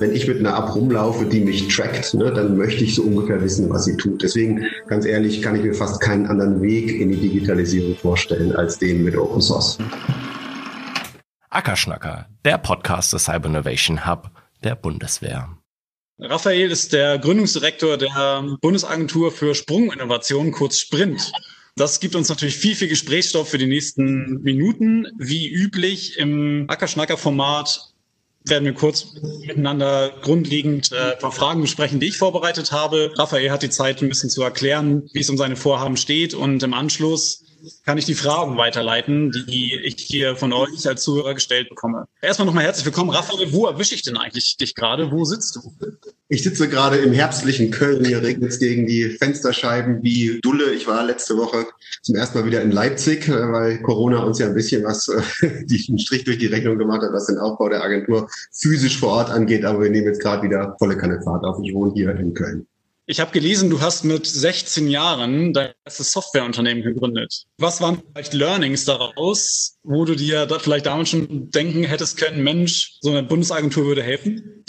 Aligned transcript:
wenn 0.00 0.14
ich 0.14 0.26
mit 0.26 0.38
einer 0.38 0.56
App 0.56 0.74
rumlaufe, 0.74 1.26
die 1.26 1.40
mich 1.40 1.68
trackt, 1.68 2.14
ne, 2.14 2.32
dann 2.32 2.56
möchte 2.56 2.84
ich 2.84 2.94
so 2.94 3.02
ungefähr 3.02 3.42
wissen, 3.42 3.68
was 3.68 3.84
sie 3.84 3.96
tut. 3.96 4.22
Deswegen, 4.22 4.66
ganz 4.86 5.04
ehrlich, 5.04 5.42
kann 5.42 5.56
ich 5.56 5.62
mir 5.62 5.74
fast 5.74 6.00
keinen 6.00 6.26
anderen 6.26 6.62
Weg 6.62 6.98
in 6.98 7.10
die 7.10 7.18
Digitalisierung 7.18 7.94
vorstellen 7.96 8.56
als 8.56 8.78
den 8.78 9.04
mit 9.04 9.16
Open 9.16 9.42
Source. 9.42 9.78
Ackerschnacker, 11.50 12.26
der 12.44 12.58
Podcast 12.58 13.12
des 13.12 13.24
Cyber 13.24 13.48
Innovation 13.48 14.06
Hub 14.06 14.30
der 14.64 14.74
Bundeswehr. 14.74 15.48
Raphael 16.18 16.70
ist 16.70 16.92
der 16.92 17.18
Gründungsdirektor 17.18 17.96
der 17.96 18.56
Bundesagentur 18.60 19.32
für 19.32 19.54
Sprunginnovation, 19.54 20.52
kurz 20.52 20.78
Sprint. 20.78 21.32
Das 21.76 22.00
gibt 22.00 22.14
uns 22.14 22.28
natürlich 22.28 22.56
viel, 22.56 22.74
viel 22.74 22.88
Gesprächsstoff 22.88 23.48
für 23.48 23.58
die 23.58 23.66
nächsten 23.66 24.42
Minuten. 24.42 25.06
Wie 25.18 25.48
üblich 25.48 26.18
im 26.18 26.66
Ackerschnacker-Format 26.68 27.89
werden 28.44 28.64
wir 28.64 28.74
kurz 28.74 29.14
miteinander 29.46 30.10
grundlegend 30.22 30.92
äh, 30.92 31.12
ein 31.12 31.18
paar 31.18 31.32
Fragen 31.32 31.60
besprechen, 31.60 32.00
die 32.00 32.08
ich 32.08 32.18
vorbereitet 32.18 32.72
habe. 32.72 33.12
Raphael 33.16 33.50
hat 33.50 33.62
die 33.62 33.70
Zeit, 33.70 34.02
ein 34.02 34.08
bisschen 34.08 34.30
zu 34.30 34.42
erklären, 34.42 35.08
wie 35.12 35.20
es 35.20 35.28
um 35.28 35.36
seine 35.36 35.56
Vorhaben 35.56 35.96
steht. 35.96 36.34
Und 36.34 36.62
im 36.62 36.74
Anschluss 36.74 37.44
kann 37.84 37.98
ich 37.98 38.04
die 38.04 38.14
Fragen 38.14 38.56
weiterleiten, 38.56 39.30
die 39.48 39.78
ich 39.82 39.96
hier 39.98 40.36
von 40.36 40.52
euch 40.52 40.86
als 40.88 41.02
Zuhörer 41.02 41.34
gestellt 41.34 41.68
bekomme. 41.68 42.06
Erstmal 42.20 42.46
nochmal 42.46 42.64
herzlich 42.64 42.84
willkommen. 42.84 43.10
Raphael, 43.10 43.52
wo 43.52 43.66
erwische 43.66 43.94
ich 43.94 44.02
denn 44.02 44.16
eigentlich 44.16 44.56
dich 44.56 44.74
gerade? 44.74 45.10
Wo 45.10 45.24
sitzt 45.24 45.56
du? 45.56 45.72
Ich 46.28 46.42
sitze 46.42 46.68
gerade 46.68 46.98
im 46.98 47.12
herbstlichen 47.12 47.70
Köln. 47.70 48.04
Hier 48.04 48.22
regnet 48.22 48.50
es 48.50 48.58
gegen 48.58 48.86
die 48.86 49.10
Fensterscheiben 49.10 50.02
wie 50.02 50.40
Dulle. 50.42 50.72
Ich 50.72 50.86
war 50.86 51.04
letzte 51.04 51.36
Woche 51.36 51.66
zum 52.02 52.14
ersten 52.14 52.38
Mal 52.38 52.46
wieder 52.46 52.62
in 52.62 52.70
Leipzig, 52.70 53.28
äh, 53.28 53.52
weil 53.52 53.82
Corona 53.82 54.22
uns 54.22 54.38
ja 54.38 54.46
ein 54.46 54.54
bisschen 54.54 54.84
was, 54.84 55.08
äh, 55.08 55.64
die 55.64 55.84
einen 55.88 55.98
Strich 55.98 56.24
durch 56.24 56.38
die 56.38 56.46
Rechnung 56.46 56.78
gemacht 56.78 57.02
hat, 57.02 57.12
was 57.12 57.26
den 57.26 57.38
Aufbau 57.38 57.68
der 57.68 57.82
Agentur 57.82 58.28
physisch 58.52 58.98
vor 58.98 59.10
Ort 59.10 59.30
angeht. 59.30 59.64
Aber 59.64 59.82
wir 59.82 59.90
nehmen 59.90 60.06
jetzt 60.06 60.22
gerade 60.22 60.42
wieder 60.42 60.76
volle 60.78 60.96
Kanne 60.96 61.20
Fahrt 61.22 61.44
auf. 61.44 61.58
Ich 61.62 61.74
wohne 61.74 61.92
hier 61.94 62.10
in 62.10 62.34
Köln. 62.34 62.66
Ich 63.10 63.18
habe 63.18 63.32
gelesen, 63.32 63.70
du 63.70 63.80
hast 63.80 64.04
mit 64.04 64.24
16 64.24 64.86
Jahren 64.86 65.52
dein 65.52 65.72
erstes 65.84 66.12
Softwareunternehmen 66.12 66.84
gegründet. 66.84 67.42
Was 67.58 67.80
waren 67.80 68.00
vielleicht 68.12 68.34
Learnings 68.34 68.84
daraus, 68.84 69.78
wo 69.82 70.04
du 70.04 70.14
dir 70.14 70.46
da 70.46 70.60
vielleicht 70.60 70.86
damals 70.86 71.08
schon 71.08 71.50
denken 71.50 71.82
hättest 71.82 72.18
können, 72.18 72.44
Mensch, 72.44 72.98
so 73.00 73.10
eine 73.10 73.24
Bundesagentur 73.24 73.86
würde 73.86 74.04
helfen? 74.04 74.62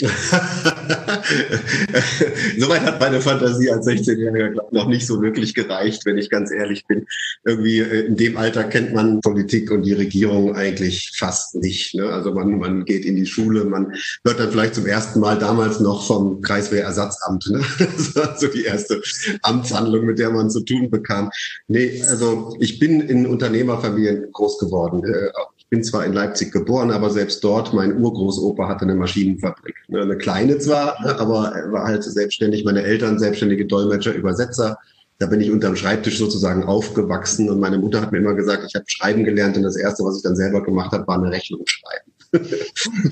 Soweit 2.58 2.82
hat 2.82 2.98
meine 2.98 3.20
Fantasie 3.20 3.70
als 3.70 3.86
16-Jähriger 3.86 4.60
noch 4.72 4.88
nicht 4.88 5.06
so 5.06 5.22
wirklich 5.22 5.54
gereicht, 5.54 6.04
wenn 6.04 6.18
ich 6.18 6.28
ganz 6.28 6.50
ehrlich 6.50 6.84
bin. 6.88 7.06
Irgendwie 7.44 7.78
äh, 7.78 8.06
in 8.06 8.16
dem 8.16 8.36
Alter 8.36 8.64
kennt 8.64 8.92
man 8.92 9.20
Politik 9.20 9.70
und 9.70 9.82
die 9.82 9.92
Regierung 9.92 10.56
eigentlich 10.56 11.12
fast 11.16 11.54
nicht. 11.54 11.94
Ne? 11.94 12.06
Also 12.06 12.34
man, 12.34 12.58
man 12.58 12.84
geht 12.84 13.04
in 13.04 13.14
die 13.14 13.26
Schule, 13.26 13.64
man 13.66 13.94
hört 14.24 14.40
dann 14.40 14.50
vielleicht 14.50 14.74
zum 14.74 14.86
ersten 14.86 15.20
Mal 15.20 15.38
damals 15.38 15.78
noch 15.78 16.04
vom 16.04 16.40
Kreiswehrersatzamt. 16.40 17.48
Ne? 17.48 17.64
War 18.32 18.38
so 18.38 18.48
die 18.48 18.64
erste 18.64 19.02
Amtshandlung, 19.42 20.06
mit 20.06 20.18
der 20.18 20.30
man 20.30 20.50
zu 20.50 20.60
tun 20.60 20.90
bekam. 20.90 21.30
Nee, 21.68 22.02
also 22.08 22.56
ich 22.60 22.78
bin 22.78 23.00
in 23.00 23.26
Unternehmerfamilien 23.26 24.32
groß 24.32 24.58
geworden 24.58 25.04
äh, 25.04 25.30
ich 25.56 25.68
bin 25.68 25.84
zwar 25.84 26.04
in 26.04 26.12
Leipzig 26.12 26.52
geboren, 26.52 26.90
aber 26.90 27.08
selbst 27.08 27.42
dort, 27.42 27.72
mein 27.72 27.96
Urgroßopa 27.96 28.68
hatte 28.68 28.82
eine 28.82 28.94
Maschinenfabrik. 28.94 29.74
Ne, 29.88 30.02
eine 30.02 30.18
kleine 30.18 30.58
zwar, 30.58 30.98
aber 31.18 31.52
er 31.54 31.72
war 31.72 31.84
halt 31.84 32.04
selbstständig. 32.04 32.64
Meine 32.64 32.82
Eltern 32.82 33.18
selbstständige 33.18 33.64
Dolmetscher, 33.64 34.12
Übersetzer. 34.12 34.78
Da 35.18 35.26
bin 35.26 35.40
ich 35.40 35.50
unterm 35.50 35.76
Schreibtisch 35.76 36.18
sozusagen 36.18 36.64
aufgewachsen 36.64 37.48
und 37.48 37.60
meine 37.60 37.78
Mutter 37.78 38.00
hat 38.00 38.12
mir 38.12 38.18
immer 38.18 38.34
gesagt, 38.34 38.64
ich 38.66 38.74
habe 38.74 38.84
schreiben 38.88 39.24
gelernt 39.24 39.56
und 39.56 39.62
das 39.62 39.76
erste, 39.76 40.04
was 40.04 40.16
ich 40.16 40.22
dann 40.22 40.36
selber 40.36 40.62
gemacht 40.62 40.92
habe, 40.92 41.06
war 41.06 41.16
eine 41.16 41.30
Rechnung 41.30 41.62
schreiben. 41.66 42.12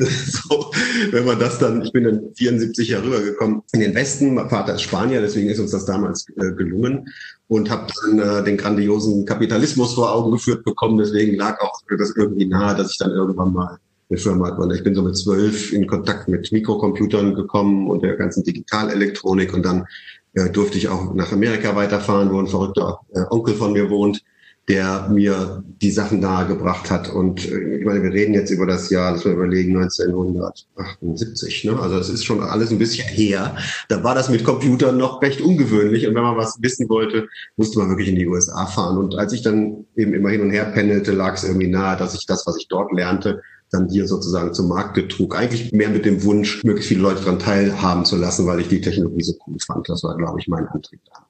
so, 0.01 0.71
wenn 1.11 1.27
man 1.27 1.39
das 1.39 1.59
dann, 1.59 1.83
ich 1.83 1.93
bin 1.93 2.05
dann 2.05 2.35
74 2.35 2.89
Jahre 2.89 3.05
rübergekommen 3.05 3.63
in 3.73 3.81
den 3.81 3.95
Westen, 3.95 4.35
mein 4.35 4.49
Vater 4.49 4.75
ist 4.75 4.83
Spanier, 4.83 5.21
deswegen 5.21 5.51
ist 5.51 5.59
uns 5.59 5.73
das 5.73 5.85
damals 5.85 6.27
äh, 6.37 6.53
gelungen 6.53 7.07
und 7.47 7.69
habe 7.69 7.87
dann 8.03 8.19
äh, 8.19 8.45
den 8.45 8.57
grandiosen 8.57 9.27
Kapitalismus 9.27 9.95
vor 9.95 10.15
Augen 10.15 10.33
geführt 10.33 10.65
bekommen, 10.65 10.97
deswegen 10.97 11.37
lag 11.37 11.61
auch 11.61 11.83
das 11.99 12.15
irgendwie 12.17 12.47
nahe, 12.47 12.75
dass 12.75 12.93
ich 12.93 12.99
dann 12.99 13.11
irgendwann 13.11 13.53
mal 13.53 13.79
eine 14.09 14.19
Firma 14.19 14.57
hat. 14.57 14.73
Ich 14.73 14.83
bin 14.83 14.95
so 14.95 15.03
mit 15.03 15.17
zwölf 15.17 15.73
in 15.73 15.87
Kontakt 15.87 16.29
mit 16.29 16.51
Mikrocomputern 16.51 17.35
gekommen 17.35 17.89
und 17.89 18.03
der 18.03 18.17
ganzen 18.17 18.43
Digitalelektronik 18.43 19.55
und 19.55 19.65
dann 19.65 19.87
äh, 20.35 20.51
durfte 20.51 20.79
ich 20.79 20.89
auch 20.89 21.15
nach 21.15 21.33
Amerika 21.33 21.75
weiterfahren, 21.77 22.31
wo 22.33 22.39
ein 22.39 22.47
verrückter 22.47 23.01
äh, 23.15 23.23
Onkel 23.31 23.55
von 23.55 23.73
mir 23.73 23.91
wohnt 23.91 24.23
der 24.71 25.09
mir 25.09 25.65
die 25.83 25.91
Sachen 25.91 26.21
nahegebracht 26.21 26.93
hat. 26.93 27.09
Und 27.09 27.51
äh, 27.51 27.79
ich 27.79 27.85
meine, 27.85 28.05
wir 28.05 28.13
reden 28.13 28.35
jetzt 28.35 28.51
über 28.51 28.67
das 28.67 28.89
Jahr, 28.89 29.13
das 29.13 29.25
wir 29.25 29.33
überlegen, 29.33 29.77
1978. 29.77 31.65
Ne? 31.65 31.79
Also 31.81 31.99
es 31.99 32.09
ist 32.09 32.25
schon 32.25 32.41
alles 32.41 32.71
ein 32.71 32.79
bisschen 32.79 33.09
her. 33.09 33.57
Da 33.89 34.05
war 34.05 34.15
das 34.15 34.29
mit 34.29 34.45
Computern 34.45 34.97
noch 34.97 35.23
recht 35.23 35.41
ungewöhnlich. 35.41 36.07
Und 36.07 36.15
wenn 36.15 36.23
man 36.23 36.37
was 36.37 36.59
wissen 36.63 36.89
wollte, 36.89 37.29
musste 37.57 37.81
man 37.81 37.89
wirklich 37.89 38.09
in 38.09 38.15
die 38.15 38.29
USA 38.29 38.67
fahren. 38.67 38.99
Und 38.99 39.17
als 39.17 39.33
ich 39.33 39.43
dann 39.43 39.87
eben 39.97 40.15
immer 40.15 40.31
hin 40.31 40.43
und 40.43 40.51
her 40.51 40.67
pendelte, 40.67 41.13
lag 41.13 41.35
es 41.35 41.43
irgendwie 41.43 41.69
nahe, 41.69 41.97
dass 41.97 42.15
ich 42.15 42.27
das, 42.27 42.47
was 42.47 42.57
ich 42.57 42.69
dort 42.69 42.93
lernte, 42.93 43.43
dann 43.71 43.89
hier 43.89 44.07
sozusagen 44.07 44.53
zum 44.53 44.69
Markt 44.69 44.99
trug. 45.11 45.37
Eigentlich 45.37 45.73
mehr 45.73 45.89
mit 45.89 46.05
dem 46.05 46.23
Wunsch, 46.25 46.63
möglichst 46.65 46.89
viele 46.89 47.03
Leute 47.03 47.23
daran 47.23 47.39
teilhaben 47.39 48.05
zu 48.05 48.17
lassen, 48.17 48.47
weil 48.47 48.61
ich 48.61 48.69
die 48.69 48.81
Technologie 48.81 49.23
so 49.23 49.35
cool 49.47 49.57
fand. 49.65 49.89
Das 49.89 50.03
war, 50.03 50.17
glaube 50.17 50.41
ich, 50.41 50.49
mein 50.49 50.67
Antrieb 50.67 51.01
da. 51.07 51.30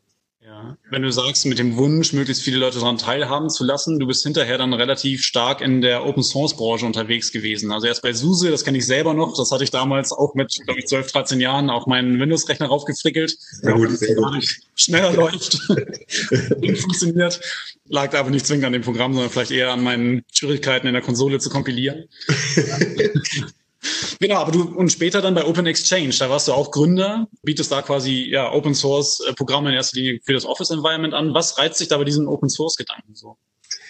Wenn 0.90 1.02
du 1.02 1.12
sagst, 1.12 1.46
mit 1.46 1.58
dem 1.58 1.76
Wunsch, 1.76 2.12
möglichst 2.12 2.42
viele 2.42 2.58
Leute 2.58 2.78
daran 2.78 2.98
teilhaben 2.98 3.50
zu 3.50 3.64
lassen, 3.64 3.98
du 3.98 4.06
bist 4.06 4.22
hinterher 4.22 4.58
dann 4.58 4.72
relativ 4.72 5.22
stark 5.22 5.60
in 5.60 5.80
der 5.80 6.06
Open 6.06 6.22
Source 6.22 6.56
Branche 6.56 6.86
unterwegs 6.86 7.32
gewesen. 7.32 7.72
Also 7.72 7.86
erst 7.86 8.02
bei 8.02 8.12
SUSE, 8.12 8.50
das 8.50 8.64
kenne 8.64 8.78
ich 8.78 8.86
selber 8.86 9.14
noch, 9.14 9.36
das 9.36 9.50
hatte 9.52 9.64
ich 9.64 9.70
damals 9.70 10.12
auch 10.12 10.34
mit, 10.34 10.54
glaube 10.64 10.80
ich, 10.80 10.86
12, 10.86 11.12
13 11.12 11.40
Jahren 11.40 11.70
auf 11.70 11.86
meinen 11.86 12.18
Windows-Rechner 12.18 12.66
raufgefrickelt. 12.66 13.36
Ja, 13.62 13.72
gut, 13.72 13.90
gar 14.16 14.34
nicht 14.34 14.60
schneller 14.74 15.12
läuft 15.12 15.58
funktioniert. 16.80 17.40
Lag 17.88 18.14
aber 18.14 18.30
nicht 18.30 18.46
zwingend 18.46 18.66
an 18.66 18.72
dem 18.72 18.82
Programm, 18.82 19.12
sondern 19.12 19.30
vielleicht 19.30 19.50
eher 19.50 19.72
an 19.72 19.82
meinen 19.82 20.24
Schwierigkeiten 20.32 20.86
in 20.86 20.94
der 20.94 21.02
Konsole 21.02 21.38
zu 21.38 21.50
kompilieren. 21.50 22.04
Genau, 24.20 24.36
aber 24.36 24.52
du 24.52 24.62
und 24.62 24.92
später 24.92 25.22
dann 25.22 25.34
bei 25.34 25.46
Open 25.46 25.66
Exchange, 25.66 26.14
da 26.18 26.28
warst 26.28 26.48
du 26.48 26.52
auch 26.52 26.70
Gründer, 26.70 27.28
bietest 27.42 27.72
da 27.72 27.80
quasi 27.80 28.28
ja 28.30 28.52
Open 28.52 28.74
Source 28.74 29.20
äh, 29.20 29.32
Programme 29.32 29.70
in 29.70 29.76
erster 29.76 29.96
Linie 29.96 30.20
für 30.24 30.34
das 30.34 30.44
Office 30.44 30.70
Environment 30.70 31.14
an. 31.14 31.32
Was 31.32 31.56
reizt 31.58 31.80
dich 31.80 31.88
da 31.88 31.96
bei 31.96 32.04
diesem 32.04 32.28
Open 32.28 32.50
Source 32.50 32.76
Gedanken 32.76 33.14
so? 33.14 33.38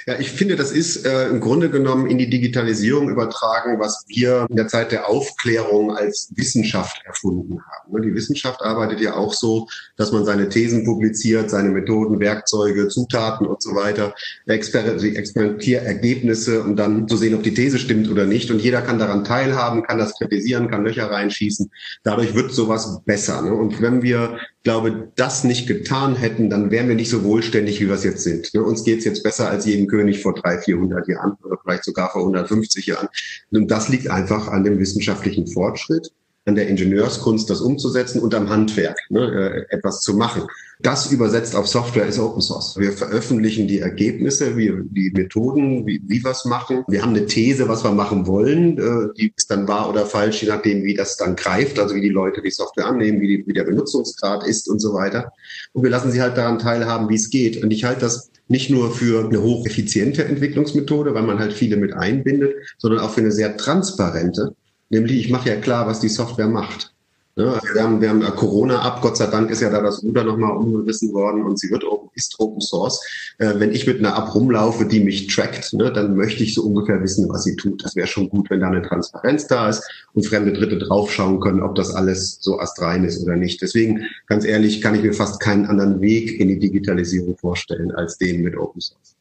Ja, 0.07 0.19
ich 0.19 0.31
finde, 0.33 0.57
das 0.57 0.73
ist 0.73 1.05
äh, 1.05 1.29
im 1.29 1.41
Grunde 1.41 1.71
genommen 1.71 2.07
in 2.07 2.19
die 2.19 2.31
Digitalisierung 2.31 3.09
übertragen, 3.09 3.79
was 3.79 4.05
wir 4.09 4.47
in 4.49 4.57
der 4.57 4.69
Zeit 4.69 4.93
der 4.93 5.09
Aufklärung 5.09 5.95
als 5.95 6.33
Wissenschaft 6.35 7.03
erfunden 7.05 7.61
haben. 7.61 7.93
Ne, 7.93 8.01
die 8.01 8.15
Wissenschaft 8.15 8.63
arbeitet 8.63 9.01
ja 9.01 9.15
auch 9.15 9.35
so, 9.35 9.69
dass 9.97 10.13
man 10.13 10.25
seine 10.25 10.49
Thesen 10.49 10.85
publiziert, 10.85 11.51
seine 11.51 11.71
Methoden, 11.71 12.21
Werkzeuge, 12.21 12.89
Zutaten 12.89 13.47
und 13.47 13.63
so 13.63 13.75
weiter, 13.75 14.15
Exper 14.47 14.97
die 14.97 15.17
Experimentierergebnisse 15.17 16.63
und 16.63 16.77
dann 16.77 17.07
zu 17.09 17.17
sehen, 17.17 17.35
ob 17.35 17.43
die 17.43 17.55
These 17.55 17.79
stimmt 17.79 18.11
oder 18.11 18.27
nicht. 18.27 18.51
Und 18.51 18.61
jeder 18.61 18.83
kann 18.83 18.99
daran 18.99 19.25
teilhaben, 19.25 19.83
kann 19.83 19.99
das 19.99 20.17
kritisieren, 20.17 20.71
kann 20.71 20.85
Löcher 20.85 21.11
reinschießen. 21.11 21.71
Dadurch 22.05 22.35
wird 22.35 22.53
sowas 22.53 23.01
besser. 23.05 23.43
Ne? 23.43 23.53
Und 23.53 23.81
wenn 23.83 24.03
wir 24.03 24.39
glaube, 24.63 25.11
das 25.17 25.45
nicht 25.45 25.67
getan 25.67 26.17
hätten, 26.17 26.51
dann 26.51 26.71
wären 26.71 26.89
wir 26.89 26.95
nicht 26.95 27.11
so 27.11 27.25
wohlständig, 27.25 27.81
wie 27.81 27.89
wir 27.89 27.95
es 27.95 28.05
jetzt 28.05 28.23
sind. 28.23 28.53
Ne? 28.55 28.63
Uns 28.63 28.85
geht's 28.85 29.05
jetzt 29.05 29.23
besser 29.23 29.49
als 29.49 29.65
jedem 29.65 29.87
König 29.87 30.23
vor 30.23 30.35
drei, 30.35 30.59
400 30.59 31.09
Jahren 31.09 31.33
oder 31.43 31.59
vielleicht 31.63 31.85
sogar 31.85 32.11
vor 32.11 32.23
150 32.23 32.87
Jahren. 32.87 33.09
Und 33.51 33.71
das 33.71 33.89
liegt 33.89 34.09
einfach 34.09 34.49
an 34.49 34.65
dem 34.65 34.79
wissenschaftlichen 34.79 35.47
Fortschritt 35.47 36.13
an 36.47 36.55
der 36.55 36.69
Ingenieurskunst, 36.69 37.51
das 37.51 37.61
umzusetzen 37.61 38.21
und 38.21 38.35
am 38.35 38.49
Handwerk, 38.49 38.99
ne, 39.11 39.67
äh, 39.71 39.75
etwas 39.75 40.01
zu 40.01 40.15
machen. 40.15 40.43
Das 40.81 41.13
übersetzt 41.13 41.55
auf 41.55 41.69
Software 41.69 42.07
ist 42.07 42.19
Open 42.19 42.41
Source. 42.41 42.79
Wir 42.79 42.93
veröffentlichen 42.93 43.69
die 43.69 43.81
Ergebnisse, 43.81 44.57
wie, 44.57 44.73
die 44.91 45.11
Methoden, 45.11 45.87
wie, 45.87 46.01
wie 46.07 46.25
wir 46.25 46.31
es 46.31 46.47
machen. 46.47 46.85
Wir 46.89 47.03
haben 47.03 47.11
eine 47.11 47.27
These, 47.27 47.69
was 47.69 47.85
wir 47.85 47.91
machen 47.91 48.27
wollen. 48.27 48.79
Äh, 48.79 49.15
die 49.19 49.33
ist 49.37 49.51
dann 49.51 49.69
wahr 49.69 49.91
oder 49.91 50.07
falsch, 50.07 50.43
je 50.43 50.49
nachdem, 50.49 50.83
wie 50.83 50.95
das 50.95 51.19
dann 51.19 51.37
greift, 51.37 51.79
also 51.79 51.95
wie 51.95 52.01
die 52.01 52.09
Leute 52.09 52.41
die 52.41 52.51
Software 52.51 52.87
annehmen, 52.87 53.21
wie, 53.21 53.37
die, 53.37 53.47
wie 53.47 53.53
der 53.53 53.65
Benutzungsgrad 53.65 54.47
ist 54.47 54.69
und 54.71 54.81
so 54.81 54.95
weiter. 54.95 55.33
Und 55.75 55.83
wir 55.83 55.91
lassen 55.91 56.11
sie 56.11 56.23
halt 56.23 56.39
daran 56.39 56.59
teilhaben, 56.59 57.11
wie 57.11 57.17
es 57.17 57.29
geht. 57.29 57.63
Und 57.63 57.71
ich 57.71 57.85
halte 57.85 58.01
das 58.01 58.31
nicht 58.49 58.71
nur 58.71 58.91
für 58.91 59.27
eine 59.27 59.43
hocheffiziente 59.43 60.25
Entwicklungsmethode, 60.25 61.15
weil 61.15 61.23
man 61.23 61.39
halt 61.39 61.53
viele 61.53 61.77
mit 61.77 61.93
einbindet, 61.93 62.55
sondern 62.79 63.01
auch 63.01 63.11
für 63.11 63.21
eine 63.21 63.31
sehr 63.31 63.57
transparente 63.57 64.57
Nämlich, 64.91 65.19
ich 65.19 65.31
mache 65.31 65.49
ja 65.49 65.57
klar, 65.57 65.87
was 65.87 66.01
die 66.01 66.09
Software 66.09 66.49
macht. 66.49 66.93
Ja, 67.37 67.53
also 67.53 67.75
wir 67.75 67.83
haben, 67.83 68.01
wir 68.01 68.11
haben 68.11 68.23
Corona 68.37 68.81
ab, 68.81 69.01
Gott 69.01 69.17
sei 69.17 69.27
Dank 69.27 69.51
ist 69.51 69.63
ja 69.63 69.71
da 69.71 69.81
das 69.81 70.03
Ruder 70.03 70.25
nochmal 70.25 70.57
umgerissen 70.57 71.13
worden 71.13 71.45
und 71.45 71.59
sie 71.59 71.71
wird 71.71 71.85
ist 72.15 72.39
Open 72.39 72.61
Source. 72.61 73.01
Äh, 73.39 73.55
wenn 73.57 73.73
ich 73.73 73.87
mit 73.87 73.99
einer 73.99 74.17
App 74.17 74.35
rumlaufe, 74.35 74.85
die 74.85 75.01
mich 75.01 75.29
trackt, 75.29 75.73
ne, 75.73 75.93
dann 75.93 76.17
möchte 76.17 76.43
ich 76.43 76.55
so 76.55 76.65
ungefähr 76.65 77.03
wissen, 77.03 77.29
was 77.29 77.45
sie 77.45 77.57
tut. 77.57 77.85
Das 77.85 77.97
wäre 77.97 78.07
schon 78.07 78.29
gut, 78.29 78.51
wenn 78.51 78.61
da 78.61 78.67
eine 78.67 78.83
Transparenz 78.83 79.47
da 79.47 79.69
ist 79.69 79.83
und 80.13 80.27
fremde 80.27 80.53
Dritte 80.53 80.79
draufschauen 80.79 81.41
können, 81.41 81.63
ob 81.63 81.77
das 81.77 81.95
alles 81.95 82.39
so 82.41 82.59
astrein 82.59 83.05
ist 83.05 83.23
oder 83.23 83.37
nicht. 83.37 83.63
Deswegen, 83.63 84.07
ganz 84.27 84.45
ehrlich, 84.45 84.81
kann 84.81 84.95
ich 84.95 85.03
mir 85.03 85.15
fast 85.15 85.41
keinen 85.41 85.67
anderen 85.67 86.01
Weg 86.01 86.39
in 86.39 86.49
die 86.49 86.59
Digitalisierung 86.59 87.37
vorstellen 87.39 87.93
als 87.93 88.19
den 88.19 88.43
mit 88.43 88.57
Open 88.57 88.81
Source. 88.81 89.20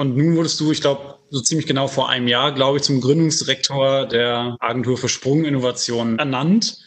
Und 0.00 0.16
nun 0.16 0.34
wurdest 0.34 0.58
du, 0.60 0.72
ich 0.72 0.80
glaube, 0.80 1.16
so 1.28 1.42
ziemlich 1.42 1.66
genau 1.66 1.86
vor 1.86 2.08
einem 2.08 2.26
Jahr, 2.26 2.54
glaube 2.54 2.78
ich, 2.78 2.82
zum 2.84 3.02
Gründungsdirektor 3.02 4.06
der 4.06 4.56
Agentur 4.58 4.96
für 4.96 5.10
Sprunginnovation 5.10 6.18
ernannt. 6.18 6.78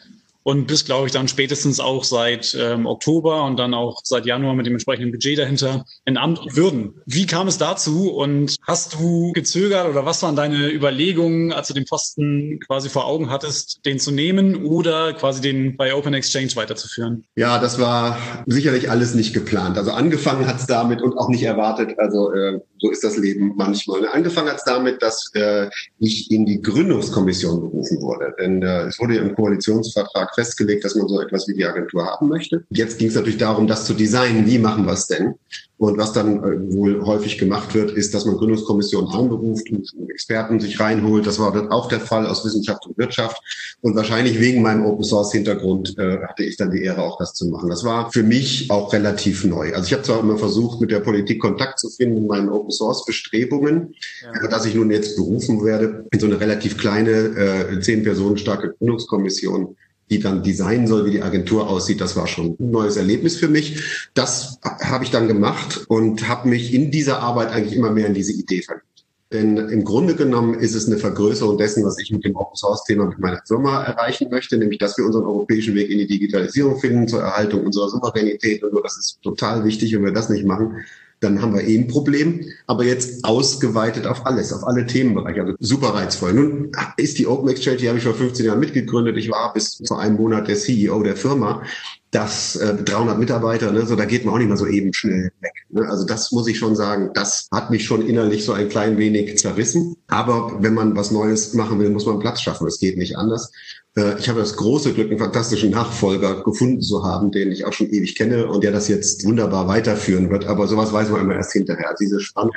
Und 0.44 0.68
bist, 0.68 0.86
glaube 0.86 1.08
ich, 1.08 1.14
dann 1.14 1.28
spätestens 1.28 1.80
auch 1.80 2.04
seit 2.04 2.56
ähm, 2.60 2.86
Oktober 2.86 3.44
und 3.46 3.58
dann 3.58 3.74
auch 3.74 4.02
seit 4.04 4.26
Januar 4.26 4.54
mit 4.56 4.66
dem 4.66 4.74
entsprechenden 4.74 5.12
Budget 5.12 5.40
dahinter 5.40 5.86
in 6.06 6.18
Amt 6.18 6.40
Würden. 6.56 7.02
Wie 7.06 7.26
kam 7.26 7.48
es 7.48 7.58
dazu 7.58 8.12
und 8.12 8.58
hast 8.64 8.94
du 8.96 9.32
gezögert 9.34 9.90
oder 9.90 10.06
was 10.06 10.22
waren 10.22 10.36
deine 10.36 10.70
Überlegungen, 10.70 11.54
als 11.54 11.70
du 11.70 11.74
den 11.74 11.86
Posten 11.86 12.60
quasi 12.66 12.90
vor 12.90 13.06
Augen 13.06 13.30
hattest, 13.30 13.86
den 13.86 14.00
zu 14.00 14.12
nehmen 14.12 14.66
oder 14.66 15.14
quasi 15.14 15.42
den 15.42 15.78
bei 15.78 15.94
Open 15.96 16.14
Exchange 16.14 16.56
weiterzuführen? 16.56 17.26
Ja, 17.36 17.60
das 17.60 17.80
war 17.80 18.18
sicherlich 18.46 18.90
alles 18.90 19.14
nicht 19.14 19.34
geplant. 19.34 19.78
Also 19.78 19.92
angefangen 19.92 20.48
hat 20.48 20.60
es 20.60 20.68
damit 20.68 21.02
und 21.02 21.18
auch 21.18 21.30
nicht 21.30 21.44
erwartet. 21.44 21.98
Also 21.98 22.34
äh, 22.34 22.60
so 22.80 22.92
ist 22.92 23.04
das 23.04 23.18
Leben 23.18 23.54
manchmal. 23.56 24.08
Angefangen 24.08 24.50
hat 24.50 24.58
es 24.58 24.66
damit, 24.66 25.02
dass 25.02 25.32
äh, 25.36 25.70
ich 26.00 26.30
in 26.32 26.46
die 26.46 26.62
Gründungskommission 26.62 27.62
berufen 27.62 28.02
wurde. 28.02 28.34
Denn 28.40 28.62
äh, 28.62 28.84
es 28.84 29.00
wurde 29.00 29.16
im 29.16 29.36
Koalitionsvertrag 29.36 30.33
festgelegt, 30.36 30.84
dass 30.84 30.96
man 30.96 31.08
so 31.08 31.22
etwas 31.22 31.48
wie 31.48 31.54
die 31.54 31.66
Agentur 31.66 32.06
haben 32.06 32.30
möchte. 32.30 32.64
Jetzt 32.70 33.00
ging 33.00 33.08
es 33.08 33.16
natürlich 33.16 33.38
darum, 33.38 33.68
das 33.68 33.86
zu 33.86 33.94
designen. 33.94 34.46
Wie 34.46 34.60
machen 34.60 34.86
wir 34.86 34.94
es 34.94 35.08
denn? 35.08 35.36
Und 35.78 35.98
was 35.98 36.14
dann 36.14 36.38
äh, 36.38 36.74
wohl 36.74 37.04
häufig 37.06 37.38
gemacht 37.38 37.74
wird, 37.74 37.92
ist, 37.92 38.14
dass 38.14 38.26
man 38.26 38.38
Gründungskommissionen 38.38 39.12
anberuft 39.12 39.70
und 39.70 39.92
Experten 40.10 40.60
sich 40.60 40.80
reinholt. 40.80 41.28
Das 41.28 41.40
war 41.40 41.72
auch 41.74 41.90
der 41.90 42.00
Fall 42.00 42.26
aus 42.26 42.46
Wissenschaft 42.46 42.86
und 42.86 42.98
Wirtschaft. 42.98 43.42
Und 43.82 43.96
wahrscheinlich 43.96 44.40
wegen 44.40 44.62
meinem 44.62 44.86
Open 44.86 45.04
Source 45.04 45.34
Hintergrund 45.34 45.98
äh, 45.98 46.20
hatte 46.20 46.44
ich 46.44 46.56
dann 46.56 46.72
die 46.72 46.84
Ehre, 46.84 47.02
auch 47.02 47.18
das 47.18 47.34
zu 47.34 47.48
machen. 47.48 47.70
Das 47.70 47.84
war 47.84 48.12
für 48.12 48.24
mich 48.24 48.72
auch 48.72 48.94
relativ 48.94 49.44
neu. 49.44 49.74
Also 49.74 49.88
ich 49.88 49.94
habe 49.94 50.04
zwar 50.04 50.22
immer 50.22 50.38
versucht, 50.38 50.80
mit 50.80 50.90
der 50.90 51.02
Politik 51.02 51.42
Kontakt 51.42 51.80
zu 51.80 51.90
finden 51.90 52.18
in 52.18 52.28
meinen 52.28 52.50
Open 52.50 52.72
Source 52.72 53.04
Bestrebungen, 53.06 53.94
ja. 54.22 54.40
aber 54.40 54.48
dass 54.48 54.66
ich 54.66 54.76
nun 54.76 54.90
jetzt 54.90 55.18
berufen 55.18 55.66
werde 55.66 56.06
in 56.12 56.20
so 56.20 56.28
eine 56.28 56.40
relativ 56.40 56.78
kleine, 56.78 57.12
äh, 57.12 57.80
zehn 57.82 58.04
Personen 58.04 58.38
starke 58.38 58.76
Gründungskommission, 58.78 59.76
die 60.10 60.20
dann 60.20 60.44
designen 60.44 60.88
soll, 60.88 61.06
wie 61.06 61.12
die 61.12 61.22
Agentur 61.22 61.70
aussieht, 61.70 62.02
das 62.02 62.16
war 62.16 62.28
schon 62.28 62.56
ein 62.60 62.72
neues 62.72 62.98
Erlebnis 62.98 63.38
für 63.38 63.48
mich. 63.48 64.10
Das 64.14 64.60
habe 64.64 65.04
ich 65.04 65.12
dann 65.12 65.28
gemacht 65.28 65.86
und 65.88 66.28
habe 66.28 66.50
mich 66.50 66.74
in 66.74 66.92
dieser 66.92 67.20
Arbeit 67.20 67.52
eigentlich 67.52 67.76
immer 67.76 67.92
mehr 67.92 68.08
in 68.08 68.14
diese 68.14 68.34
Idee 68.34 68.62
verliebt. 68.62 68.88
Denn 69.34 69.58
im 69.58 69.84
Grunde 69.84 70.16
genommen 70.16 70.54
ist 70.54 70.76
es 70.76 70.86
eine 70.86 70.98
Vergrößerung 70.98 71.58
dessen, 71.58 71.84
was 71.84 71.98
ich 71.98 72.12
mit 72.12 72.24
dem 72.24 72.36
Open 72.36 72.56
Source 72.56 72.84
Thema 72.84 73.08
mit 73.08 73.18
meiner 73.18 73.42
Firma 73.48 73.84
erreichen 73.84 74.30
möchte, 74.30 74.58
nämlich 74.58 74.78
dass 74.78 74.96
wir 74.96 75.06
unseren 75.06 75.26
europäischen 75.26 75.74
Weg 75.74 75.90
in 75.90 75.98
die 75.98 76.08
Digitalisierung 76.08 76.80
finden, 76.80 77.08
zur 77.08 77.22
Erhaltung 77.22 77.66
unserer 77.66 77.90
Souveränität 77.90 78.64
und 78.64 78.72
so. 78.72 78.82
Das 78.82 78.96
ist 78.96 79.20
total 79.24 79.66
wichtig. 79.66 79.92
Wenn 79.94 80.06
wir 80.06 80.12
das 80.12 80.30
nicht 80.30 80.46
machen, 80.46 80.84
dann 81.24 81.42
haben 81.42 81.54
wir 81.54 81.62
eh 81.62 81.78
ein 81.78 81.88
Problem. 81.88 82.46
Aber 82.68 82.84
jetzt 82.84 83.24
ausgeweitet 83.24 84.06
auf 84.08 84.26
alles, 84.26 84.54
auf 84.54 84.64
alle 84.66 84.86
Themenbereiche. 84.86 85.42
Also 85.42 85.54
super 85.60 85.90
reizvoll. 85.90 86.34
Nun 86.34 86.72
ist 86.98 87.18
die 87.18 87.28
Open 87.28 87.50
Exchange, 87.50 87.78
die 87.78 87.90
habe 87.90 87.98
ich 87.98 88.04
vor 88.04 88.14
15 88.14 88.46
Jahren 88.46 88.60
mitgegründet. 88.60 89.18
Ich 89.18 89.30
war 89.30 89.54
bis 89.54 89.82
vor 89.88 90.00
einem 90.00 90.18
Monat 90.18 90.48
der 90.48 90.56
CEO 90.56 91.02
der 91.04 91.16
Firma. 91.16 91.64
Das 92.12 92.56
äh, 92.58 92.76
300 92.76 93.18
Mitarbeiter, 93.18 93.72
ne, 93.72 93.88
so 93.88 93.96
da 93.96 94.06
geht 94.06 94.24
man 94.24 94.36
auch 94.36 94.38
nicht 94.38 94.50
mal 94.50 94.58
so 94.58 94.68
eben 94.68 94.94
schnell 94.94 95.32
weg. 95.42 95.54
Ne? 95.70 95.90
Also 95.90 96.06
das 96.06 96.32
muss 96.32 96.48
ich 96.48 96.60
schon 96.60 96.76
sagen, 96.76 97.10
das 97.16 97.48
hat 97.52 97.72
mich 97.72 97.86
schon 97.86 98.06
innerlich 98.06 98.46
so 98.46 98.54
ein 98.54 98.70
klein 98.70 99.00
wenig 99.00 99.40
zerrissen. 99.40 99.96
Aber 100.08 100.58
wenn 100.60 100.76
man 100.76 100.96
was 100.96 101.10
Neues 101.10 101.56
machen 101.56 101.80
will, 101.80 101.90
muss 101.90 102.06
man 102.06 102.20
Platz 102.20 102.42
schaffen. 102.42 102.68
Es 102.68 102.80
geht 102.80 102.98
nicht 102.98 103.18
anders. 103.18 103.52
Äh, 103.96 104.20
ich 104.20 104.30
habe 104.30 104.40
das 104.40 104.56
große 104.56 104.94
Glück, 104.94 105.10
einen 105.10 105.20
fantastischen 105.20 105.72
Nachfolger 105.72 106.44
gefunden 106.44 106.82
zu 106.82 107.04
haben, 107.04 107.32
den 107.32 107.52
ich 107.52 107.66
auch 107.66 107.74
schon 107.74 107.90
ewig 107.90 108.16
kenne 108.16 108.48
und 108.48 108.64
der 108.64 108.72
das 108.72 108.88
jetzt 108.88 109.26
wunderbar 109.26 109.68
weiterführen 109.68 110.30
wird. 110.30 110.46
Aber 110.46 110.68
sowas 110.68 110.92
weiß 110.92 111.10
man 111.10 111.22
immer 111.22 111.36
erst 111.36 111.54
hinterher. 111.54 111.96
Diese 112.00 112.20
Spannung, 112.20 112.54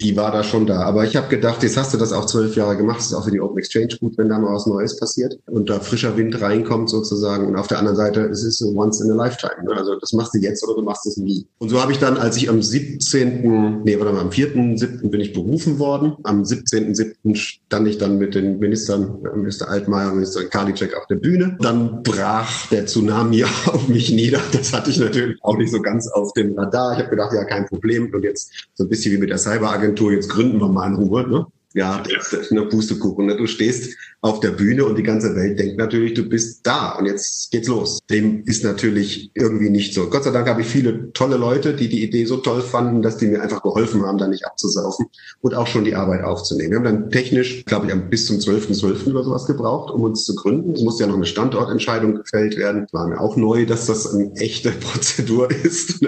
die 0.00 0.16
war 0.16 0.32
da 0.32 0.44
schon 0.44 0.66
da. 0.66 0.82
Aber 0.82 1.04
ich 1.04 1.16
habe 1.16 1.28
gedacht, 1.28 1.62
jetzt 1.62 1.76
hast 1.76 1.94
du 1.94 1.98
das 1.98 2.12
auch 2.12 2.26
zwölf 2.26 2.54
Jahre 2.56 2.76
gemacht. 2.76 2.98
Das 2.98 3.06
ist 3.06 3.14
auch 3.14 3.24
für 3.24 3.30
die 3.30 3.40
Open 3.40 3.58
Exchange 3.58 3.96
gut, 4.00 4.16
wenn 4.18 4.28
da 4.28 4.38
mal 4.38 4.54
was 4.54 4.66
Neues 4.66 4.98
passiert 4.98 5.38
und 5.46 5.68
da 5.68 5.80
frischer 5.80 6.16
Wind 6.16 6.40
reinkommt 6.40 6.90
sozusagen. 6.90 7.46
Und 7.46 7.56
auf 7.56 7.66
der 7.66 7.78
anderen 7.78 7.96
Seite, 7.96 8.20
es 8.26 8.44
ist 8.44 8.58
so 8.58 8.68
once 8.76 9.00
in 9.00 9.10
a 9.10 9.14
lifetime. 9.14 9.64
Ne? 9.64 9.76
Also 9.76 9.98
das 9.98 10.12
machst 10.12 10.34
du 10.34 10.38
jetzt 10.38 10.62
oder 10.64 10.74
du 10.74 10.82
machst 10.82 11.06
es 11.06 11.16
nie. 11.16 11.46
Und 11.58 11.70
so 11.70 11.80
habe 11.80 11.92
ich 11.92 11.98
dann, 11.98 12.16
als 12.16 12.36
ich 12.36 12.48
am 12.48 12.62
17., 12.62 13.82
nee, 13.84 13.98
warte 13.98 14.12
mal, 14.12 14.20
am 14.20 14.30
4.7. 14.30 15.10
bin 15.10 15.20
ich 15.20 15.32
berufen 15.32 15.78
worden. 15.78 16.16
Am 16.22 16.42
17.7. 16.42 17.34
stand 17.34 17.88
ich 17.88 17.98
dann 17.98 18.18
mit 18.18 18.34
den 18.34 18.58
Ministern, 18.58 19.18
Minister 19.34 19.68
Altmaier, 19.68 20.12
Minister 20.12 20.44
Karl 20.44 20.67
Karliczek 20.68 20.94
auf 20.94 21.06
der 21.06 21.16
Bühne. 21.16 21.56
Dann 21.60 22.02
brach 22.02 22.66
der 22.68 22.86
Tsunami 22.86 23.44
auf 23.66 23.88
mich 23.88 24.10
nieder. 24.10 24.40
Das 24.52 24.72
hatte 24.72 24.90
ich 24.90 24.98
natürlich 24.98 25.38
auch 25.42 25.56
nicht 25.56 25.70
so 25.70 25.80
ganz 25.80 26.08
auf 26.08 26.32
dem 26.34 26.58
Radar. 26.58 26.92
Ich 26.92 26.98
habe 26.98 27.10
gedacht, 27.10 27.32
ja, 27.32 27.44
kein 27.44 27.66
Problem. 27.66 28.12
Und 28.12 28.22
jetzt 28.22 28.68
so 28.74 28.84
ein 28.84 28.88
bisschen 28.88 29.12
wie 29.14 29.18
mit 29.18 29.30
der 29.30 29.38
Cyberagentur, 29.38 30.12
jetzt 30.12 30.28
gründen 30.28 30.60
wir 30.60 30.68
mal 30.68 30.86
in 30.88 30.94
Ruhe. 30.94 31.28
Ne? 31.28 31.46
Ja, 31.74 32.02
das 32.02 32.32
ist 32.32 32.50
eine 32.50 32.64
Pustekuchen. 32.64 33.26
Ne? 33.26 33.36
Du 33.36 33.46
stehst 33.46 33.94
auf 34.22 34.40
der 34.40 34.52
Bühne 34.52 34.86
und 34.86 34.96
die 34.96 35.02
ganze 35.02 35.36
Welt 35.36 35.58
denkt 35.58 35.76
natürlich, 35.76 36.14
du 36.14 36.26
bist 36.26 36.66
da 36.66 36.92
und 36.92 37.04
jetzt 37.04 37.50
geht's 37.50 37.68
los. 37.68 38.00
Dem 38.08 38.42
ist 38.44 38.64
natürlich 38.64 39.30
irgendwie 39.34 39.68
nicht 39.68 39.92
so. 39.92 40.08
Gott 40.08 40.24
sei 40.24 40.30
Dank 40.30 40.48
habe 40.48 40.62
ich 40.62 40.66
viele 40.66 41.12
tolle 41.12 41.36
Leute, 41.36 41.74
die 41.74 41.88
die 41.88 42.02
Idee 42.02 42.24
so 42.24 42.38
toll 42.38 42.62
fanden, 42.62 43.02
dass 43.02 43.18
die 43.18 43.26
mir 43.26 43.42
einfach 43.42 43.62
geholfen 43.62 44.04
haben, 44.06 44.16
da 44.16 44.26
nicht 44.26 44.46
abzusaufen 44.46 45.06
und 45.42 45.54
auch 45.54 45.66
schon 45.66 45.84
die 45.84 45.94
Arbeit 45.94 46.24
aufzunehmen. 46.24 46.70
Wir 46.70 46.78
haben 46.78 46.84
dann 46.84 47.10
technisch, 47.10 47.64
glaube 47.66 47.86
ich, 47.86 47.94
bis 48.08 48.26
zum 48.26 48.38
12.12. 48.38 48.80
.12. 48.80 49.10
oder 49.10 49.24
sowas 49.24 49.46
gebraucht, 49.46 49.92
um 49.92 50.02
uns 50.02 50.24
zu 50.24 50.34
gründen. 50.34 50.72
Es 50.72 50.82
musste 50.82 51.04
ja 51.04 51.08
noch 51.08 51.16
eine 51.16 51.26
Standortentscheidung 51.26 52.14
gefällt 52.14 52.56
werden. 52.56 52.86
War 52.92 53.06
mir 53.08 53.20
auch 53.20 53.36
neu, 53.36 53.66
dass 53.66 53.86
das 53.86 54.14
eine 54.14 54.32
echte 54.36 54.70
Prozedur 54.80 55.50
ist. 55.50 56.00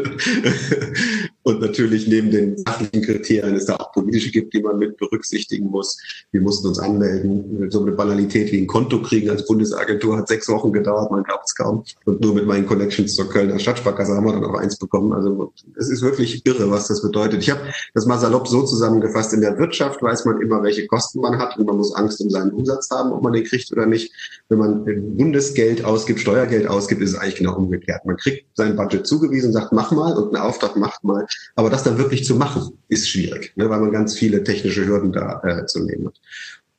Und 1.43 1.61
natürlich 1.61 2.07
neben 2.07 2.31
den 2.31 2.57
sachlichen 2.59 3.03
Kriterien 3.03 3.55
es 3.55 3.67
da 3.67 3.77
auch 3.77 3.93
politische 3.93 4.31
gibt, 4.31 4.53
die 4.53 4.63
man 4.63 4.79
mit 4.79 4.97
berücksichtigen 4.99 5.67
muss. 5.67 5.99
Wir 6.33 6.41
mussten 6.41 6.69
uns 6.69 6.79
anmelden, 6.79 7.71
so 7.71 7.81
eine 7.83 7.93
Banalität 7.93 8.53
wie 8.53 8.59
ein 8.59 8.67
Konto 8.67 9.01
kriegen 9.01 9.31
als 9.31 9.47
Bundesagentur 9.47 10.19
hat 10.19 10.29
sechs 10.29 10.49
Wochen 10.49 10.73
gedauert, 10.73 11.11
man 11.11 11.23
glaubt 11.23 11.45
es 11.47 11.55
kaum. 11.55 11.85
Und 12.05 12.21
nur 12.21 12.35
mit 12.35 12.47
meinen 12.47 12.67
Connections 12.67 13.15
zur 13.15 13.29
Kölner 13.29 13.59
Stadtsparkasse 13.59 14.13
haben 14.13 14.27
wir 14.27 14.33
dann 14.33 14.45
auch 14.45 14.59
eins 14.59 14.77
bekommen. 14.77 15.13
Also 15.13 15.53
es 15.79 15.89
ist 15.89 16.03
wirklich 16.03 16.45
irre, 16.45 16.71
was 16.71 16.89
das 16.89 17.03
bedeutet. 17.03 17.43
Ich 17.43 17.51
habe 17.51 17.61
das 17.95 18.07
mal 18.07 18.19
salopp 18.19 18.47
so 18.47 18.63
zusammengefasst. 18.63 19.33
In 19.33 19.41
der 19.41 19.59
Wirtschaft 19.59 20.03
weiß 20.03 20.25
man 20.27 20.41
immer, 20.43 20.63
welche 20.63 20.87
Kosten 20.87 21.21
man 21.21 21.39
hat 21.39 21.57
und 21.59 21.67
man 21.67 21.77
muss 21.77 21.95
Angst 21.95 22.21
um 22.21 22.31
seinen 22.31 22.51
Umsatz 22.53 22.91
haben, 22.91 23.13
ob 23.13 23.23
man 23.23 23.33
den 23.33 23.45
kriegt 23.45 23.73
oder 23.73 23.87
nicht. 23.87 24.13
Wenn 24.49 24.59
man 24.59 24.85
Bundesgeld 25.17 25.85
ausgibt, 25.85 26.21
Steuergeld 26.21 26.67
ausgibt, 26.67 27.01
ist 27.01 27.13
es 27.13 27.19
eigentlich 27.19 27.37
genau 27.37 27.57
umgekehrt. 27.57 28.05
Man 28.05 28.17
kriegt 28.17 28.47
sein 28.55 28.77
Budget 28.77 29.07
zugewiesen, 29.07 29.53
sagt, 29.53 29.73
mach 29.73 29.91
mal 29.91 30.13
und 30.17 30.35
einen 30.35 30.45
Auftrag 30.45 30.77
macht 30.77 31.03
mal. 31.05 31.27
Aber 31.55 31.71
das 31.71 31.82
dann 31.82 31.99
wirklich 31.99 32.25
zu 32.25 32.37
machen, 32.37 32.79
ist 32.88 33.09
schwierig, 33.09 33.53
ne, 33.56 33.69
weil 33.69 33.81
man 33.81 33.93
ganz 33.93 34.17
viele 34.17 34.43
technische 34.43 34.87
Hürden 34.87 35.12
da 35.12 35.43
äh, 35.44 35.67
zu 35.67 35.81
nehmen 35.85 36.06
hat. 36.06 36.21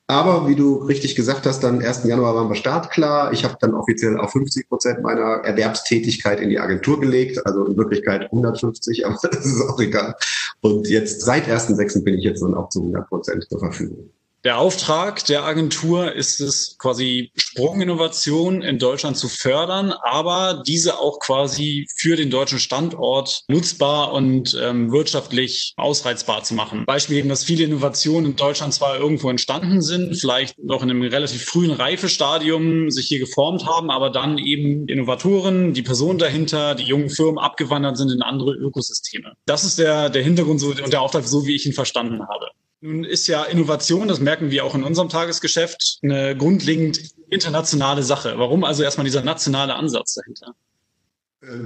Aber 0.08 0.46
wie 0.46 0.56
du 0.56 0.76
richtig 0.76 1.14
gesagt 1.14 1.46
hast, 1.46 1.60
dann 1.64 1.80
1. 1.80 2.04
Januar 2.04 2.34
waren 2.34 2.48
wir 2.48 2.54
startklar. 2.54 3.32
Ich 3.32 3.44
habe 3.44 3.56
dann 3.60 3.72
offiziell 3.72 4.18
auf 4.18 4.32
50 4.32 4.68
Prozent 4.68 5.02
meiner 5.02 5.42
Erwerbstätigkeit 5.44 6.40
in 6.40 6.50
die 6.50 6.58
Agentur 6.58 7.00
gelegt, 7.00 7.46
also 7.46 7.64
in 7.64 7.76
Wirklichkeit 7.76 8.24
150, 8.24 9.06
aber 9.06 9.16
das 9.22 9.46
ist 9.46 9.62
auch 9.62 9.80
egal. 9.80 10.14
Und 10.60 10.88
jetzt 10.88 11.22
seit 11.22 11.48
1.6. 11.48 12.04
bin 12.04 12.18
ich 12.18 12.24
jetzt 12.24 12.42
dann 12.42 12.54
auch 12.54 12.68
zu 12.68 12.80
100 12.80 13.08
Prozent 13.08 13.46
zur 13.48 13.60
Verfügung. 13.60 14.10
Der 14.44 14.58
Auftrag 14.58 15.24
der 15.26 15.44
Agentur 15.44 16.12
ist 16.12 16.40
es, 16.40 16.76
quasi 16.76 17.30
Sprunginnovation 17.36 18.60
in 18.62 18.80
Deutschland 18.80 19.16
zu 19.16 19.28
fördern, 19.28 19.94
aber 20.02 20.64
diese 20.66 20.98
auch 20.98 21.20
quasi 21.20 21.86
für 21.96 22.16
den 22.16 22.28
deutschen 22.28 22.58
Standort 22.58 23.44
nutzbar 23.46 24.12
und 24.12 24.58
ähm, 24.60 24.90
wirtschaftlich 24.90 25.74
ausreizbar 25.76 26.42
zu 26.42 26.54
machen. 26.54 26.84
Beispiel 26.86 27.18
eben, 27.18 27.28
dass 27.28 27.44
viele 27.44 27.62
Innovationen 27.62 28.32
in 28.32 28.36
Deutschland 28.36 28.74
zwar 28.74 28.98
irgendwo 28.98 29.30
entstanden 29.30 29.80
sind, 29.80 30.18
vielleicht 30.18 30.58
noch 30.58 30.82
in 30.82 30.90
einem 30.90 31.02
relativ 31.02 31.44
frühen 31.44 31.70
Reifestadium 31.70 32.90
sich 32.90 33.06
hier 33.06 33.20
geformt 33.20 33.64
haben, 33.66 33.92
aber 33.92 34.10
dann 34.10 34.38
eben 34.38 34.88
Innovatoren, 34.88 35.72
die 35.72 35.82
Personen 35.82 36.18
dahinter, 36.18 36.74
die 36.74 36.84
jungen 36.84 37.10
Firmen 37.10 37.38
abgewandert 37.38 37.96
sind 37.96 38.10
in 38.10 38.22
andere 38.22 38.54
Ökosysteme. 38.54 39.34
Das 39.46 39.62
ist 39.62 39.78
der, 39.78 40.10
der 40.10 40.24
Hintergrund 40.24 40.58
so, 40.58 40.70
und 40.70 40.92
der 40.92 41.00
Auftrag, 41.00 41.28
so 41.28 41.46
wie 41.46 41.54
ich 41.54 41.64
ihn 41.64 41.74
verstanden 41.74 42.26
habe. 42.26 42.48
Nun 42.84 43.04
ist 43.04 43.28
ja 43.28 43.44
Innovation, 43.44 44.08
das 44.08 44.18
merken 44.18 44.50
wir 44.50 44.64
auch 44.64 44.74
in 44.74 44.82
unserem 44.82 45.08
Tagesgeschäft, 45.08 46.00
eine 46.02 46.36
grundlegend 46.36 47.00
internationale 47.30 48.02
Sache. 48.02 48.34
Warum 48.38 48.64
also 48.64 48.82
erstmal 48.82 49.04
dieser 49.04 49.22
nationale 49.22 49.76
Ansatz 49.76 50.14
dahinter? 50.14 50.56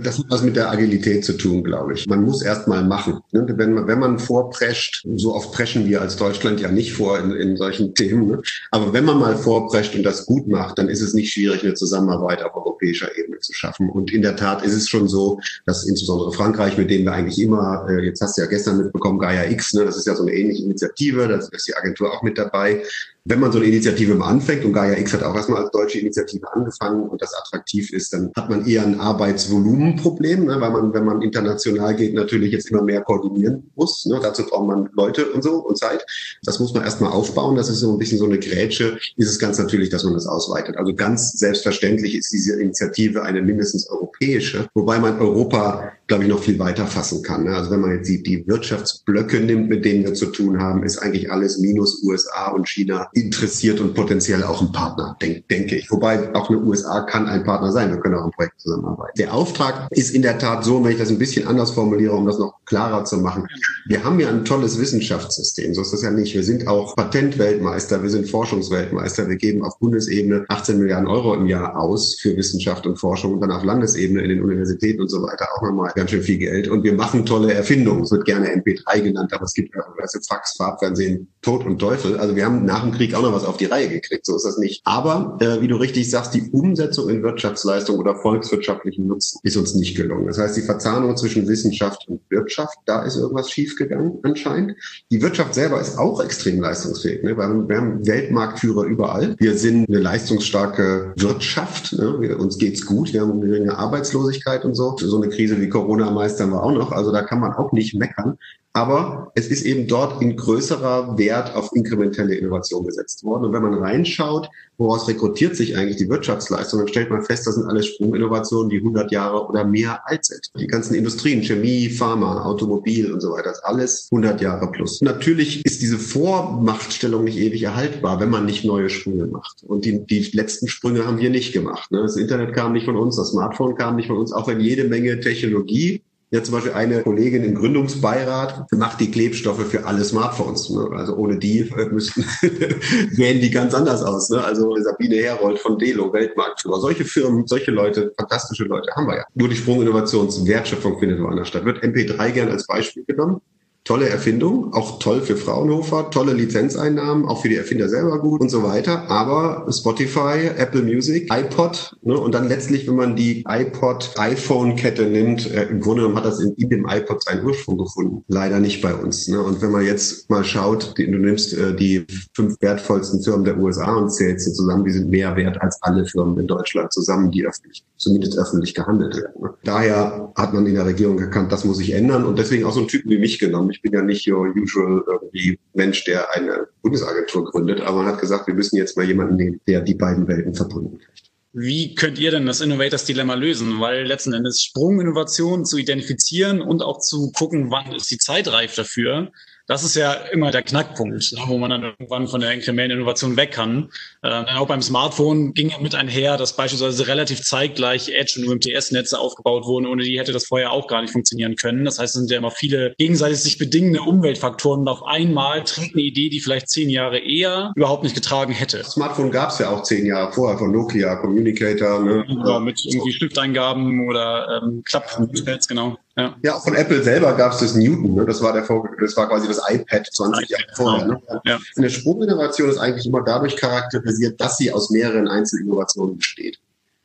Das 0.02 0.18
hat 0.18 0.24
was 0.30 0.42
mit 0.42 0.56
der 0.56 0.70
Agilität 0.70 1.22
zu 1.22 1.34
tun, 1.34 1.62
glaube 1.62 1.92
ich. 1.92 2.06
Man 2.06 2.24
muss 2.24 2.40
erst 2.40 2.66
mal 2.66 2.82
machen. 2.82 3.20
Ne? 3.32 3.44
Wenn 3.46 3.74
man, 3.74 3.86
wenn 3.86 3.98
man 3.98 4.18
vorprescht, 4.18 5.06
so 5.16 5.34
oft 5.34 5.52
preschen 5.52 5.84
wir 5.84 6.00
als 6.00 6.16
Deutschland 6.16 6.62
ja 6.62 6.70
nicht 6.70 6.94
vor 6.94 7.18
in, 7.18 7.32
in 7.32 7.56
solchen 7.58 7.94
Themen, 7.94 8.26
ne? 8.26 8.40
aber 8.70 8.94
wenn 8.94 9.04
man 9.04 9.18
mal 9.18 9.36
vorprescht 9.36 9.94
und 9.94 10.02
das 10.02 10.24
gut 10.24 10.48
macht, 10.48 10.78
dann 10.78 10.88
ist 10.88 11.02
es 11.02 11.12
nicht 11.12 11.30
schwierig, 11.30 11.62
eine 11.62 11.74
Zusammenarbeit 11.74 12.42
auf 12.42 12.56
europäischer 12.56 13.18
Ebene 13.18 13.38
zu 13.40 13.52
schaffen. 13.52 13.90
Und 13.90 14.10
in 14.10 14.22
der 14.22 14.36
Tat 14.36 14.64
ist 14.64 14.72
es 14.72 14.88
schon 14.88 15.08
so, 15.08 15.40
dass 15.66 15.84
insbesondere 15.84 16.32
Frankreich, 16.32 16.78
mit 16.78 16.88
denen 16.88 17.04
wir 17.04 17.12
eigentlich 17.12 17.38
immer, 17.38 17.86
äh, 17.90 18.02
jetzt 18.02 18.22
hast 18.22 18.38
du 18.38 18.42
ja 18.42 18.48
gestern 18.48 18.78
mitbekommen, 18.78 19.18
Gaia 19.18 19.44
X, 19.50 19.74
ne? 19.74 19.84
das 19.84 19.98
ist 19.98 20.06
ja 20.06 20.14
so 20.14 20.22
eine 20.22 20.32
ähnliche 20.32 20.64
Initiative, 20.64 21.28
da 21.28 21.36
ist 21.36 21.68
die 21.68 21.76
Agentur 21.76 22.14
auch 22.14 22.22
mit 22.22 22.38
dabei, 22.38 22.82
wenn 23.28 23.40
man 23.40 23.50
so 23.50 23.58
eine 23.58 23.66
Initiative 23.66 24.14
mal 24.14 24.28
anfängt, 24.28 24.64
und 24.64 24.72
Gaia 24.72 24.96
X 24.98 25.12
hat 25.12 25.24
auch 25.24 25.34
erstmal 25.34 25.62
als 25.62 25.70
deutsche 25.72 25.98
Initiative 25.98 26.46
angefangen 26.52 27.08
und 27.08 27.20
das 27.20 27.34
attraktiv 27.34 27.92
ist, 27.92 28.12
dann 28.12 28.30
hat 28.36 28.48
man 28.48 28.66
eher 28.66 28.84
ein 28.84 29.00
Arbeitsvolumenproblem, 29.00 30.44
ne, 30.44 30.60
weil 30.60 30.70
man, 30.70 30.94
wenn 30.94 31.04
man 31.04 31.22
international 31.22 31.96
geht, 31.96 32.14
natürlich 32.14 32.52
jetzt 32.52 32.70
immer 32.70 32.82
mehr 32.82 33.02
koordinieren 33.02 33.70
muss. 33.74 34.06
Ne, 34.06 34.20
dazu 34.22 34.44
braucht 34.44 34.68
man 34.68 34.88
Leute 34.94 35.26
und 35.32 35.42
so 35.42 35.56
und 35.56 35.76
Zeit. 35.76 36.06
Das 36.44 36.60
muss 36.60 36.72
man 36.72 36.84
erstmal 36.84 37.10
aufbauen. 37.10 37.56
Das 37.56 37.68
ist 37.68 37.80
so 37.80 37.92
ein 37.92 37.98
bisschen 37.98 38.18
so 38.18 38.26
eine 38.26 38.38
Grätsche. 38.38 38.98
Ist 39.16 39.28
es 39.28 39.38
ganz 39.40 39.58
natürlich, 39.58 39.90
dass 39.90 40.04
man 40.04 40.14
das 40.14 40.26
ausweitet. 40.26 40.76
Also 40.76 40.94
ganz 40.94 41.32
selbstverständlich 41.32 42.14
ist 42.14 42.32
diese 42.32 42.60
Initiative 42.60 43.22
eine 43.22 43.42
mindestens 43.42 43.88
europäische, 43.88 44.68
wobei 44.74 45.00
man 45.00 45.18
Europa 45.18 45.92
glaube 46.06 46.24
ich, 46.24 46.28
noch 46.28 46.42
viel 46.42 46.58
weiter 46.58 46.86
fassen 46.86 47.22
kann. 47.22 47.44
Ne? 47.44 47.54
Also 47.54 47.70
wenn 47.70 47.80
man 47.80 47.90
jetzt 47.90 48.08
die, 48.08 48.22
die 48.22 48.46
Wirtschaftsblöcke 48.46 49.40
nimmt, 49.40 49.68
mit 49.68 49.84
denen 49.84 50.04
wir 50.04 50.14
zu 50.14 50.26
tun 50.26 50.60
haben, 50.60 50.84
ist 50.84 50.98
eigentlich 50.98 51.30
alles 51.32 51.58
minus 51.58 52.02
USA 52.04 52.48
und 52.52 52.68
China 52.68 53.08
interessiert 53.12 53.80
und 53.80 53.94
potenziell 53.94 54.44
auch 54.44 54.60
ein 54.60 54.72
Partner, 54.72 55.16
denk, 55.20 55.48
denke 55.48 55.76
ich. 55.76 55.90
Wobei 55.90 56.32
auch 56.34 56.48
eine 56.48 56.60
USA 56.60 57.00
kann 57.00 57.26
ein 57.26 57.44
Partner 57.44 57.72
sein. 57.72 57.90
Wir 57.90 57.98
können 57.98 58.14
auch 58.14 58.24
ein 58.24 58.30
Projekt 58.30 58.60
zusammenarbeiten. 58.60 59.18
Der 59.18 59.34
Auftrag 59.34 59.88
ist 59.90 60.14
in 60.14 60.22
der 60.22 60.38
Tat 60.38 60.64
so, 60.64 60.84
wenn 60.84 60.92
ich 60.92 60.98
das 60.98 61.10
ein 61.10 61.18
bisschen 61.18 61.46
anders 61.48 61.72
formuliere, 61.72 62.14
um 62.14 62.26
das 62.26 62.38
noch 62.38 62.54
klarer 62.66 63.04
zu 63.04 63.18
machen. 63.18 63.46
Wir 63.86 64.04
haben 64.04 64.20
ja 64.20 64.28
ein 64.28 64.44
tolles 64.44 64.80
Wissenschaftssystem. 64.80 65.74
So 65.74 65.82
ist 65.82 65.92
das 65.92 66.02
ja 66.02 66.10
nicht. 66.10 66.34
Wir 66.34 66.44
sind 66.44 66.68
auch 66.68 66.94
Patentweltmeister. 66.94 68.02
Wir 68.02 68.10
sind 68.10 68.28
Forschungsweltmeister. 68.28 69.28
Wir 69.28 69.36
geben 69.36 69.64
auf 69.64 69.78
Bundesebene 69.78 70.44
18 70.48 70.78
Milliarden 70.78 71.08
Euro 71.08 71.34
im 71.34 71.46
Jahr 71.46 71.78
aus 71.78 72.16
für 72.20 72.36
Wissenschaft 72.36 72.86
und 72.86 72.96
Forschung 72.96 73.34
und 73.34 73.40
dann 73.40 73.50
auf 73.50 73.64
Landesebene 73.64 74.22
in 74.22 74.28
den 74.28 74.42
Universitäten 74.42 75.02
und 75.02 75.08
so 75.08 75.22
weiter 75.22 75.46
auch 75.56 75.62
nochmal 75.62 75.92
ganz 75.96 76.10
schön 76.10 76.22
viel 76.22 76.38
Geld 76.38 76.68
und 76.68 76.84
wir 76.84 76.94
machen 76.94 77.26
tolle 77.26 77.52
Erfindungen. 77.52 78.02
Es 78.02 78.12
wird 78.12 78.24
gerne 78.24 78.48
MP3 78.54 79.00
genannt, 79.00 79.32
aber 79.32 79.44
es 79.44 79.54
gibt 79.54 79.74
ja 79.74 79.82
also 80.00 80.20
Fax, 80.28 80.56
Farbfernsehen, 80.56 81.28
Tod 81.42 81.64
und 81.64 81.78
Teufel. 81.78 82.18
Also 82.18 82.36
wir 82.36 82.44
haben 82.44 82.64
nach 82.64 82.82
dem 82.82 82.92
Krieg 82.92 83.14
auch 83.14 83.22
noch 83.22 83.32
was 83.32 83.44
auf 83.44 83.56
die 83.56 83.64
Reihe 83.64 83.88
gekriegt, 83.88 84.24
so 84.26 84.36
ist 84.36 84.44
das 84.44 84.58
nicht. 84.58 84.82
Aber 84.84 85.38
äh, 85.40 85.60
wie 85.60 85.68
du 85.68 85.76
richtig 85.76 86.08
sagst, 86.10 86.34
die 86.34 86.50
Umsetzung 86.52 87.08
in 87.08 87.22
Wirtschaftsleistung 87.22 87.98
oder 87.98 88.14
volkswirtschaftlichen 88.14 89.06
Nutzen 89.06 89.40
ist 89.42 89.56
uns 89.56 89.74
nicht 89.74 89.96
gelungen. 89.96 90.26
Das 90.26 90.38
heißt, 90.38 90.56
die 90.56 90.62
Verzahnung 90.62 91.16
zwischen 91.16 91.48
Wissenschaft 91.48 92.06
und 92.08 92.20
Wirtschaft, 92.28 92.76
da 92.84 93.02
ist 93.02 93.16
irgendwas 93.16 93.50
schiefgegangen 93.50 94.18
anscheinend. 94.22 94.76
Die 95.10 95.22
Wirtschaft 95.22 95.54
selber 95.54 95.80
ist 95.80 95.98
auch 95.98 96.22
extrem 96.22 96.60
leistungsfähig. 96.60 97.22
Ne? 97.22 97.36
Wir, 97.36 97.68
wir 97.68 97.76
haben 97.76 98.06
Weltmarktführer 98.06 98.84
überall. 98.84 99.34
Wir 99.38 99.56
sind 99.56 99.88
eine 99.88 99.98
leistungsstarke 99.98 101.14
Wirtschaft. 101.16 101.94
Ne? 101.94 102.16
Wir, 102.20 102.38
uns 102.38 102.58
geht's 102.58 102.84
gut. 102.84 103.12
Wir 103.12 103.22
haben 103.22 103.32
eine 103.32 103.46
geringe 103.46 103.76
Arbeitslosigkeit 103.76 104.64
und 104.64 104.74
so. 104.74 104.96
So 104.98 105.20
eine 105.20 105.30
Krise 105.30 105.60
wie 105.60 105.68
Corona 105.68 105.85
Corona 105.86 106.10
meistern 106.10 106.50
wir 106.50 106.62
auch 106.62 106.72
noch. 106.72 106.90
Also 106.90 107.12
da 107.12 107.22
kann 107.22 107.38
man 107.38 107.52
auch 107.52 107.70
nicht 107.70 107.94
meckern. 107.94 108.38
Aber 108.76 109.32
es 109.34 109.48
ist 109.48 109.64
eben 109.64 109.86
dort 109.86 110.20
in 110.20 110.36
größerer 110.36 111.16
Wert 111.16 111.54
auf 111.54 111.70
inkrementelle 111.72 112.34
Innovation 112.34 112.84
gesetzt 112.84 113.24
worden. 113.24 113.46
Und 113.46 113.54
wenn 113.54 113.62
man 113.62 113.72
reinschaut, 113.72 114.50
woraus 114.76 115.08
rekrutiert 115.08 115.56
sich 115.56 115.78
eigentlich 115.78 115.96
die 115.96 116.10
Wirtschaftsleistung, 116.10 116.80
dann 116.80 116.88
stellt 116.88 117.08
man 117.08 117.22
fest, 117.22 117.46
das 117.46 117.54
sind 117.54 117.64
alles 117.64 117.86
Sprunginnovationen, 117.86 118.68
die 118.68 118.76
100 118.76 119.10
Jahre 119.10 119.46
oder 119.46 119.64
mehr 119.64 120.02
alt 120.04 120.26
sind. 120.26 120.50
Die 120.60 120.66
ganzen 120.66 120.94
Industrien, 120.94 121.42
Chemie, 121.42 121.88
Pharma, 121.88 122.44
Automobil 122.44 123.10
und 123.10 123.22
so 123.22 123.32
weiter, 123.32 123.52
ist 123.52 123.64
alles 123.64 124.08
100 124.12 124.42
Jahre 124.42 124.70
plus. 124.70 125.00
Natürlich 125.00 125.64
ist 125.64 125.80
diese 125.80 125.96
Vormachtstellung 125.98 127.24
nicht 127.24 127.38
ewig 127.38 127.62
erhaltbar, 127.62 128.20
wenn 128.20 128.28
man 128.28 128.44
nicht 128.44 128.66
neue 128.66 128.90
Sprünge 128.90 129.24
macht. 129.24 129.62
Und 129.66 129.86
die, 129.86 130.04
die 130.04 130.20
letzten 130.34 130.68
Sprünge 130.68 131.06
haben 131.06 131.16
wir 131.16 131.30
nicht 131.30 131.54
gemacht. 131.54 131.90
Ne? 131.92 132.02
Das 132.02 132.16
Internet 132.16 132.52
kam 132.52 132.74
nicht 132.74 132.84
von 132.84 132.96
uns, 132.96 133.16
das 133.16 133.30
Smartphone 133.30 133.74
kam 133.74 133.96
nicht 133.96 134.08
von 134.08 134.18
uns, 134.18 134.34
auch 134.34 134.46
wenn 134.46 134.60
jede 134.60 134.84
Menge 134.84 135.18
Technologie 135.20 136.02
ja, 136.30 136.42
zum 136.42 136.54
Beispiel 136.54 136.72
eine 136.72 137.02
Kollegin 137.02 137.44
im 137.44 137.54
Gründungsbeirat 137.54 138.72
macht 138.72 139.00
die 139.00 139.12
Klebstoffe 139.12 139.64
für 139.66 139.86
alle 139.86 140.02
Smartphones. 140.02 140.68
Ne? 140.70 140.88
Also 140.92 141.14
ohne 141.14 141.38
die 141.38 141.60
äh, 141.60 141.86
müssten 141.86 142.24
sehen 143.12 143.40
die 143.40 143.50
ganz 143.50 143.74
anders 143.74 144.02
aus. 144.02 144.28
Ne? 144.30 144.42
Also 144.42 144.74
Sabine 144.76 145.16
Herold 145.16 145.60
von 145.60 145.78
Delo, 145.78 146.12
Weltmarktführer. 146.12 146.80
Solche 146.80 147.04
Firmen, 147.04 147.46
solche 147.46 147.70
Leute, 147.70 148.12
fantastische 148.18 148.64
Leute 148.64 148.90
haben 148.96 149.06
wir 149.06 149.18
ja. 149.18 149.24
Nur 149.34 149.48
die 149.48 149.56
Sprunginnovationswertschöpfung 149.56 150.98
findet 150.98 151.20
woanders 151.20 151.46
statt. 151.46 151.64
Wird 151.64 151.84
MP3 151.84 152.30
gern 152.30 152.50
als 152.50 152.66
Beispiel 152.66 153.04
genommen 153.04 153.40
tolle 153.86 154.08
Erfindung, 154.08 154.74
auch 154.74 154.98
toll 154.98 155.22
für 155.22 155.36
Fraunhofer, 155.36 156.10
tolle 156.10 156.32
Lizenzeinnahmen, 156.32 157.24
auch 157.24 157.42
für 157.42 157.48
die 157.48 157.56
Erfinder 157.56 157.88
selber 157.88 158.18
gut 158.18 158.40
und 158.40 158.50
so 158.50 158.64
weiter. 158.64 159.08
Aber 159.08 159.66
Spotify, 159.72 160.50
Apple 160.56 160.82
Music, 160.82 161.32
iPod 161.32 161.96
ne, 162.02 162.18
und 162.18 162.34
dann 162.34 162.48
letztlich, 162.48 162.88
wenn 162.88 162.96
man 162.96 163.14
die 163.14 163.44
iPod-iPhone-Kette 163.48 165.06
nimmt, 165.06 165.48
äh, 165.52 165.68
im 165.68 165.80
Grunde 165.80 166.02
genommen 166.02 166.18
hat 166.18 166.24
das 166.24 166.40
in, 166.40 166.52
in, 166.54 166.68
dem 166.68 166.86
iPod 166.88 167.22
seinen 167.22 167.46
Ursprung 167.46 167.78
gefunden. 167.78 168.24
Leider 168.26 168.58
nicht 168.58 168.82
bei 168.82 168.92
uns. 168.92 169.28
Ne? 169.28 169.40
Und 169.40 169.62
wenn 169.62 169.70
man 169.70 169.84
jetzt 169.84 170.28
mal 170.28 170.42
schaut, 170.42 170.98
die, 170.98 171.08
du 171.08 171.18
nimmst 171.18 171.54
äh, 171.54 171.74
die 171.74 172.04
fünf 172.34 172.60
wertvollsten 172.60 173.22
Firmen 173.22 173.44
der 173.44 173.56
USA 173.56 173.94
und 173.94 174.10
zählst 174.10 174.46
sie 174.46 174.52
zusammen, 174.52 174.84
die 174.84 174.92
sind 174.92 175.10
mehr 175.10 175.36
wert 175.36 175.62
als 175.62 175.80
alle 175.82 176.04
Firmen 176.06 176.36
in 176.40 176.48
Deutschland 176.48 176.92
zusammen, 176.92 177.30
die 177.30 177.46
öffentlich, 177.46 177.84
zumindest 177.96 178.36
öffentlich 178.36 178.74
gehandelt 178.74 179.16
werden. 179.16 179.42
Ne? 179.42 179.50
Daher 179.62 180.32
hat 180.34 180.52
man 180.52 180.66
in 180.66 180.74
der 180.74 180.86
Regierung 180.86 181.20
erkannt, 181.20 181.52
das 181.52 181.64
muss 181.64 181.76
sich 181.76 181.92
ändern 181.92 182.24
und 182.24 182.36
deswegen 182.36 182.64
auch 182.64 182.72
so 182.72 182.80
einen 182.80 182.88
Typen 182.88 183.10
wie 183.10 183.18
mich 183.18 183.38
genommen 183.38 183.75
ich 183.76 183.82
bin 183.82 183.92
ja 183.92 184.02
nicht 184.02 184.26
your 184.26 184.54
usual 184.56 185.04
irgendwie 185.06 185.58
Mensch, 185.74 186.04
der 186.04 186.34
eine 186.34 186.66
Bundesagentur 186.82 187.44
gründet, 187.44 187.80
aber 187.82 187.98
man 187.98 188.06
hat 188.06 188.20
gesagt, 188.20 188.46
wir 188.46 188.54
müssen 188.54 188.76
jetzt 188.76 188.96
mal 188.96 189.04
jemanden 189.04 189.36
nehmen, 189.36 189.60
der 189.66 189.82
die 189.82 189.94
beiden 189.94 190.26
Welten 190.26 190.54
verbunden 190.54 190.98
kriegt. 190.98 191.30
Wie 191.52 191.94
könnt 191.94 192.18
ihr 192.18 192.30
denn 192.30 192.46
das 192.46 192.60
Innovators 192.60 193.04
Dilemma 193.04 193.34
lösen? 193.34 193.80
Weil 193.80 194.06
letzten 194.06 194.32
Endes 194.32 194.62
Sprunginnovation 194.62 195.64
zu 195.64 195.78
identifizieren 195.78 196.60
und 196.60 196.82
auch 196.82 197.00
zu 197.00 197.32
gucken, 197.32 197.70
wann 197.70 197.94
ist 197.94 198.10
die 198.10 198.18
Zeit 198.18 198.48
reif 198.48 198.74
dafür, 198.74 199.32
das 199.66 199.82
ist 199.82 199.96
ja 199.96 200.12
immer 200.12 200.50
der 200.52 200.62
Knackpunkt, 200.62 201.32
ne, 201.32 201.40
wo 201.46 201.58
man 201.58 201.70
dann 201.70 201.82
irgendwann 201.82 202.28
von 202.28 202.40
der 202.40 202.52
inkrementellen 202.52 203.00
Innovation 203.00 203.36
weg 203.36 203.50
kann. 203.50 203.90
Äh, 204.22 204.44
auch 204.56 204.68
beim 204.68 204.80
Smartphone 204.80 205.54
ging 205.54 205.70
ja 205.70 205.78
mit 205.78 205.94
einher, 205.94 206.36
dass 206.36 206.54
beispielsweise 206.54 207.08
relativ 207.08 207.42
zeitgleich 207.42 208.08
Edge 208.10 208.40
und 208.40 208.48
UMTS-Netze 208.48 209.18
aufgebaut 209.18 209.64
wurden. 209.64 209.86
Ohne 209.86 210.04
die 210.04 210.18
hätte 210.18 210.32
das 210.32 210.46
vorher 210.46 210.70
auch 210.70 210.86
gar 210.86 211.02
nicht 211.02 211.12
funktionieren 211.12 211.56
können. 211.56 211.84
Das 211.84 211.98
heißt, 211.98 212.14
es 212.14 212.20
sind 212.20 212.30
ja 212.30 212.38
immer 212.38 212.52
viele 212.52 212.94
gegenseitig 212.98 213.40
sich 213.40 213.58
bedingende 213.58 214.02
Umweltfaktoren 214.02 214.82
und 214.82 214.88
auf 214.88 215.04
einmal 215.04 215.64
trägt 215.64 215.94
eine 215.94 216.02
Idee, 216.02 216.28
die 216.28 216.40
vielleicht 216.40 216.68
zehn 216.68 216.88
Jahre 216.88 217.18
eher 217.18 217.72
überhaupt 217.74 218.04
nicht 218.04 218.14
getragen 218.14 218.52
hätte. 218.52 218.84
Smartphone 218.84 219.32
gab 219.32 219.50
es 219.50 219.58
ja 219.58 219.70
auch 219.70 219.82
zehn 219.82 220.06
Jahre 220.06 220.32
vorher 220.32 220.58
von 220.58 220.70
Nokia, 220.70 221.16
Communicator. 221.16 222.02
Ne? 222.02 222.24
Ja, 222.46 222.60
mit 222.60 222.84
irgendwie 222.84 223.12
Stifteingaben 223.12 224.08
oder 224.08 224.62
ähm, 224.62 224.82
Klapppads, 224.84 225.66
genau. 225.66 225.96
Ja. 226.18 226.34
ja, 226.42 226.54
auch 226.54 226.64
von 226.64 226.74
Apple 226.74 227.02
selber 227.02 227.34
gab 227.34 227.52
es 227.52 227.58
das 227.58 227.74
Newton, 227.74 228.14
ne? 228.14 228.24
das 228.24 228.40
war 228.40 228.54
der 228.54 228.62
das 228.62 229.16
war 229.18 229.28
quasi 229.28 229.48
das 229.48 229.60
iPad 229.68 230.06
20 230.10 230.48
Jahre 230.48 230.64
vorher. 230.74 231.06
Ne? 231.08 231.22
Ja. 231.44 231.58
Eine 231.76 231.90
Sprunginnovation 231.90 232.70
ist 232.70 232.78
eigentlich 232.78 233.04
immer 233.04 233.22
dadurch 233.22 233.54
charakterisiert, 233.54 234.40
dass 234.40 234.56
sie 234.56 234.72
aus 234.72 234.88
mehreren 234.88 235.28
Einzelinnovationen 235.28 236.16
besteht. 236.16 236.58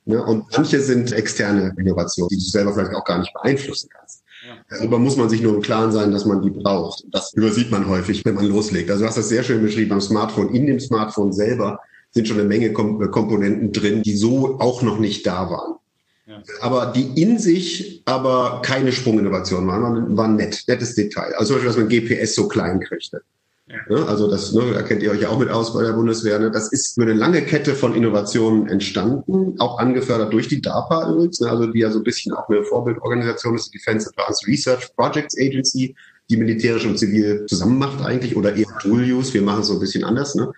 Ne? 0.06 0.24
Und 0.24 0.46
manche 0.56 0.80
sind 0.80 1.12
externe 1.12 1.74
Innovationen, 1.78 2.30
die 2.30 2.38
du 2.38 2.42
selber 2.42 2.74
vielleicht 2.74 2.96
auch 2.96 3.04
gar 3.04 3.20
nicht 3.20 3.34
beeinflussen 3.34 3.90
kannst. 3.94 4.24
Ja. 4.48 4.78
Darüber 4.78 4.98
muss 4.98 5.18
man 5.18 5.30
sich 5.30 5.42
nur 5.42 5.56
im 5.56 5.62
Klaren 5.62 5.92
sein, 5.92 6.12
dass 6.12 6.26
man 6.26 6.42
die 6.42 6.50
braucht. 6.50 7.04
Das 7.12 7.34
übersieht 7.34 7.70
man 7.70 7.90
häufig, 7.90 8.24
wenn 8.24 8.36
man 8.36 8.46
loslegt. 8.46 8.90
Also 8.90 9.04
du 9.04 9.08
hast 9.10 9.18
das 9.18 9.28
sehr 9.28 9.44
schön 9.44 9.62
beschrieben 9.62 9.90
beim 9.90 10.02
Smartphone. 10.02 10.56
In 10.56 10.68
dem 10.68 10.80
Smartphone 10.80 11.34
selber 11.34 11.82
sind 12.12 12.30
schon 12.30 12.40
eine 12.40 12.48
Menge 12.48 12.72
Komponenten 12.72 13.74
drin, 13.74 14.04
die 14.04 14.16
so 14.16 14.58
auch 14.60 14.82
noch 14.82 15.00
nicht 15.00 15.28
da 15.28 15.50
waren. 15.50 15.76
Aber 16.60 16.94
die 16.96 17.22
in 17.22 17.40
sich 17.40 18.02
aber 18.06 18.62
keine 18.64 18.92
Sprunginnovation 18.92 19.68
waren, 19.68 20.18
waren 20.18 20.36
nett, 20.36 20.64
nettes 20.68 20.96
Detail. 20.96 21.34
Also 21.36 21.54
zum 21.54 21.64
Beispiel, 21.64 21.68
dass 21.68 21.78
man 21.78 22.18
GPS 22.18 22.36
so 22.36 22.48
klein 22.48 22.80
kriegte. 22.80 23.22
Ja. 23.90 24.06
Also 24.06 24.30
das, 24.30 24.52
ne, 24.54 24.74
da 24.74 24.82
kennt 24.82 25.02
ihr 25.02 25.12
euch 25.12 25.22
ja 25.22 25.30
auch 25.30 25.40
mit 25.40 25.50
aus 25.50 25.74
bei 25.74 25.84
der 25.84 25.94
Bundeswehr. 25.94 26.40
Ne? 26.40 26.52
Das 26.52 26.72
ist 26.72 26.98
über 26.98 27.06
eine 27.06 27.18
lange 27.18 27.42
Kette 27.42 27.74
von 27.74 27.96
Innovationen 27.96 28.68
entstanden, 28.68 29.56
auch 29.60 29.80
angefördert 29.80 30.34
durch 30.34 30.48
die 30.48 30.62
DARPA 30.62 31.12
übrigens, 31.12 31.40
ne? 31.40 31.50
also 31.50 31.68
die 31.68 31.80
ja 31.80 31.92
so 31.92 32.00
ein 32.00 32.04
bisschen 32.04 32.34
auch 32.34 32.50
eine 32.50 32.64
Vorbildorganisation 32.64 33.56
ist, 33.56 33.74
die 33.74 33.78
Defense 33.78 34.10
Advanced 34.10 34.48
Research 34.48 34.94
Projects 34.96 35.38
Agency, 35.38 35.96
die 36.30 36.38
militärisch 36.38 36.86
und 36.86 36.98
zivil 36.98 37.46
zusammen 37.46 37.78
macht 37.78 38.04
eigentlich, 38.06 38.36
oder 38.36 38.56
eher 38.56 38.68
Dual 38.84 39.04
Use, 39.04 39.34
wir 39.34 39.42
machen 39.42 39.62
es 39.62 39.68
so 39.68 39.74
ein 39.74 39.80
bisschen 39.80 40.04
anders. 40.04 40.36
Ne? 40.36 40.52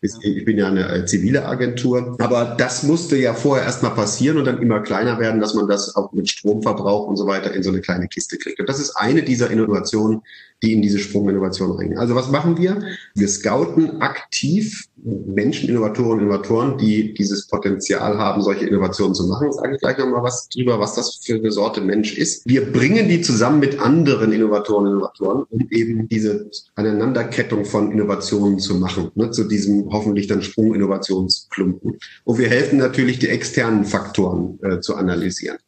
Ich 0.00 0.44
bin 0.44 0.58
ja 0.58 0.68
eine 0.68 0.88
äh, 0.88 1.04
zivile 1.06 1.44
Agentur. 1.44 2.16
Aber 2.20 2.54
das 2.56 2.84
musste 2.84 3.16
ja 3.16 3.34
vorher 3.34 3.66
erstmal 3.66 3.94
passieren 3.94 4.38
und 4.38 4.44
dann 4.44 4.62
immer 4.62 4.80
kleiner 4.80 5.18
werden, 5.18 5.40
dass 5.40 5.54
man 5.54 5.66
das 5.66 5.96
auch 5.96 6.12
mit 6.12 6.30
Stromverbrauch 6.30 7.08
und 7.08 7.16
so 7.16 7.26
weiter 7.26 7.52
in 7.52 7.64
so 7.64 7.70
eine 7.70 7.80
kleine 7.80 8.06
Kiste 8.06 8.38
kriegt. 8.38 8.60
Und 8.60 8.68
das 8.68 8.78
ist 8.78 8.96
eine 8.96 9.24
dieser 9.24 9.50
Innovationen, 9.50 10.22
die 10.62 10.72
in 10.72 10.82
diese 10.82 10.98
Sprunginnovation 10.98 11.72
reingehen. 11.72 11.98
Also 11.98 12.14
was 12.14 12.30
machen 12.30 12.58
wir? 12.58 12.82
Wir 13.14 13.28
scouten 13.28 14.00
aktiv 14.00 14.88
Menschen, 15.04 15.68
Innovatoren, 15.68 16.20
Innovatoren, 16.20 16.78
die 16.78 17.14
dieses 17.14 17.46
Potenzial 17.46 18.18
haben, 18.18 18.42
solche 18.42 18.66
Innovationen 18.66 19.14
zu 19.14 19.26
machen. 19.28 19.48
Ich 19.48 19.54
sage 19.54 19.76
gleich 19.78 19.98
nochmal 19.98 20.22
was 20.22 20.48
drüber, 20.48 20.80
was 20.80 20.94
das 20.94 21.20
für 21.22 21.34
eine 21.34 21.52
Sorte 21.52 21.80
Mensch 21.80 22.16
ist. 22.16 22.42
Wir 22.46 22.72
bringen 22.72 23.08
die 23.08 23.22
zusammen 23.22 23.60
mit 23.60 23.80
anderen 23.80 24.32
Innovatoren, 24.32 24.86
Innovatoren, 24.86 25.44
um 25.50 25.68
eben 25.70 26.08
diese 26.08 26.50
Aneinanderkettung 26.74 27.64
von 27.64 27.92
Innovationen 27.92 28.58
zu 28.58 28.74
machen, 28.74 29.10
ne, 29.14 29.30
zu 29.30 29.44
diesem 29.44 29.88
hoffentlich 29.90 30.26
dann 30.26 30.42
Sprung-Innovationsklumpen. 30.42 31.98
Und 32.24 32.38
wir 32.38 32.48
helfen 32.48 32.78
natürlich, 32.78 33.18
die 33.18 33.28
externen 33.28 33.84
Faktoren 33.84 34.58
äh, 34.62 34.80
zu 34.80 34.96
analysieren. 34.96 35.58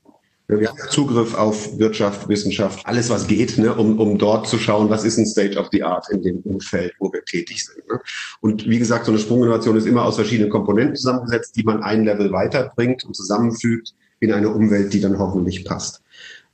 Wir 0.58 0.68
haben 0.68 0.78
Zugriff 0.90 1.34
auf 1.34 1.78
Wirtschaft, 1.78 2.28
Wissenschaft, 2.28 2.84
alles 2.86 3.08
was 3.10 3.26
geht, 3.26 3.58
ne, 3.58 3.74
um, 3.74 4.00
um 4.00 4.18
dort 4.18 4.48
zu 4.48 4.58
schauen, 4.58 4.90
was 4.90 5.04
ist 5.04 5.18
ein 5.18 5.26
State 5.26 5.58
of 5.58 5.68
the 5.70 5.82
Art 5.82 6.10
in 6.10 6.22
dem 6.22 6.38
Umfeld, 6.40 6.92
wo 6.98 7.12
wir 7.12 7.24
tätig 7.24 7.64
sind. 7.64 7.86
Ne? 7.88 8.00
Und 8.40 8.68
wie 8.68 8.78
gesagt, 8.78 9.04
so 9.04 9.12
eine 9.12 9.20
Sprunginnovation 9.20 9.76
ist 9.76 9.86
immer 9.86 10.04
aus 10.04 10.16
verschiedenen 10.16 10.50
Komponenten 10.50 10.96
zusammengesetzt, 10.96 11.56
die 11.56 11.62
man 11.62 11.82
ein 11.82 12.04
Level 12.04 12.32
weiterbringt 12.32 13.04
und 13.04 13.14
zusammenfügt 13.14 13.94
in 14.18 14.32
eine 14.32 14.50
Umwelt, 14.50 14.92
die 14.92 15.00
dann 15.00 15.18
hoffentlich 15.18 15.64
passt. 15.64 16.02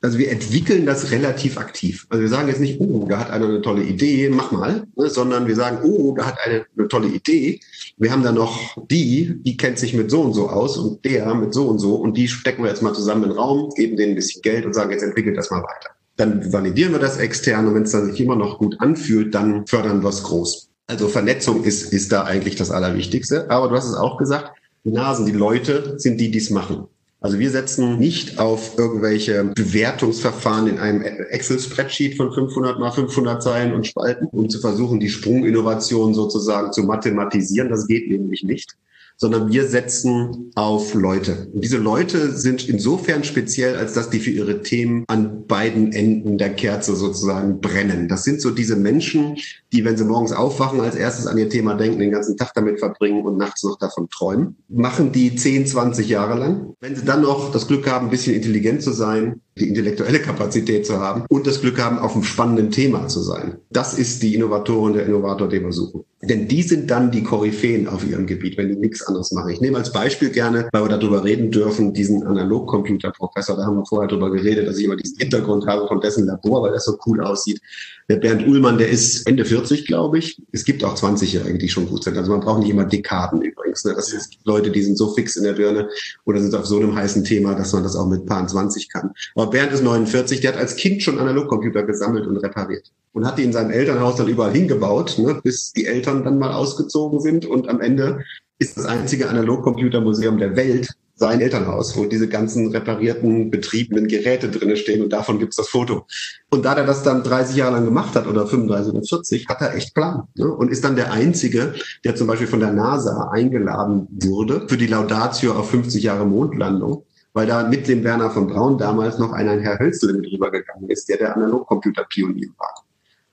Also 0.03 0.19
wir 0.19 0.31
entwickeln 0.31 0.87
das 0.87 1.11
relativ 1.11 1.59
aktiv. 1.59 2.07
Also 2.11 2.23
wir 2.23 2.29
sagen 2.29 2.49
jetzt 2.49 2.61
nicht, 2.61 2.81
oh, 2.81 3.07
da 3.09 3.19
hat 3.19 3.31
einer 3.31 3.47
eine 3.47 3.63
tolle 3.63 3.83
Idee, 3.83 4.29
mach 4.29 4.53
mal, 4.53 4.87
ne, 4.95 5.09
sondern 5.09 5.47
wir 5.47 5.57
sagen, 5.57 5.79
oh, 5.83 6.15
da 6.15 6.27
hat 6.27 6.39
eine, 6.45 6.67
eine 6.77 6.89
tolle 6.89 7.09
Idee. 7.09 7.61
Wir 7.97 8.13
haben 8.13 8.23
da 8.23 8.31
noch 8.31 8.77
die, 8.91 9.37
die 9.43 9.57
kennt 9.57 9.79
sich 9.79 9.95
mit 9.95 10.11
so 10.11 10.21
und 10.21 10.35
so 10.35 10.49
aus 10.49 10.77
und 10.77 11.05
der 11.05 11.35
mit 11.35 11.55
so 11.55 11.67
und 11.69 11.79
so 11.79 11.95
und 11.97 12.17
die 12.17 12.29
stecken 12.29 12.63
wir 12.63 12.71
jetzt 12.71 12.83
mal 12.83 12.95
zusammen 12.95 13.25
in 13.25 13.31
den 13.31 13.39
Raum, 13.39 13.71
geben 13.75 13.97
denen 13.97 14.13
ein 14.13 14.17
bisschen 14.17 14.43
Geld 14.43 14.67
und 14.67 14.75
sagen, 14.75 14.91
jetzt 14.91 15.03
entwickelt 15.03 15.37
das 15.37 15.51
mal 15.51 15.63
weiter. 15.63 15.91
Dann 16.17 16.53
validieren 16.53 16.93
wir 16.93 16.99
das 16.99 17.19
extern 17.19 17.67
und 17.67 17.75
wenn 17.75 17.83
es 17.83 17.93
dann 17.93 18.11
sich 18.11 18.21
immer 18.21 18.37
noch 18.37 18.59
gut 18.59 18.77
anfühlt, 18.81 19.35
dann 19.35 19.67
fördern 19.67 20.03
wir 20.03 20.11
es 20.11 20.23
groß. 20.23 20.69
Also 20.89 21.09
Vernetzung 21.09 21.65
ist, 21.65 21.93
ist 21.93 22.13
da 22.13 22.25
eigentlich 22.25 22.57
das 22.57 22.71
Allerwichtigste. 22.71 23.51
Aber 23.51 23.69
du 23.69 23.75
hast 23.75 23.89
es 23.89 23.95
auch 23.95 24.19
gesagt, 24.19 24.53
die 24.85 24.93
Nasen, 24.93 25.27
die 25.27 25.33
Leute 25.33 25.99
sind 25.99 26.21
die, 26.21 26.31
die 26.31 26.39
es 26.39 26.51
machen. 26.51 26.87
Also 27.21 27.39
wir 27.39 27.51
setzen 27.51 27.99
nicht 27.99 28.39
auf 28.39 28.79
irgendwelche 28.79 29.45
Bewertungsverfahren 29.45 30.69
in 30.69 30.79
einem 30.79 31.03
Excel-Spreadsheet 31.03 32.17
von 32.17 32.33
500 32.33 32.79
mal 32.79 32.93
500 32.93 33.43
Zeilen 33.43 33.75
und 33.75 33.87
Spalten, 33.87 34.27
um 34.27 34.49
zu 34.49 34.61
versuchen, 34.61 35.01
die 35.01 35.09
Sprunginnovation 35.09 36.15
sozusagen 36.15 36.73
zu 36.73 36.83
mathematisieren. 36.83 37.69
Das 37.69 37.87
geht 37.87 38.11
nämlich 38.11 38.43
nicht 38.43 38.77
sondern 39.17 39.51
wir 39.51 39.67
setzen 39.67 40.51
auf 40.55 40.95
Leute. 40.95 41.49
Und 41.53 41.65
diese 41.65 41.79
Leute 41.79 42.33
sind 42.33 42.69
insofern 42.69 43.25
speziell, 43.25 43.77
als 43.77 43.95
dass 43.95 44.11
die 44.11 44.21
für 44.21 44.31
ihre 44.31 44.63
Themen 44.63 45.05
an 45.09 45.36
beiden 45.47 45.93
Enden 45.93 46.39
der 46.39 46.55
Kerze 46.55 46.97
sozusagen 46.97 47.61
brennen. 47.61 48.09
Das 48.09 48.25
sind 48.25 48.41
so 48.41 48.51
diese 48.51 48.77
Menschen, 48.77 49.37
die, 49.73 49.85
wenn 49.85 49.97
sie 49.97 50.05
morgens 50.05 50.33
aufwachen, 50.33 50.81
als 50.81 50.97
erstes 50.97 51.27
an 51.27 51.39
ihr 51.39 51.49
Thema 51.49 51.75
denken, 51.75 51.99
den 51.99 52.11
ganzen 52.11 52.37
Tag 52.37 52.53
damit 52.55 52.79
verbringen 52.79 53.25
und 53.25 53.37
nachts 53.37 53.63
noch 53.63 53.79
davon 53.79 54.09
träumen. 54.09 54.57
Machen 54.69 55.13
die 55.13 55.35
10, 55.35 55.67
20 55.67 56.09
Jahre 56.09 56.39
lang. 56.39 56.75
Wenn 56.81 56.97
sie 56.97 57.05
dann 57.05 57.23
noch 57.23 57.53
das 57.53 57.67
Glück 57.67 57.91
haben, 57.91 58.07
ein 58.07 58.11
bisschen 58.11 58.35
intelligent 58.35 58.83
zu 58.83 58.93
sein, 58.93 59.41
die 59.59 59.69
intellektuelle 59.69 60.21
Kapazität 60.21 60.87
zu 60.87 61.01
haben 61.01 61.25
und 61.29 61.47
das 61.47 61.61
Glück 61.61 61.83
haben, 61.83 61.99
auf 61.99 62.15
einem 62.15 62.25
spannenden 62.25 62.71
Thema 62.71 63.09
zu 63.09 63.21
sein. 63.21 63.57
Das 63.71 63.99
ist 63.99 64.23
die 64.23 64.35
Innovatorin, 64.35 64.95
der 64.95 65.07
Innovator, 65.07 65.49
den 65.49 65.65
wir 65.65 65.73
suchen. 65.73 66.05
Denn 66.23 66.49
die 66.49 66.63
sind 66.63 66.91
dann 66.91 67.11
die 67.11 67.23
Koryphäen 67.23 67.89
auf 67.89 68.07
ihrem 68.07 68.27
Gebiet, 68.27 68.57
wenn 68.57 68.69
die 68.69 68.77
nichts 68.77 69.03
anderes 69.03 69.33
machen. 69.33 69.51
Ich 69.51 69.61
nehme 69.61 69.79
als 69.79 69.93
Beispiel 69.93 70.31
gerne, 70.31 70.69
weil 70.73 70.85
wir 70.85 70.89
darüber 70.89 71.23
reden 71.25 71.51
dürfen, 71.51 71.93
diesen 71.93 72.23
Analogcomputer-Professor. 72.25 73.57
Da 73.57 73.65
haben 73.65 73.77
wir 73.77 73.87
vorher 73.87 74.09
darüber 74.09 74.31
geredet, 74.31 74.67
dass 74.67 74.79
ich 74.79 74.85
immer 74.85 74.97
diesen 74.97 75.19
Hintergrund 75.19 75.67
habe 75.67 75.87
von 75.87 76.01
dessen 76.01 76.27
Labor, 76.27 76.63
weil 76.63 76.73
das 76.73 76.87
so 76.87 76.99
cool 77.07 77.21
aussieht. 77.21 77.61
Der 78.09 78.17
Bernd 78.17 78.47
Uhlmann, 78.47 78.79
der 78.79 78.89
ist 78.89 79.27
Ende 79.27 79.45
40, 79.45 79.87
glaube 79.87 80.19
ich. 80.19 80.41
Es 80.53 80.65
gibt 80.65 80.85
auch 80.85 80.97
20-Jährige, 80.97 81.59
die 81.59 81.69
schon 81.69 81.89
gut 81.89 82.05
sind. 82.05 82.17
Also 82.17 82.31
man 82.31 82.41
braucht 82.41 82.61
nicht 82.61 82.71
immer 82.71 82.85
Dekaden 82.85 83.43
übrigens. 83.43 83.85
Ne? 83.85 83.95
Das 83.95 84.13
ist 84.13 84.39
Leute, 84.45 84.71
die 84.71 84.83
sind 84.83 84.97
so 84.97 85.13
fix 85.13 85.37
in 85.37 85.45
der 85.45 85.55
Birne 85.55 85.89
oder 86.25 86.41
sind 86.41 86.55
auf 86.55 86.67
so 86.67 86.79
einem 86.79 86.95
heißen 86.95 87.25
Thema, 87.25 87.55
dass 87.55 87.73
man 87.73 87.83
das 87.83 87.95
auch 87.95 88.07
mit 88.07 88.25
Paar 88.25 88.47
20 88.47 88.89
kann. 88.89 89.11
Aber 89.35 89.46
Bernd 89.51 89.73
ist 89.73 89.83
49, 89.83 90.41
der 90.41 90.53
hat 90.53 90.59
als 90.59 90.77
Kind 90.77 91.03
schon 91.03 91.19
Analogcomputer 91.19 91.83
gesammelt 91.85 92.27
und 92.27 92.37
repariert 92.39 92.93
und 93.13 93.27
hat 93.27 93.39
die 93.39 93.45
in 93.45 93.53
seinem 93.53 93.71
Elternhaus 93.71 94.17
dann 94.17 94.29
überall 94.29 94.53
hingebaut, 94.53 95.19
ne, 95.19 95.41
bis 95.43 95.73
die 95.73 95.87
Eltern 95.87 96.25
dann 96.25 96.39
mal 96.39 96.53
ausgezogen 96.53 97.21
sind 97.21 97.47
und 97.47 97.69
am 97.69 97.81
Ende 97.81 98.21
ist 98.59 98.77
das 98.77 98.87
einzige 98.87 99.29
Analogcomputermuseum 99.29 100.39
der 100.39 100.57
Welt 100.57 100.89
sein 101.17 101.41
Elternhaus, 101.41 101.97
wo 101.97 102.05
diese 102.05 102.29
ganzen 102.29 102.71
reparierten, 102.73 103.51
betriebenen 103.51 104.07
Geräte 104.07 104.51
drinne 104.51 104.77
stehen 104.77 105.03
und 105.03 105.13
davon 105.15 105.39
gibt's 105.39 105.57
das 105.57 105.69
Foto. 105.69 106.07
Und 106.51 106.67
da 106.67 106.75
er 106.75 106.85
das 106.85 107.03
dann 107.03 107.23
30 107.23 107.57
Jahre 107.57 107.73
lang 107.73 107.87
gemacht 107.87 108.15
hat 108.15 108.27
oder 108.27 108.47
35 108.47 108.93
oder 108.93 109.03
40, 109.03 109.49
hat 109.49 109.63
er 109.63 109.75
echt 109.75 109.95
Plan 109.95 110.25
ne? 110.35 110.53
und 110.53 110.71
ist 110.71 110.85
dann 110.85 110.95
der 110.95 111.13
Einzige, 111.13 111.75
der 112.05 112.17
zum 112.17 112.27
Beispiel 112.27 112.47
von 112.47 112.61
der 112.61 112.73
NASA 112.73 113.31
eingeladen 113.33 114.09
wurde 114.11 114.69
für 114.69 114.77
die 114.77 114.87
Laudatio 114.87 115.55
auf 115.55 115.71
50 115.71 116.03
Jahre 116.03 116.27
Mondlandung 116.27 117.05
weil 117.37 117.47
da 117.47 117.69
mit 117.69 117.87
dem 117.87 118.03
Werner 118.03 118.31
von 118.31 118.47
Braun 118.47 118.79
damals 118.79 119.19
noch 119.19 119.31
ein 119.33 119.61
Herr 119.61 119.79
Hölzel 119.79 120.15
mit 120.15 120.33
rübergegangen 120.33 120.89
ist, 120.89 121.07
der 121.07 121.19
der 121.19 121.37
Analogcomputer-Pionier 121.37 122.49
war. 122.57 122.83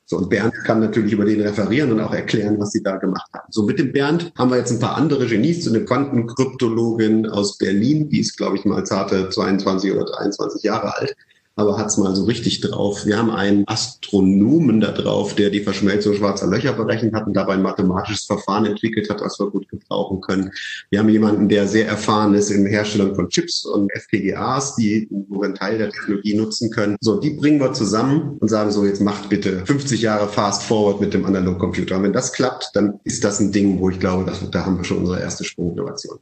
So, 0.03 0.17
und 0.17 0.29
Bernd 0.29 0.53
kann 0.65 0.81
natürlich 0.81 1.13
über 1.13 1.23
den 1.23 1.39
referieren 1.39 1.89
und 1.93 2.01
auch 2.01 2.13
erklären, 2.13 2.59
was 2.59 2.71
sie 2.71 2.83
da 2.83 2.97
gemacht 2.97 3.31
haben. 3.33 3.47
So, 3.49 3.63
mit 3.63 3.79
dem 3.79 3.93
Bernd 3.93 4.33
haben 4.37 4.51
wir 4.51 4.57
jetzt 4.57 4.73
ein 4.73 4.81
paar 4.81 4.97
andere 4.97 5.25
Genies, 5.25 5.63
so 5.63 5.69
eine 5.69 5.85
Quantenkryptologin 5.85 7.27
aus 7.27 7.57
Berlin, 7.57 8.09
die 8.09 8.19
ist, 8.19 8.35
glaube 8.35 8.57
ich, 8.57 8.65
mal 8.65 8.85
zarte 8.85 9.29
22 9.29 9.93
oder 9.93 10.03
23 10.03 10.63
Jahre 10.63 10.97
alt 10.97 11.15
aber 11.55 11.77
hat's 11.77 11.97
mal 11.97 12.15
so 12.15 12.23
richtig 12.23 12.61
drauf. 12.61 13.05
Wir 13.05 13.17
haben 13.17 13.29
einen 13.29 13.63
Astronomen 13.67 14.81
da 14.81 14.91
drauf, 14.91 15.35
der 15.35 15.49
die 15.51 15.61
Verschmelzung 15.61 16.15
schwarzer 16.15 16.47
Löcher 16.47 16.73
berechnet 16.73 17.13
hat 17.13 17.27
und 17.27 17.33
dabei 17.33 17.53
ein 17.53 17.61
mathematisches 17.61 18.25
Verfahren 18.25 18.65
entwickelt 18.65 19.09
hat, 19.09 19.21
was 19.21 19.39
wir 19.39 19.51
gut 19.51 19.69
gebrauchen 19.69 20.21
können. 20.21 20.51
Wir 20.89 20.99
haben 20.99 21.09
jemanden, 21.09 21.49
der 21.49 21.67
sehr 21.67 21.87
erfahren 21.87 22.33
ist 22.33 22.49
in 22.49 22.65
Herstellung 22.65 23.13
von 23.13 23.29
Chips 23.29 23.65
und 23.65 23.91
FPGAs, 23.93 24.75
die 24.75 25.07
wo 25.29 25.43
einen 25.43 25.55
Teil 25.55 25.77
der 25.77 25.91
Technologie 25.91 26.33
nutzen 26.33 26.71
können. 26.71 26.97
So, 27.01 27.19
die 27.19 27.31
bringen 27.31 27.59
wir 27.59 27.73
zusammen 27.73 28.37
und 28.39 28.47
sagen 28.47 28.71
so, 28.71 28.85
jetzt 28.85 29.01
macht 29.01 29.29
bitte 29.29 29.65
50 29.65 30.01
Jahre 30.01 30.27
Fast 30.27 30.63
Forward 30.63 31.01
mit 31.01 31.13
dem 31.13 31.25
Analogcomputer. 31.25 31.97
Und 31.97 32.03
wenn 32.03 32.13
das 32.13 32.33
klappt, 32.33 32.71
dann 32.73 32.99
ist 33.03 33.23
das 33.23 33.39
ein 33.39 33.51
Ding, 33.51 33.79
wo 33.79 33.89
ich 33.89 33.99
glaube, 33.99 34.25
dass, 34.25 34.49
da 34.49 34.65
haben 34.65 34.77
wir 34.77 34.83
schon 34.83 34.99
unsere 34.99 35.19
erste 35.19 35.43
Sprunginnovation. 35.43 36.17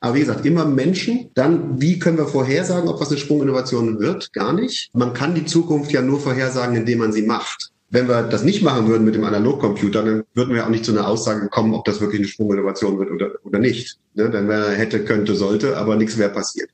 Aber 0.00 0.14
wie 0.14 0.20
gesagt, 0.20 0.46
immer 0.46 0.64
Menschen. 0.64 1.30
Dann, 1.34 1.80
wie 1.80 1.98
können 1.98 2.18
wir 2.18 2.26
vorhersagen, 2.26 2.88
ob 2.88 3.00
was 3.00 3.10
eine 3.10 3.18
Sprunginnovation 3.18 3.98
wird? 3.98 4.32
Gar 4.32 4.52
nicht. 4.52 4.90
Man 4.94 5.12
kann 5.12 5.34
die 5.34 5.44
Zukunft 5.44 5.90
ja 5.90 6.02
nur 6.02 6.20
vorhersagen, 6.20 6.76
indem 6.76 6.98
man 6.98 7.12
sie 7.12 7.22
macht. 7.22 7.72
Wenn 7.90 8.06
wir 8.06 8.22
das 8.22 8.44
nicht 8.44 8.62
machen 8.62 8.86
würden 8.86 9.04
mit 9.04 9.14
dem 9.14 9.24
Analogcomputer, 9.24 10.04
dann 10.04 10.24
würden 10.34 10.54
wir 10.54 10.64
auch 10.64 10.70
nicht 10.70 10.84
zu 10.84 10.92
einer 10.92 11.08
Aussage 11.08 11.48
kommen, 11.48 11.74
ob 11.74 11.84
das 11.86 12.00
wirklich 12.00 12.20
eine 12.20 12.28
Sprunginnovation 12.28 12.98
wird 12.98 13.10
oder, 13.10 13.30
oder 13.44 13.58
nicht. 13.58 13.98
Ne? 14.14 14.30
Dann 14.30 14.46
wäre 14.46 14.72
hätte, 14.72 15.04
könnte, 15.04 15.34
sollte, 15.34 15.76
aber 15.76 15.96
nichts 15.96 16.18
wäre 16.18 16.30
passiert. 16.30 16.70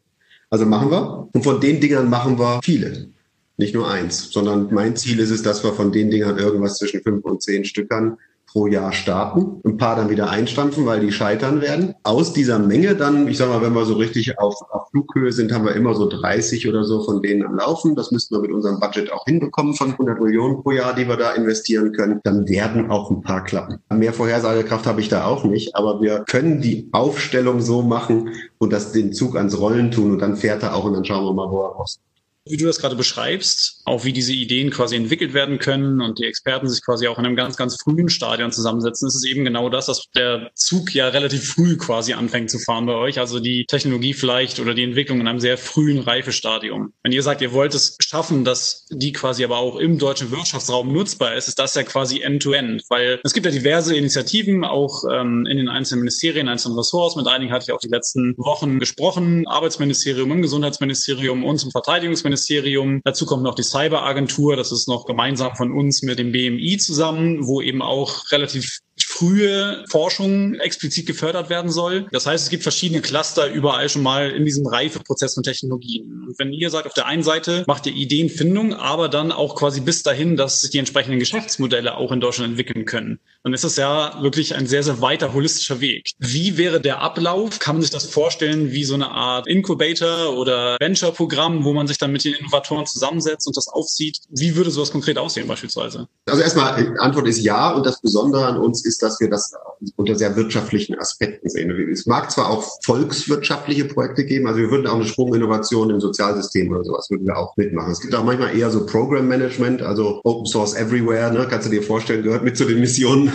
Also 0.50 0.66
machen 0.66 0.90
wir. 0.90 1.28
Und 1.32 1.42
von 1.42 1.60
den 1.60 1.80
Dingern 1.80 2.10
machen 2.10 2.38
wir 2.38 2.60
viele. 2.62 3.08
Nicht 3.56 3.74
nur 3.74 3.88
eins, 3.88 4.30
sondern 4.32 4.74
mein 4.74 4.96
Ziel 4.96 5.20
ist 5.20 5.30
es, 5.30 5.42
dass 5.42 5.62
wir 5.62 5.72
von 5.72 5.92
den 5.92 6.10
Dingern 6.10 6.37
irgendwas 6.38 6.78
zwischen 6.78 7.00
fünf 7.02 7.24
und 7.24 7.40
zehn 7.40 7.64
Stückern 7.64 8.18
pro 8.54 8.68
Jahr 8.68 8.92
starten, 8.92 9.60
ein 9.64 9.78
paar 9.78 9.96
dann 9.96 10.10
wieder 10.10 10.30
einstampfen, 10.30 10.86
weil 10.86 11.00
die 11.00 11.10
scheitern 11.10 11.60
werden. 11.60 11.96
Aus 12.04 12.32
dieser 12.32 12.60
Menge 12.60 12.94
dann, 12.94 13.26
ich 13.26 13.36
sag 13.36 13.48
mal, 13.48 13.60
wenn 13.60 13.74
wir 13.74 13.84
so 13.84 13.94
richtig 13.94 14.38
auf, 14.38 14.54
auf 14.70 14.90
Flughöhe 14.90 15.32
sind, 15.32 15.52
haben 15.52 15.64
wir 15.64 15.74
immer 15.74 15.94
so 15.94 16.08
30 16.08 16.68
oder 16.68 16.84
so 16.84 17.02
von 17.02 17.20
denen 17.20 17.44
am 17.44 17.56
Laufen. 17.56 17.96
Das 17.96 18.12
müssten 18.12 18.36
wir 18.36 18.42
mit 18.42 18.52
unserem 18.52 18.78
Budget 18.78 19.12
auch 19.12 19.24
hinbekommen 19.24 19.74
von 19.74 19.90
100 19.90 20.20
Millionen 20.20 20.62
pro 20.62 20.70
Jahr, 20.70 20.94
die 20.94 21.08
wir 21.08 21.16
da 21.16 21.32
investieren 21.32 21.92
können. 21.92 22.20
Dann 22.22 22.48
werden 22.48 22.92
auch 22.92 23.10
ein 23.10 23.22
paar 23.22 23.42
klappen. 23.42 23.80
Mehr 23.92 24.12
Vorhersagekraft 24.12 24.86
habe 24.86 25.00
ich 25.00 25.08
da 25.08 25.24
auch 25.24 25.42
nicht, 25.42 25.74
aber 25.74 26.00
wir 26.00 26.20
können 26.20 26.60
die 26.60 26.88
Aufstellung 26.92 27.60
so 27.60 27.82
machen 27.82 28.30
und 28.58 28.72
das 28.72 28.92
den 28.92 29.12
Zug 29.12 29.36
ans 29.36 29.58
Rollen 29.58 29.90
tun 29.90 30.12
und 30.12 30.20
dann 30.20 30.36
fährt 30.36 30.62
er 30.62 30.76
auch 30.76 30.84
und 30.84 30.92
dann 30.92 31.04
schauen 31.04 31.24
wir 31.24 31.32
mal, 31.32 31.50
wo 31.50 31.62
er 31.62 31.70
rauskommt 31.70 32.13
wie 32.46 32.59
du 32.59 32.66
das 32.66 32.78
gerade 32.78 32.94
beschreibst, 32.94 33.80
auch 33.87 34.04
wie 34.04 34.12
diese 34.12 34.33
Ideen 34.33 34.70
quasi 34.70 34.96
entwickelt 34.96 35.33
werden 35.33 35.59
können 35.59 36.02
und 36.02 36.18
die 36.18 36.24
Experten 36.24 36.68
sich 36.68 36.85
quasi 36.85 37.09
auch 37.09 37.18
in 37.18 37.24
einem 37.24 37.37
ganz, 37.37 37.57
ganz 37.57 37.80
frühen 37.80 38.11
Stadion 38.11 38.52
zusammensetzen, 38.52 39.09
ist 39.09 39.14
es 39.14 39.24
eben 39.24 39.44
genau 39.44 39.70
das, 39.70 39.87
dass 39.87 40.04
der 40.14 40.50
Zug 40.54 40.94
ja 40.94 41.09
relativ 41.09 41.52
früh 41.54 41.78
quasi 41.78 42.12
anfängt 42.12 42.50
zu 42.50 42.59
fahren 42.59 42.85
bei 42.85 42.94
euch. 42.94 43.18
Also 43.18 43.40
die 43.40 43.64
Technologie 43.66 44.12
vielleicht 44.12 44.61
oder 44.61 44.74
die 44.74 44.85
Entwicklung 44.85 45.20
in 45.20 45.28
einem 45.28 45.40
sehr 45.40 45.57
frühen 45.57 46.00
Reifestadium. 46.00 46.92
Wenn 47.02 47.12
ihr 47.12 47.22
sagt, 47.22 47.40
ihr 47.40 47.52
wollt 47.52 47.74
es 47.74 47.96
schaffen, 48.00 48.44
dass 48.44 48.87
die 48.90 49.12
quasi 49.12 49.42
aber 49.42 49.57
auch 49.57 49.76
im 49.76 49.98
deutschen 49.98 50.30
Wirtschaftsraum 50.30 50.92
nutzbar 50.92 51.37
ist, 51.37 51.48
ist 51.48 51.59
das 51.59 51.74
ja 51.74 51.83
quasi 51.83 52.20
end-to-end, 52.20 52.83
-end, 52.83 52.85
weil 52.90 53.20
es 53.24 53.33
gibt 53.33 53.46
ja 53.46 53.52
diverse 53.52 53.96
Initiativen, 53.96 54.64
auch 54.64 55.04
ähm, 55.11 55.46
in 55.46 55.57
den 55.57 55.68
einzelnen 55.68 56.00
Ministerien, 56.00 56.48
einzelnen 56.48 56.76
Ressorts. 56.76 57.16
Mit 57.16 57.26
einigen 57.26 57.52
hatte 57.52 57.64
ich 57.68 57.72
auch 57.72 57.80
die 57.80 57.88
letzten 57.88 58.37
Wochen 58.37 58.80
gesprochen. 58.80 59.46
Arbeitsministerium, 59.46 60.30
im 60.30 60.42
Gesundheitsministerium 60.42 61.42
und 61.42 61.59
zum 61.59 61.70
Verteidigungsministerium 61.70 62.33
Finanzministerium. 62.36 63.00
Dazu 63.04 63.26
kommt 63.26 63.42
noch 63.42 63.54
die 63.54 63.62
Cyberagentur. 63.62 64.56
Das 64.56 64.72
ist 64.72 64.88
noch 64.88 65.06
gemeinsam 65.06 65.54
von 65.56 65.72
uns 65.72 66.02
mit 66.02 66.18
dem 66.18 66.32
BMI 66.32 66.76
zusammen, 66.78 67.46
wo 67.46 67.60
eben 67.60 67.82
auch 67.82 68.30
relativ 68.30 68.80
frühe 69.02 69.85
Forschung 69.88 70.54
explizit 70.54 71.07
gefördert 71.07 71.50
werden 71.50 71.70
soll. 71.70 72.07
Das 72.12 72.26
heißt, 72.26 72.44
es 72.44 72.50
gibt 72.50 72.62
verschiedene 72.62 73.00
Cluster 73.00 73.50
überall 73.50 73.88
schon 73.88 74.02
mal 74.02 74.30
in 74.30 74.44
diesem 74.44 74.66
Reifeprozess 74.66 75.35
von 75.35 75.42
Technologien. 75.42 76.24
Und 76.26 76.38
wenn 76.38 76.52
ihr 76.52 76.70
sagt, 76.70 76.87
auf 76.87 76.94
der 76.94 77.07
einen 77.07 77.22
Seite 77.22 77.64
macht 77.66 77.87
ihr 77.87 77.92
Ideenfindung, 77.92 78.74
aber 78.74 79.09
dann 79.09 79.33
auch 79.33 79.57
quasi 79.57 79.80
bis 79.80 80.02
dahin, 80.02 80.37
dass 80.37 80.61
sich 80.61 80.70
die 80.70 80.78
entsprechenden 80.78 81.18
Geschäftsmodelle 81.18 81.96
auch 81.96 82.12
in 82.12 82.20
Deutschland 82.20 82.50
entwickeln 82.50 82.85
können, 82.85 83.20
dann 83.42 83.52
ist 83.52 83.64
das 83.64 83.76
ja 83.76 84.22
wirklich 84.22 84.54
ein 84.54 84.66
sehr, 84.66 84.83
sehr 84.83 85.00
weiter 85.00 85.33
holistischer 85.33 85.80
Weg. 85.80 86.11
Wie 86.18 86.57
wäre 86.57 86.80
der 86.80 87.00
Ablauf? 87.00 87.59
Kann 87.59 87.76
man 87.76 87.83
sich 87.83 87.90
das 87.90 88.07
vorstellen 88.07 88.72
wie 88.72 88.85
so 88.85 88.94
eine 88.94 89.11
Art 89.11 89.46
Incubator 89.46 90.37
oder 90.37 90.76
Venture-Programm, 90.80 91.64
wo 91.64 91.72
man 91.72 91.87
sich 91.87 91.98
dann 91.98 92.12
mit 92.12 92.24
den 92.24 92.35
Innovatoren 92.35 92.87
zusammensetzt 92.87 93.46
und 93.46 93.57
das 93.57 93.68
aufzieht? 93.68 94.18
Wie 94.30 94.57
würde 94.57 94.70
sowas 94.70 94.90
konkret 94.90 95.18
aussehen 95.18 95.46
beispielsweise? 95.46 96.09
Also 96.26 96.42
erstmal, 96.42 96.98
Antwort 96.98 97.28
ist 97.28 97.42
ja 97.42 97.72
und 97.72 97.85
das 97.85 98.00
Besondere 98.00 98.46
an 98.46 98.57
uns 98.57 98.83
ist, 98.84 99.02
dass 99.02 99.20
wir 99.20 99.30
das 99.30 99.52
unter 99.96 100.14
sehr 100.14 100.36
wirtschaftlichen 100.36 100.98
Aspekten 100.98 101.48
sehen. 101.48 101.70
Es 101.90 102.06
mag 102.06 102.30
zwar 102.30 102.50
auch 102.50 102.64
volkswirtschaftliche 102.82 103.84
Projekte 103.84 104.24
geben, 104.24 104.46
also 104.46 104.60
wir 104.60 104.70
würden 104.70 104.86
auch 104.86 104.96
eine 104.96 105.04
Sprunginnovation 105.04 105.90
im 105.90 106.00
Sozialsystem 106.00 106.70
oder 106.70 106.84
sowas 106.84 107.10
würden 107.10 107.26
wir 107.26 107.36
auch 107.36 107.56
mitmachen. 107.56 107.92
Es 107.92 108.00
gibt 108.00 108.14
auch 108.14 108.24
manchmal 108.24 108.56
eher 108.56 108.70
so 108.70 108.86
Program 108.86 109.26
Management, 109.28 109.82
also 109.82 110.20
Open 110.24 110.46
Source 110.46 110.74
Everywhere, 110.74 111.32
ne, 111.32 111.46
kannst 111.48 111.66
du 111.66 111.70
dir 111.70 111.82
vorstellen, 111.82 112.22
gehört 112.22 112.44
mit 112.44 112.56
zu 112.56 112.64
den 112.64 112.80
Missionen. 112.80 113.32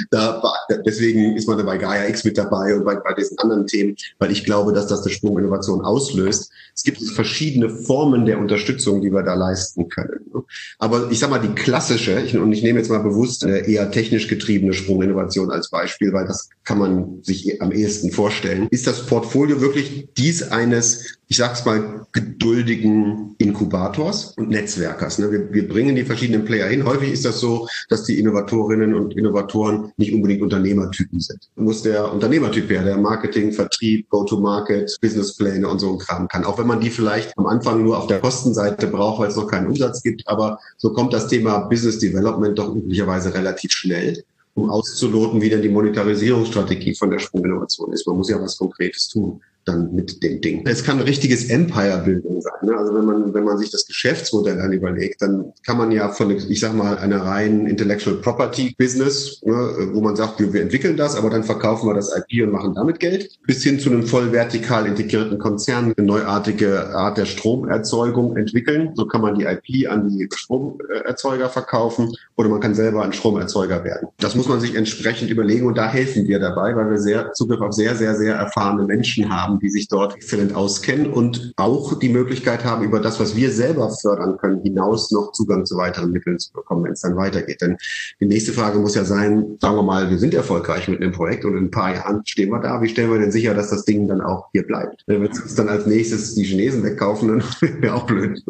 da, 0.10 0.42
deswegen 0.84 1.36
ist 1.36 1.46
man 1.48 1.58
dabei 1.58 1.78
Gaia 1.78 2.08
X 2.08 2.24
mit 2.24 2.38
dabei 2.38 2.74
und 2.74 2.84
bei, 2.84 2.96
bei 2.96 3.14
diesen 3.14 3.38
anderen 3.38 3.66
Themen, 3.66 3.96
weil 4.18 4.30
ich 4.30 4.44
glaube, 4.44 4.72
dass 4.72 4.86
das 4.86 5.02
eine 5.02 5.12
Sprunginnovation 5.12 5.82
auslöst. 5.82 6.50
Es 6.74 6.82
gibt 6.82 7.02
verschiedene 7.02 7.68
Formen 7.70 8.26
der 8.26 8.38
Unterstützung, 8.38 9.00
die 9.00 9.12
wir 9.12 9.22
da 9.22 9.34
leisten 9.34 9.88
können. 9.88 10.26
Ne. 10.32 10.42
Aber 10.78 11.10
ich 11.10 11.18
sag 11.18 11.30
mal, 11.30 11.38
die 11.38 11.54
klassische, 11.54 12.20
ich, 12.20 12.36
und 12.36 12.52
ich 12.52 12.62
nehme 12.62 12.78
jetzt 12.78 12.90
mal 12.90 13.02
bewusst 13.02 13.44
eine 13.44 13.58
eher 13.58 13.90
technisch 13.90 14.28
getriebene 14.28 14.72
Sprunginnovation 14.84 15.50
als 15.50 15.70
Beispiel, 15.70 16.12
weil 16.12 16.26
das 16.26 16.48
kann 16.64 16.78
man 16.78 17.22
sich 17.22 17.60
am 17.60 17.72
ehesten 17.72 18.12
vorstellen, 18.12 18.68
ist 18.70 18.86
das 18.86 19.06
Portfolio 19.06 19.60
wirklich 19.60 20.08
dies 20.16 20.42
eines 20.42 21.18
ich 21.28 21.38
sag's 21.38 21.64
mal, 21.64 22.06
geduldigen 22.12 23.34
Inkubators 23.38 24.34
und 24.36 24.50
Netzwerkers. 24.50 25.18
Ne? 25.18 25.32
Wir, 25.32 25.52
wir 25.52 25.68
bringen 25.68 25.96
die 25.96 26.04
verschiedenen 26.04 26.44
Player 26.44 26.68
hin. 26.68 26.84
Häufig 26.84 27.12
ist 27.12 27.24
das 27.24 27.40
so, 27.40 27.66
dass 27.88 28.04
die 28.04 28.18
Innovatorinnen 28.18 28.94
und 28.94 29.16
Innovatoren 29.16 29.92
nicht 29.96 30.12
unbedingt 30.12 30.42
Unternehmertypen 30.42 31.20
sind. 31.20 31.50
Muss 31.56 31.82
der 31.82 32.12
Unternehmertyp 32.12 32.68
werden, 32.68 32.86
der 32.86 32.98
Marketing, 32.98 33.52
Vertrieb, 33.52 34.08
Go-to-Market, 34.10 34.98
Businesspläne 35.00 35.66
und 35.66 35.78
so 35.78 35.92
ein 35.92 35.98
Kram 35.98 36.28
kann. 36.28 36.44
Auch 36.44 36.58
wenn 36.58 36.66
man 36.66 36.80
die 36.80 36.90
vielleicht 36.90 37.36
am 37.38 37.46
Anfang 37.46 37.82
nur 37.82 37.98
auf 37.98 38.06
der 38.06 38.20
Kostenseite 38.20 38.86
braucht, 38.86 39.20
weil 39.20 39.28
es 39.28 39.36
noch 39.36 39.48
keinen 39.48 39.66
Umsatz 39.66 40.02
gibt. 40.02 40.28
Aber 40.28 40.60
so 40.76 40.92
kommt 40.92 41.12
das 41.12 41.28
Thema 41.28 41.60
Business 41.60 41.98
Development 41.98 42.58
doch 42.58 42.74
üblicherweise 42.74 43.34
relativ 43.34 43.72
schnell 43.72 44.22
um 44.54 44.70
auszuloten, 44.70 45.40
wie 45.40 45.50
denn 45.50 45.62
die 45.62 45.68
Monetarisierungsstrategie 45.68 46.94
von 46.94 47.10
der 47.10 47.18
Sprunginnovation 47.18 47.92
ist. 47.92 48.06
Man 48.06 48.16
muss 48.16 48.30
ja 48.30 48.40
was 48.40 48.56
Konkretes 48.56 49.08
tun 49.08 49.40
dann 49.64 49.94
mit 49.94 50.22
dem 50.22 50.40
Ding. 50.40 50.66
Es 50.66 50.84
kann 50.84 51.00
richtiges 51.00 51.48
Empire-Building 51.48 52.40
sein. 52.40 52.52
Ne? 52.62 52.76
Also 52.76 52.94
wenn 52.94 53.04
man, 53.04 53.34
wenn 53.34 53.44
man 53.44 53.58
sich 53.58 53.70
das 53.70 53.86
Geschäftsmodell 53.86 54.56
dann 54.56 54.72
überlegt, 54.72 55.22
dann 55.22 55.52
kann 55.64 55.78
man 55.78 55.90
ja 55.92 56.08
von, 56.08 56.30
ich 56.30 56.60
sag 56.60 56.74
mal, 56.74 56.98
einer 56.98 57.22
reinen 57.22 57.66
Intellectual 57.66 58.16
Property 58.16 58.74
Business, 58.78 59.40
ne, 59.44 59.90
wo 59.92 60.00
man 60.00 60.16
sagt, 60.16 60.40
wir, 60.40 60.52
wir 60.52 60.62
entwickeln 60.62 60.96
das, 60.96 61.16
aber 61.16 61.30
dann 61.30 61.44
verkaufen 61.44 61.88
wir 61.88 61.94
das 61.94 62.14
IP 62.16 62.44
und 62.44 62.52
machen 62.52 62.74
damit 62.74 63.00
Geld, 63.00 63.38
bis 63.46 63.62
hin 63.62 63.78
zu 63.78 63.90
einem 63.90 64.04
voll 64.04 64.32
vertikal 64.32 64.86
integrierten 64.86 65.38
Konzern, 65.38 65.94
eine 65.96 66.06
neuartige 66.06 66.94
Art 66.94 67.18
der 67.18 67.26
Stromerzeugung 67.26 68.36
entwickeln. 68.36 68.92
So 68.94 69.06
kann 69.06 69.20
man 69.20 69.38
die 69.38 69.44
IP 69.44 69.90
an 69.90 70.08
die 70.08 70.28
Stromerzeuger 70.34 71.48
verkaufen 71.48 72.12
oder 72.36 72.48
man 72.48 72.60
kann 72.60 72.74
selber 72.74 73.02
ein 73.02 73.12
Stromerzeuger 73.12 73.84
werden. 73.84 74.08
Das 74.18 74.34
muss 74.34 74.48
man 74.48 74.60
sich 74.60 74.74
entsprechend 74.74 75.30
überlegen 75.30 75.66
und 75.66 75.76
da 75.76 75.88
helfen 75.88 76.26
wir 76.26 76.38
dabei, 76.38 76.74
weil 76.76 76.90
wir 76.90 76.98
sehr 76.98 77.32
Zugriff 77.32 77.60
auf 77.60 77.72
sehr, 77.72 77.94
sehr, 77.94 78.14
sehr 78.14 78.36
erfahrene 78.36 78.84
Menschen 78.84 79.30
haben, 79.30 79.53
haben, 79.54 79.60
die 79.60 79.70
sich 79.70 79.88
dort 79.88 80.16
exzellent 80.16 80.54
auskennen 80.54 81.12
und 81.12 81.52
auch 81.56 81.98
die 81.98 82.08
Möglichkeit 82.08 82.64
haben, 82.64 82.84
über 82.84 83.00
das, 83.00 83.20
was 83.20 83.36
wir 83.36 83.50
selber 83.50 83.90
fördern 83.90 84.36
können, 84.38 84.62
hinaus 84.62 85.10
noch 85.10 85.32
Zugang 85.32 85.64
zu 85.64 85.76
weiteren 85.76 86.10
Mitteln 86.10 86.38
zu 86.38 86.52
bekommen, 86.52 86.84
wenn 86.84 86.92
es 86.92 87.00
dann 87.00 87.16
weitergeht. 87.16 87.60
Denn 87.60 87.76
die 88.20 88.26
nächste 88.26 88.52
Frage 88.52 88.78
muss 88.78 88.94
ja 88.94 89.04
sein, 89.04 89.56
sagen 89.60 89.76
wir 89.76 89.82
mal, 89.82 90.10
wir 90.10 90.18
sind 90.18 90.34
erfolgreich 90.34 90.88
mit 90.88 91.00
einem 91.00 91.12
Projekt 91.12 91.44
und 91.44 91.56
in 91.56 91.64
ein 91.64 91.70
paar 91.70 91.94
Jahren 91.94 92.22
stehen 92.26 92.50
wir 92.50 92.60
da. 92.60 92.82
Wie 92.82 92.88
stellen 92.88 93.10
wir 93.10 93.18
denn 93.18 93.32
sicher, 93.32 93.54
dass 93.54 93.70
das 93.70 93.84
Ding 93.84 94.08
dann 94.08 94.20
auch 94.20 94.48
hier 94.52 94.66
bleibt? 94.66 95.02
Wenn 95.06 95.22
wir 95.22 95.30
uns 95.30 95.54
dann 95.54 95.68
als 95.68 95.86
nächstes 95.86 96.34
die 96.34 96.44
Chinesen 96.44 96.82
wegkaufen, 96.82 97.28
dann 97.28 97.42
wäre 97.82 97.94
auch 97.94 98.06
blöd. 98.06 98.42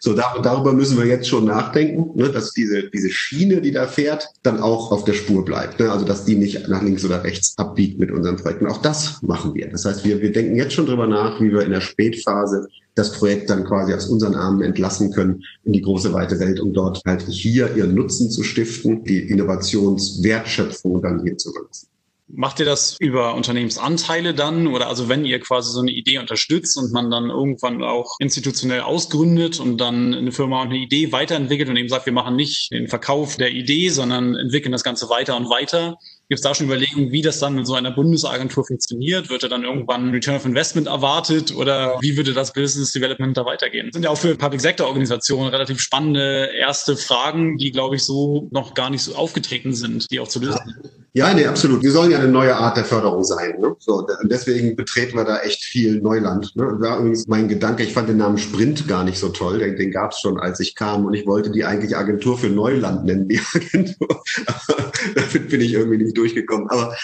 So, 0.00 0.14
darüber 0.14 0.72
müssen 0.72 0.98
wir 0.98 1.06
jetzt 1.06 1.28
schon 1.28 1.44
nachdenken, 1.44 2.18
ne, 2.18 2.30
dass 2.30 2.52
diese, 2.52 2.90
diese 2.90 3.10
Schiene, 3.10 3.60
die 3.60 3.72
da 3.72 3.86
fährt, 3.86 4.28
dann 4.42 4.60
auch 4.60 4.92
auf 4.92 5.04
der 5.04 5.12
Spur 5.12 5.44
bleibt. 5.44 5.78
Ne? 5.80 5.90
Also, 5.90 6.04
dass 6.04 6.24
die 6.24 6.36
nicht 6.36 6.68
nach 6.68 6.82
links 6.82 7.04
oder 7.04 7.22
rechts 7.22 7.56
abbiegt 7.58 7.98
mit 7.98 8.10
unseren 8.10 8.36
Projekten. 8.36 8.66
Auch 8.66 8.82
das 8.82 9.22
machen 9.22 9.54
wir. 9.54 9.68
Das 9.68 9.84
heißt, 9.84 10.04
wir, 10.04 10.20
wir 10.20 10.32
denken 10.40 10.56
jetzt 10.56 10.72
schon 10.72 10.86
drüber 10.86 11.06
nach, 11.06 11.40
wie 11.40 11.52
wir 11.52 11.62
in 11.62 11.70
der 11.70 11.80
Spätphase 11.80 12.66
das 12.94 13.12
Projekt 13.12 13.50
dann 13.50 13.64
quasi 13.64 13.94
aus 13.94 14.06
unseren 14.06 14.34
Armen 14.34 14.62
entlassen 14.62 15.12
können 15.12 15.42
in 15.64 15.72
die 15.72 15.82
große 15.82 16.12
weite 16.12 16.38
Welt, 16.40 16.60
um 16.60 16.72
dort 16.72 17.02
halt 17.06 17.22
hier 17.22 17.74
ihren 17.76 17.94
Nutzen 17.94 18.30
zu 18.30 18.42
stiften, 18.42 19.04
die 19.04 19.20
Innovationswertschöpfung 19.20 21.02
dann 21.02 21.22
hier 21.22 21.36
zu 21.36 21.52
nutzen. 21.52 21.88
Macht 22.32 22.60
ihr 22.60 22.66
das 22.66 22.96
über 23.00 23.34
Unternehmensanteile 23.34 24.34
dann 24.34 24.68
oder 24.68 24.86
also 24.86 25.08
wenn 25.08 25.24
ihr 25.24 25.40
quasi 25.40 25.72
so 25.72 25.80
eine 25.80 25.90
Idee 25.90 26.18
unterstützt 26.18 26.76
und 26.78 26.92
man 26.92 27.10
dann 27.10 27.28
irgendwann 27.28 27.82
auch 27.82 28.16
institutionell 28.20 28.82
ausgründet 28.82 29.58
und 29.58 29.78
dann 29.78 30.14
eine 30.14 30.30
Firma 30.30 30.62
eine 30.62 30.76
Idee 30.76 31.10
weiterentwickelt 31.10 31.68
und 31.68 31.76
eben 31.76 31.88
sagt, 31.88 32.06
wir 32.06 32.12
machen 32.12 32.36
nicht 32.36 32.70
den 32.70 32.86
Verkauf 32.86 33.36
der 33.36 33.50
Idee, 33.50 33.88
sondern 33.88 34.36
entwickeln 34.36 34.70
das 34.70 34.84
Ganze 34.84 35.08
weiter 35.08 35.36
und 35.36 35.50
weiter, 35.50 35.98
Gibt 36.30 36.38
es 36.38 36.42
da 36.42 36.54
schon 36.54 36.66
Überlegungen, 36.66 37.10
wie 37.10 37.22
das 37.22 37.40
dann 37.40 37.58
in 37.58 37.64
so 37.64 37.74
einer 37.74 37.90
Bundesagentur 37.90 38.64
funktioniert? 38.64 39.30
Wird 39.30 39.42
da 39.42 39.48
dann 39.48 39.64
irgendwann 39.64 40.10
Return 40.10 40.36
of 40.36 40.44
Investment 40.44 40.86
erwartet 40.86 41.52
oder 41.56 41.98
wie 42.02 42.16
würde 42.16 42.32
das 42.32 42.52
Business 42.52 42.92
Development 42.92 43.36
da 43.36 43.44
weitergehen? 43.44 43.88
Das 43.88 43.94
sind 43.94 44.04
ja 44.04 44.10
auch 44.10 44.16
für 44.16 44.36
Public 44.36 44.60
Sector 44.60 44.86
Organisationen 44.86 45.48
relativ 45.48 45.80
spannende 45.80 46.50
erste 46.56 46.96
Fragen, 46.96 47.58
die, 47.58 47.72
glaube 47.72 47.96
ich, 47.96 48.04
so 48.04 48.48
noch 48.52 48.74
gar 48.74 48.90
nicht 48.90 49.02
so 49.02 49.16
aufgetreten 49.16 49.74
sind, 49.74 50.08
die 50.12 50.20
auch 50.20 50.28
zu 50.28 50.38
lösen 50.38 50.60
sind. 50.64 50.92
Ja, 51.14 51.34
nee, 51.34 51.44
absolut. 51.44 51.82
Wir 51.82 51.90
sollen 51.90 52.12
ja 52.12 52.18
eine 52.18 52.28
neue 52.28 52.54
Art 52.54 52.76
der 52.76 52.84
Förderung 52.84 53.24
sein. 53.24 53.58
Ne? 53.58 53.74
So, 53.80 54.06
deswegen 54.22 54.76
betreten 54.76 55.16
wir 55.16 55.24
da 55.24 55.40
echt 55.40 55.64
viel 55.64 56.00
Neuland. 56.00 56.54
Ne? 56.54 56.76
War 56.78 56.98
übrigens 56.98 57.26
mein 57.26 57.48
Gedanke, 57.48 57.82
ich 57.82 57.92
fand 57.92 58.08
den 58.08 58.18
Namen 58.18 58.38
Sprint 58.38 58.86
gar 58.86 59.02
nicht 59.02 59.18
so 59.18 59.30
toll. 59.30 59.58
Den, 59.58 59.76
den 59.76 59.90
gab 59.90 60.12
es 60.12 60.20
schon, 60.20 60.38
als 60.38 60.60
ich 60.60 60.76
kam. 60.76 61.06
Und 61.06 61.14
ich 61.14 61.26
wollte 61.26 61.50
die 61.50 61.64
eigentlich 61.64 61.96
Agentur 61.96 62.38
für 62.38 62.48
Neuland 62.48 63.06
nennen, 63.06 63.28
die 63.28 63.40
Agentur. 63.54 64.22
damit 65.14 65.48
bin 65.48 65.60
ich 65.60 65.72
irgendwie 65.72 65.98
nicht 65.98 66.16
durchgekommen. 66.20 66.68
Aber 66.68 66.94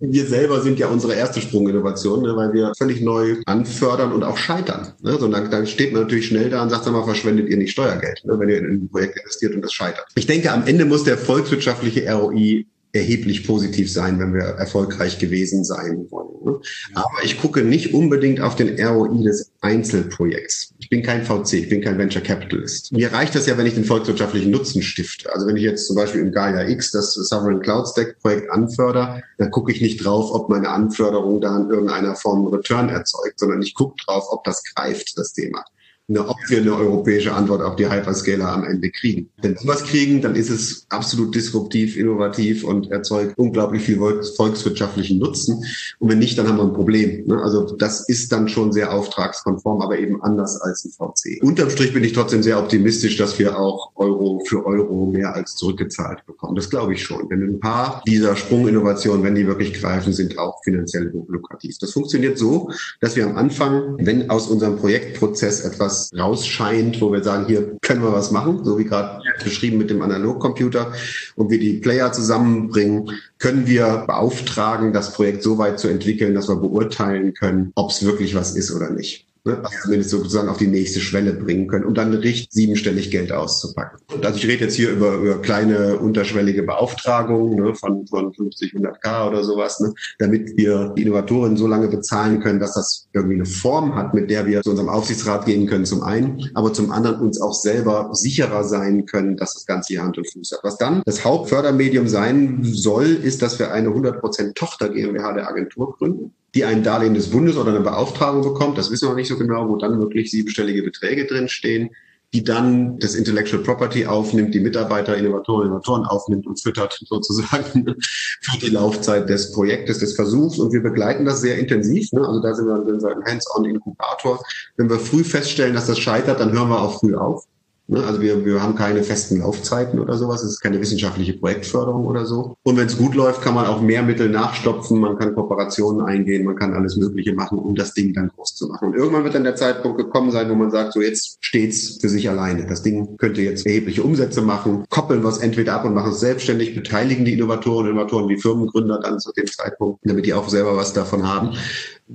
wir 0.00 0.26
selber 0.26 0.60
sind 0.60 0.78
ja 0.78 0.88
unsere 0.88 1.14
erste 1.14 1.40
Sprunginnovation, 1.40 2.22
ne? 2.22 2.34
weil 2.34 2.52
wir 2.52 2.72
völlig 2.76 3.00
neu 3.00 3.36
anfördern 3.46 4.12
und 4.12 4.24
auch 4.24 4.36
scheitern. 4.36 4.92
Ne? 5.02 5.16
So, 5.18 5.28
dann, 5.28 5.50
dann 5.50 5.66
steht 5.66 5.92
man 5.92 6.02
natürlich 6.02 6.26
schnell 6.26 6.50
da 6.50 6.62
und 6.62 6.70
sagt, 6.70 6.84
sag 6.84 6.92
mal, 6.92 7.04
verschwendet 7.04 7.48
ihr 7.48 7.56
nicht 7.56 7.72
Steuergeld, 7.72 8.22
ne? 8.24 8.38
wenn 8.38 8.48
ihr 8.48 8.58
in 8.58 8.66
ein 8.66 8.88
Projekt 8.90 9.18
investiert 9.18 9.54
und 9.54 9.62
das 9.62 9.72
scheitert. 9.72 10.06
Ich 10.14 10.26
denke, 10.26 10.50
am 10.50 10.66
Ende 10.66 10.84
muss 10.84 11.04
der 11.04 11.18
volkswirtschaftliche 11.18 12.10
ROI 12.12 12.66
erheblich 12.92 13.46
positiv 13.46 13.90
sein, 13.90 14.18
wenn 14.18 14.34
wir 14.34 14.42
erfolgreich 14.42 15.18
gewesen 15.18 15.64
sein 15.64 16.06
wollen. 16.10 16.44
Ne? 16.44 16.60
Aber 16.94 17.24
ich 17.24 17.40
gucke 17.40 17.62
nicht 17.62 17.94
unbedingt 17.94 18.40
auf 18.40 18.54
den 18.54 18.78
ROI 18.78 19.22
des 19.22 19.50
Einzelprojekts. 19.62 20.74
Ich 20.78 20.90
bin 20.90 21.02
kein 21.02 21.24
VC, 21.24 21.54
ich 21.54 21.68
bin 21.70 21.80
kein 21.80 21.96
Venture 21.96 22.22
Capitalist. 22.22 22.92
Mir 22.92 23.12
reicht 23.12 23.34
das 23.34 23.46
ja, 23.46 23.56
wenn 23.56 23.66
ich 23.66 23.74
den 23.74 23.84
volkswirtschaftlichen 23.84 24.50
Nutzen 24.50 24.82
stifte. 24.82 25.32
Also 25.32 25.46
wenn 25.46 25.56
ich 25.56 25.62
jetzt 25.62 25.86
zum 25.86 25.96
Beispiel 25.96 26.20
im 26.20 26.32
Gaia 26.32 26.68
X 26.68 26.90
das 26.90 27.14
Sovereign 27.14 27.60
Cloud 27.60 27.88
Stack 27.88 28.18
Projekt 28.20 28.50
anförder, 28.50 29.22
dann 29.38 29.50
gucke 29.50 29.72
ich 29.72 29.80
nicht 29.80 30.04
drauf, 30.04 30.30
ob 30.30 30.50
meine 30.50 30.68
Anförderung 30.68 31.40
da 31.40 31.56
in 31.56 31.70
irgendeiner 31.70 32.14
Form 32.14 32.46
Return 32.48 32.90
erzeugt, 32.90 33.40
sondern 33.40 33.62
ich 33.62 33.74
gucke 33.74 33.96
drauf, 34.04 34.24
ob 34.30 34.44
das 34.44 34.62
greift, 34.64 35.16
das 35.16 35.32
Thema 35.32 35.64
eine, 36.12 36.28
ob 36.28 36.36
wir 36.48 36.58
eine 36.58 36.74
europäische 36.74 37.32
Antwort 37.32 37.62
auf 37.62 37.76
die 37.76 37.90
Hyperscaler 37.90 38.48
am 38.48 38.64
Ende 38.64 38.90
kriegen. 38.90 39.28
Wenn 39.40 39.54
wir 39.54 39.66
was 39.66 39.84
kriegen, 39.84 40.20
dann 40.20 40.34
ist 40.34 40.50
es 40.50 40.86
absolut 40.90 41.34
disruptiv, 41.34 41.96
innovativ 41.96 42.64
und 42.64 42.90
erzeugt 42.90 43.38
unglaublich 43.38 43.82
viel 43.82 43.98
volkswirtschaftlichen 44.36 45.18
Nutzen. 45.18 45.64
Und 45.98 46.08
wenn 46.10 46.18
nicht, 46.18 46.38
dann 46.38 46.48
haben 46.48 46.58
wir 46.58 46.64
ein 46.64 46.72
Problem. 46.72 47.26
Ne? 47.26 47.40
Also 47.42 47.76
das 47.76 48.08
ist 48.08 48.32
dann 48.32 48.48
schon 48.48 48.72
sehr 48.72 48.92
auftragskonform, 48.92 49.80
aber 49.80 49.98
eben 49.98 50.22
anders 50.22 50.60
als 50.60 50.84
ein 50.84 50.90
VC. 50.90 51.42
Unterm 51.42 51.70
Strich 51.70 51.92
bin 51.92 52.04
ich 52.04 52.12
trotzdem 52.12 52.42
sehr 52.42 52.58
optimistisch, 52.58 53.16
dass 53.16 53.38
wir 53.38 53.58
auch 53.58 53.92
Euro 53.96 54.42
für 54.46 54.64
Euro 54.66 55.06
mehr 55.06 55.34
als 55.34 55.54
zurückgezahlt 55.56 56.24
bekommen. 56.26 56.56
Das 56.56 56.70
glaube 56.70 56.94
ich 56.94 57.02
schon. 57.02 57.28
Denn 57.28 57.42
ein 57.42 57.60
paar 57.60 58.02
dieser 58.06 58.36
Sprunginnovationen, 58.36 59.22
wenn 59.22 59.34
die 59.34 59.46
wirklich 59.46 59.74
greifen, 59.74 60.12
sind 60.12 60.38
auch 60.38 60.62
finanziell 60.64 61.12
lukrativ. 61.28 61.78
Das 61.78 61.92
funktioniert 61.92 62.38
so, 62.38 62.70
dass 63.00 63.16
wir 63.16 63.26
am 63.26 63.36
Anfang, 63.36 63.96
wenn 63.98 64.30
aus 64.30 64.48
unserem 64.48 64.76
Projektprozess 64.76 65.60
etwas 65.60 66.01
rausscheint, 66.16 67.00
wo 67.00 67.12
wir 67.12 67.22
sagen, 67.22 67.46
hier 67.46 67.76
können 67.80 68.02
wir 68.02 68.12
was 68.12 68.30
machen, 68.30 68.64
so 68.64 68.78
wie 68.78 68.84
gerade 68.84 69.22
beschrieben 69.42 69.78
mit 69.78 69.90
dem 69.90 70.02
Analogcomputer 70.02 70.92
und 71.36 71.50
wir 71.50 71.58
die 71.58 71.74
Player 71.74 72.12
zusammenbringen, 72.12 73.10
können 73.38 73.66
wir 73.66 74.04
beauftragen, 74.06 74.92
das 74.92 75.12
Projekt 75.12 75.42
so 75.42 75.58
weit 75.58 75.78
zu 75.78 75.88
entwickeln, 75.88 76.34
dass 76.34 76.48
wir 76.48 76.56
beurteilen 76.56 77.34
können, 77.34 77.72
ob 77.74 77.90
es 77.90 78.04
wirklich 78.04 78.34
was 78.34 78.56
ist 78.56 78.70
oder 78.74 78.90
nicht 78.90 79.26
ne, 79.44 79.58
also 79.62 79.76
zumindest 79.82 80.10
sozusagen 80.10 80.48
auf 80.48 80.58
die 80.58 80.66
nächste 80.66 81.00
Schwelle 81.00 81.32
bringen 81.32 81.66
können, 81.66 81.84
um 81.84 81.94
dann 81.94 82.14
richtig 82.14 82.48
siebenstellig 82.50 83.10
Geld 83.10 83.32
auszupacken. 83.32 83.98
Und 84.12 84.24
also 84.24 84.38
ich 84.38 84.46
rede 84.46 84.64
jetzt 84.64 84.74
hier 84.74 84.90
über, 84.90 85.14
über 85.14 85.40
kleine 85.40 85.98
unterschwellige 85.98 86.62
Beauftragungen 86.62 87.62
ne, 87.62 87.74
von, 87.74 88.06
von 88.06 88.32
50, 88.32 88.74
100k 88.74 89.28
oder 89.28 89.44
sowas, 89.44 89.80
ne, 89.80 89.92
damit 90.18 90.56
wir 90.56 90.92
die 90.96 91.02
Innovatoren 91.02 91.56
so 91.56 91.66
lange 91.66 91.88
bezahlen 91.88 92.40
können, 92.40 92.60
dass 92.60 92.74
das 92.74 93.08
irgendwie 93.12 93.36
eine 93.36 93.46
Form 93.46 93.94
hat, 93.94 94.14
mit 94.14 94.30
der 94.30 94.46
wir 94.46 94.62
zu 94.62 94.70
unserem 94.70 94.88
Aufsichtsrat 94.88 95.46
gehen 95.46 95.66
können 95.66 95.84
zum 95.84 96.02
einen, 96.02 96.50
aber 96.54 96.72
zum 96.72 96.90
anderen 96.90 97.20
uns 97.20 97.40
auch 97.40 97.54
selber 97.54 98.10
sicherer 98.12 98.64
sein 98.64 99.06
können, 99.06 99.36
dass 99.36 99.54
das 99.54 99.66
Ganze 99.66 99.94
hier 99.94 100.02
Hand 100.02 100.18
und 100.18 100.30
Fuß 100.30 100.52
hat. 100.52 100.60
Was 100.62 100.78
dann 100.78 101.02
das 101.04 101.24
Hauptfördermedium 101.24 102.08
sein 102.08 102.60
soll, 102.62 103.06
ist, 103.06 103.42
dass 103.42 103.58
wir 103.58 103.72
eine 103.72 103.88
100% 103.88 104.54
Tochter 104.54 104.88
GmbH 104.88 105.32
der 105.32 105.48
Agentur 105.48 105.96
gründen 105.96 106.34
die 106.54 106.64
ein 106.64 106.82
Darlehen 106.82 107.14
des 107.14 107.30
Bundes 107.30 107.56
oder 107.56 107.70
eine 107.70 107.80
Beauftragung 107.80 108.42
bekommt. 108.42 108.76
Das 108.76 108.90
wissen 108.90 109.06
wir 109.06 109.10
noch 109.10 109.16
nicht 109.16 109.28
so 109.28 109.38
genau, 109.38 109.68
wo 109.68 109.76
dann 109.76 110.00
wirklich 110.00 110.30
siebenstellige 110.30 110.82
Beträge 110.82 111.26
drin 111.26 111.48
stehen. 111.48 111.90
die 112.34 112.42
dann 112.42 112.98
das 112.98 113.14
Intellectual 113.14 113.62
Property 113.62 114.06
aufnimmt, 114.06 114.54
die 114.54 114.60
Mitarbeiter, 114.60 115.14
Innovatoren, 115.18 115.66
Innovatoren 115.66 116.06
aufnimmt 116.06 116.46
und 116.46 116.58
füttert 116.58 116.98
sozusagen 117.06 117.94
für 118.40 118.58
die 118.58 118.70
Laufzeit 118.70 119.28
des 119.28 119.52
Projektes, 119.52 119.98
des 119.98 120.14
Versuchs. 120.14 120.58
Und 120.58 120.72
wir 120.72 120.82
begleiten 120.82 121.26
das 121.26 121.42
sehr 121.42 121.58
intensiv. 121.58 122.10
Ne? 122.12 122.26
Also 122.26 122.40
da 122.40 122.54
sind 122.54 122.68
wir, 122.68 122.86
wir 122.86 123.16
ein 123.16 123.24
Hands-on-Inkubator. 123.24 124.42
Wenn 124.78 124.88
wir 124.88 124.98
früh 124.98 125.24
feststellen, 125.24 125.74
dass 125.74 125.88
das 125.88 125.98
scheitert, 125.98 126.40
dann 126.40 126.52
hören 126.52 126.70
wir 126.70 126.80
auch 126.80 127.00
früh 127.00 127.14
auf. 127.14 127.44
Ne? 127.92 128.02
Also 128.04 128.22
wir, 128.22 128.44
wir 128.44 128.62
haben 128.62 128.74
keine 128.74 129.02
festen 129.02 129.40
Laufzeiten 129.40 130.00
oder 130.00 130.16
sowas. 130.16 130.42
Es 130.42 130.52
ist 130.52 130.60
keine 130.60 130.80
wissenschaftliche 130.80 131.34
Projektförderung 131.34 132.06
oder 132.06 132.24
so. 132.24 132.56
Und 132.62 132.78
wenn 132.78 132.86
es 132.86 132.96
gut 132.96 133.14
läuft, 133.14 133.42
kann 133.42 133.54
man 133.54 133.66
auch 133.66 133.82
mehr 133.82 134.02
Mittel 134.02 134.30
nachstopfen. 134.30 134.98
Man 134.98 135.18
kann 135.18 135.34
Kooperationen 135.34 136.00
eingehen. 136.06 136.44
Man 136.44 136.56
kann 136.56 136.72
alles 136.72 136.96
Mögliche 136.96 137.34
machen, 137.34 137.58
um 137.58 137.74
das 137.74 137.92
Ding 137.92 138.14
dann 138.14 138.28
groß 138.28 138.54
zu 138.54 138.68
machen. 138.68 138.88
Und 138.88 138.94
irgendwann 138.96 139.24
wird 139.24 139.34
dann 139.34 139.44
der 139.44 139.56
Zeitpunkt 139.56 139.98
gekommen 139.98 140.30
sein, 140.30 140.48
wo 140.48 140.54
man 140.54 140.70
sagt, 140.70 140.94
so 140.94 141.02
jetzt 141.02 141.36
steht's 141.40 141.98
für 142.00 142.08
sich 142.08 142.30
alleine. 142.30 142.66
Das 142.66 142.82
Ding 142.82 143.18
könnte 143.18 143.42
jetzt 143.42 143.66
erhebliche 143.66 144.02
Umsätze 144.02 144.40
machen. 144.40 144.84
Koppeln 144.88 145.22
es 145.26 145.38
entweder 145.38 145.74
ab 145.74 145.84
und 145.84 145.94
machen 145.94 146.12
es 146.12 146.20
selbstständig, 146.20 146.74
beteiligen 146.74 147.26
die 147.26 147.34
Innovatoren, 147.34 147.88
Innovatoren 147.88 148.28
wie 148.28 148.38
Firmengründer 148.38 149.00
dann 149.00 149.20
zu 149.20 149.32
dem 149.32 149.46
Zeitpunkt, 149.46 150.00
damit 150.04 150.24
die 150.24 150.32
auch 150.32 150.48
selber 150.48 150.76
was 150.76 150.94
davon 150.94 151.28
haben. 151.28 151.50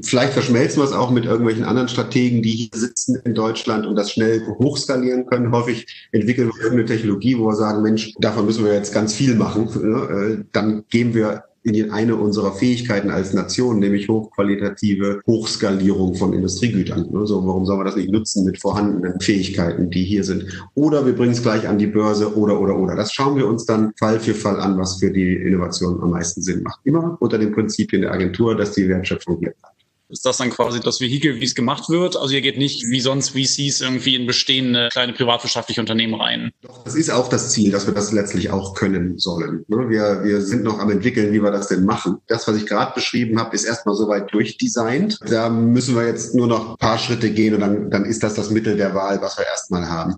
Vielleicht 0.04 0.34
verschmelzen 0.34 0.82
wir 0.82 0.86
es 0.86 0.92
auch 0.92 1.12
mit 1.12 1.26
irgendwelchen 1.26 1.64
anderen 1.64 1.88
Strategen, 1.88 2.42
die 2.42 2.52
hier 2.52 2.70
sitzen 2.74 3.20
in 3.24 3.34
Deutschland 3.34 3.86
und 3.86 3.96
das 3.96 4.12
schnell 4.12 4.46
hochskalieren 4.60 5.26
können. 5.26 5.52
Häufig 5.52 5.86
entwickeln 6.12 6.50
wir 6.50 6.64
irgendeine 6.64 6.86
Technologie, 6.86 7.38
wo 7.38 7.48
wir 7.48 7.56
sagen, 7.56 7.82
Mensch, 7.82 8.14
davon 8.20 8.46
müssen 8.46 8.66
wir 8.66 8.74
jetzt 8.74 8.94
ganz 8.94 9.14
viel 9.14 9.36
machen. 9.36 9.68
Äh, 9.68 10.44
dann 10.52 10.84
geben 10.90 11.14
wir 11.14 11.44
in 11.64 11.92
eine 11.92 12.16
unserer 12.16 12.54
Fähigkeiten 12.54 13.10
als 13.10 13.34
Nation, 13.34 13.80
nämlich 13.80 14.08
hochqualitative 14.08 15.22
Hochskalierung 15.28 16.16
von 16.16 16.34
Industriegütern. 16.34 17.10
So, 17.26 17.46
warum 17.46 17.66
soll 17.66 17.78
man 17.78 17.86
das 17.86 17.96
nicht 17.96 18.10
nutzen 18.10 18.46
mit 18.46 18.62
vorhandenen 18.62 19.20
Fähigkeiten, 19.20 19.90
die 19.90 20.04
hier 20.04 20.24
sind? 20.24 20.46
Oder 20.76 21.06
wir 21.06 21.14
bringen 21.14 21.34
es 21.34 21.42
gleich 21.42 21.68
an 21.68 21.78
die 21.78 21.88
Börse 21.88 22.38
oder, 22.38 22.60
oder, 22.62 22.78
oder. 22.78 22.96
Das 22.96 23.12
schauen 23.12 23.36
wir 23.36 23.48
uns 23.48 23.66
dann 23.66 23.92
Fall 24.00 24.20
für 24.20 24.34
Fall 24.34 24.60
an, 24.60 24.78
was 24.78 25.00
für 25.00 25.12
die 25.12 25.36
Innovation 25.36 26.02
am 26.02 26.12
meisten 26.12 26.42
Sinn 26.42 26.64
macht. 26.64 26.80
Immer 26.86 27.18
unter 27.20 27.38
den 27.38 27.52
Prinzipien 27.52 28.04
der 28.04 28.14
Agentur, 28.14 28.56
dass 28.56 28.72
die 28.72 28.88
Wertschöpfung 28.88 29.40
hier 29.40 29.52
bleibt 29.60 29.77
ist 30.10 30.26
das 30.26 30.38
dann 30.38 30.50
quasi 30.50 30.80
das 30.80 31.02
Vehikel, 31.02 31.40
wie 31.40 31.44
es 31.44 31.56
gemacht 31.56 31.90
wird. 31.90 32.16
Also 32.16 32.34
ihr 32.34 32.42
geht 32.42 32.58
nicht 32.58 32.86
wie 32.88 33.02
sonst 33.02 33.30
VCs 33.30 33.82
irgendwie 33.82 34.16
in 34.16 34.26
bestehende 34.26 34.90
kleine 34.92 35.14
privatwirtschaftliche 35.14 35.82
Unternehmen 35.82 36.16
rein. 36.16 36.52
Doch, 36.62 36.84
das 36.84 36.96
ist 36.96 37.10
auch 37.10 37.28
das 37.28 37.52
Ziel, 37.52 37.72
dass 37.72 37.88
wir 37.88 37.94
das 37.94 38.12
letztlich 38.12 38.50
auch 38.50 38.74
können 38.74 39.18
sollen. 39.18 39.66
Ne? 39.68 39.90
Wir, 39.90 40.24
wir 40.24 40.42
sind 40.42 40.64
noch 40.64 40.80
am 40.80 40.90
entwickeln, 40.90 41.34
wie 41.34 41.44
wir 41.44 41.52
das 41.52 41.68
denn 41.68 41.84
machen. 41.84 42.18
Das, 42.28 42.48
was 42.48 42.56
ich 42.56 42.66
gerade 42.66 42.94
beschrieben 42.94 43.40
habe, 43.40 43.56
ist 43.56 43.66
erstmal 43.66 43.96
soweit 43.96 44.34
durchdesignt. 44.34 45.20
Da 45.30 45.50
müssen 45.50 45.96
wir 45.96 46.06
jetzt 46.06 46.36
nur 46.36 46.48
noch 46.48 46.72
ein 46.72 46.78
paar 46.78 46.98
Schritte 46.98 47.32
gehen 47.32 47.54
und 47.54 47.62
dann, 47.62 47.90
dann 47.90 48.06
ist 48.06 48.24
das 48.24 48.36
das 48.36 48.50
Mittel 48.50 48.78
der 48.78 48.96
Wahl, 48.96 49.22
was 49.22 49.38
wir 49.38 49.46
erstmal 49.46 49.90
haben. 49.90 50.16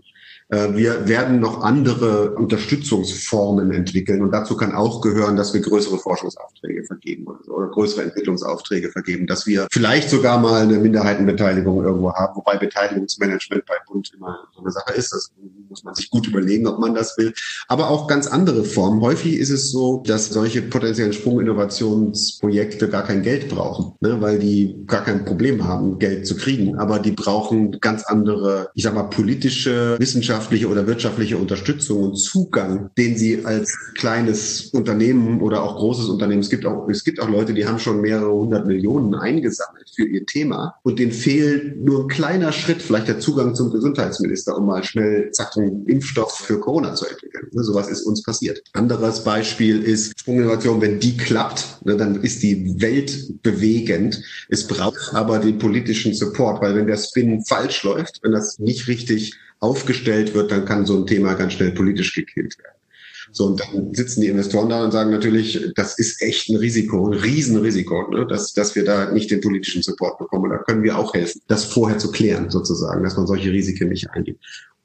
Äh, 0.50 0.76
wir 0.76 1.08
werden 1.08 1.40
noch 1.40 1.62
andere 1.62 2.32
Unterstützungsformen 2.32 3.72
entwickeln 3.72 4.24
und 4.24 4.32
dazu 4.32 4.58
kann 4.58 4.74
auch 4.74 5.02
gehören, 5.02 5.36
dass 5.36 5.54
wir 5.54 5.62
größere 5.62 6.00
Forschungsaufträge 6.00 6.84
vergeben 6.86 7.28
oder, 7.28 7.40
so, 7.44 7.54
oder 7.54 7.68
größere 7.68 8.04
Entwicklungsaufträge 8.04 8.90
vergeben, 8.90 9.28
dass 9.28 9.46
wir 9.46 9.68
vielleicht 9.72 10.10
sogar 10.10 10.40
mal 10.40 10.64
eine 10.64 10.80
Minderheitenbeteiligung 10.80 11.84
irgendwo 11.84 12.14
haben, 12.14 12.36
wobei 12.36 12.58
Beteiligungsmanagement 12.58 13.66
bei 13.66 13.76
Bund 13.88 14.12
immer 14.16 14.40
so 14.56 14.62
eine 14.62 14.72
Sache 14.72 14.94
ist. 14.94 15.14
Das 15.14 15.32
muss 15.70 15.84
man 15.84 15.94
sich 15.94 16.10
gut 16.10 16.28
überlegen, 16.28 16.68
ob 16.68 16.80
man 16.80 16.96
das 16.96 17.18
will. 17.18 17.34
Aber 17.68 17.90
auch 17.90 18.08
ganz 18.08 18.28
andere 18.28 18.64
Formen. 18.64 19.02
Häufig 19.02 19.38
ist 19.38 19.52
es 19.52 19.72
so, 19.72 20.04
dass 20.06 20.30
solche 20.30 20.62
potenziellen 20.62 21.14
Sprunginnovationsprojekte 21.14 22.90
gar 22.90 23.04
kein 23.04 23.22
Geld 23.22 23.50
brauchen, 23.50 23.94
ne, 24.00 24.20
weil 24.20 24.40
die 24.40 24.76
gar 24.88 25.04
kein 25.04 25.26
Problem 25.26 25.66
haben, 25.66 26.00
Geld 26.00 26.26
zu 26.26 26.36
kriegen. 26.36 26.76
Aber 26.78 27.00
die 27.00 27.12
brauchen 27.12 27.80
ganz 27.80 28.04
andere, 28.04 28.70
ich 28.74 28.84
sag 28.84 28.96
mal, 28.96 29.04
politische, 29.04 29.98
wissenschaftliche 30.00 30.68
oder 30.68 30.88
wirtschaftliche 30.88 31.38
Unterstützung 31.38 32.04
und 32.04 32.16
Zugang, 32.16 32.90
den 32.98 33.18
sie 33.18 33.46
als 33.46 33.78
kleines 33.96 34.72
Unternehmen 34.72 35.42
oder 35.42 35.64
auch 35.64 35.76
großes 35.76 36.10
Unternehmen, 36.10 36.42
es 36.42 36.50
gibt 36.50 36.66
auch, 36.66 36.88
es 36.90 37.04
gibt 37.04 37.22
auch 37.22 37.30
Leute, 37.30 37.54
die 37.54 37.68
haben 37.68 37.80
schon 37.80 38.02
mehrere 38.02 38.32
hundert 38.32 38.66
Millionen 38.66 39.14
eingesammelt 39.14 39.90
für 39.96 40.08
ihr 40.08 40.26
Thema 40.26 40.76
und 40.84 41.00
denen 41.00 41.12
fehlt 41.12 41.84
nur 41.84 42.04
ein 42.04 42.08
kleiner 42.08 42.52
Schritt, 42.52 42.82
vielleicht 42.82 43.08
der 43.08 43.20
Zugang 43.20 43.56
zum 43.56 43.72
Gesundheitsminister, 43.72 44.58
um 44.58 44.66
mal 44.66 44.84
schnell, 44.84 45.32
zack, 45.32 45.56
einen 45.60 45.86
Impfstoff 45.88 46.32
für 46.32 46.60
Corona 46.60 46.96
zu 46.96 47.06
entwickeln. 47.06 47.48
Ne, 47.52 47.64
sowas 47.64 47.90
ist 47.90 48.04
uns 48.04 48.24
passiert. 48.24 48.62
Anderes 48.74 49.24
Beispiel 49.24 49.82
ist 49.82 50.20
Sprunginnovation, 50.20 50.82
wenn 50.82 51.00
die 51.00 51.18
klappt, 51.18 51.86
ne, 51.86 51.98
dann 51.98 52.22
ist 52.22 52.44
die 52.44 52.82
Welt 52.82 53.42
bewegend. 53.44 54.22
Es 54.50 54.68
braucht 54.68 55.14
aber 55.14 55.40
den 55.40 55.58
politischen 55.58 56.14
Support, 56.14 56.62
weil 56.62 56.76
wenn 56.76 56.88
der 56.88 56.98
Spin 56.98 57.44
falsch 57.46 57.84
läuft, 57.84 58.20
wenn 58.24 58.32
das 58.32 58.60
nicht 58.60 58.88
richtig 58.88 59.34
aufgestellt 59.60 60.34
wird, 60.34 60.52
dann 60.52 60.66
kann 60.66 60.86
so 60.86 60.98
ein 60.98 61.08
Thema 61.08 61.34
ganz 61.34 61.54
schnell 61.54 61.72
politisch 61.72 62.14
gekillt 62.14 62.58
werden. 62.58 62.80
So, 63.32 63.46
und 63.46 63.60
dann 63.60 63.94
sitzen 63.94 64.22
die 64.22 64.28
Investoren 64.28 64.70
da 64.70 64.84
und 64.84 64.92
sagen 64.92 65.12
natürlich, 65.12 65.72
das 65.76 66.00
ist 66.00 66.22
echt 66.22 66.50
ein 66.50 66.56
Risiko, 66.56 67.08
ein 67.08 67.14
Riesenrisiko, 67.14 68.10
ne, 68.10 68.26
dass, 68.26 68.54
dass 68.54 68.76
wir 68.76 68.84
da 68.84 69.12
nicht 69.12 69.30
den 69.30 69.42
politischen 69.42 69.84
Support 69.84 70.18
bekommen. 70.18 70.46
Und 70.46 70.52
da 70.52 70.58
können 70.58 70.84
wir 70.84 70.98
auch 70.98 71.14
helfen, 71.14 71.42
das 71.48 71.66
vorher 71.66 71.98
zu 71.98 72.12
klären, 72.12 72.50
sozusagen, 72.50 73.04
dass 73.04 73.18
man 73.18 73.28
solche 73.28 73.52
Risiken 73.52 73.90
nicht 73.90 74.10
eingeht. 74.12 74.40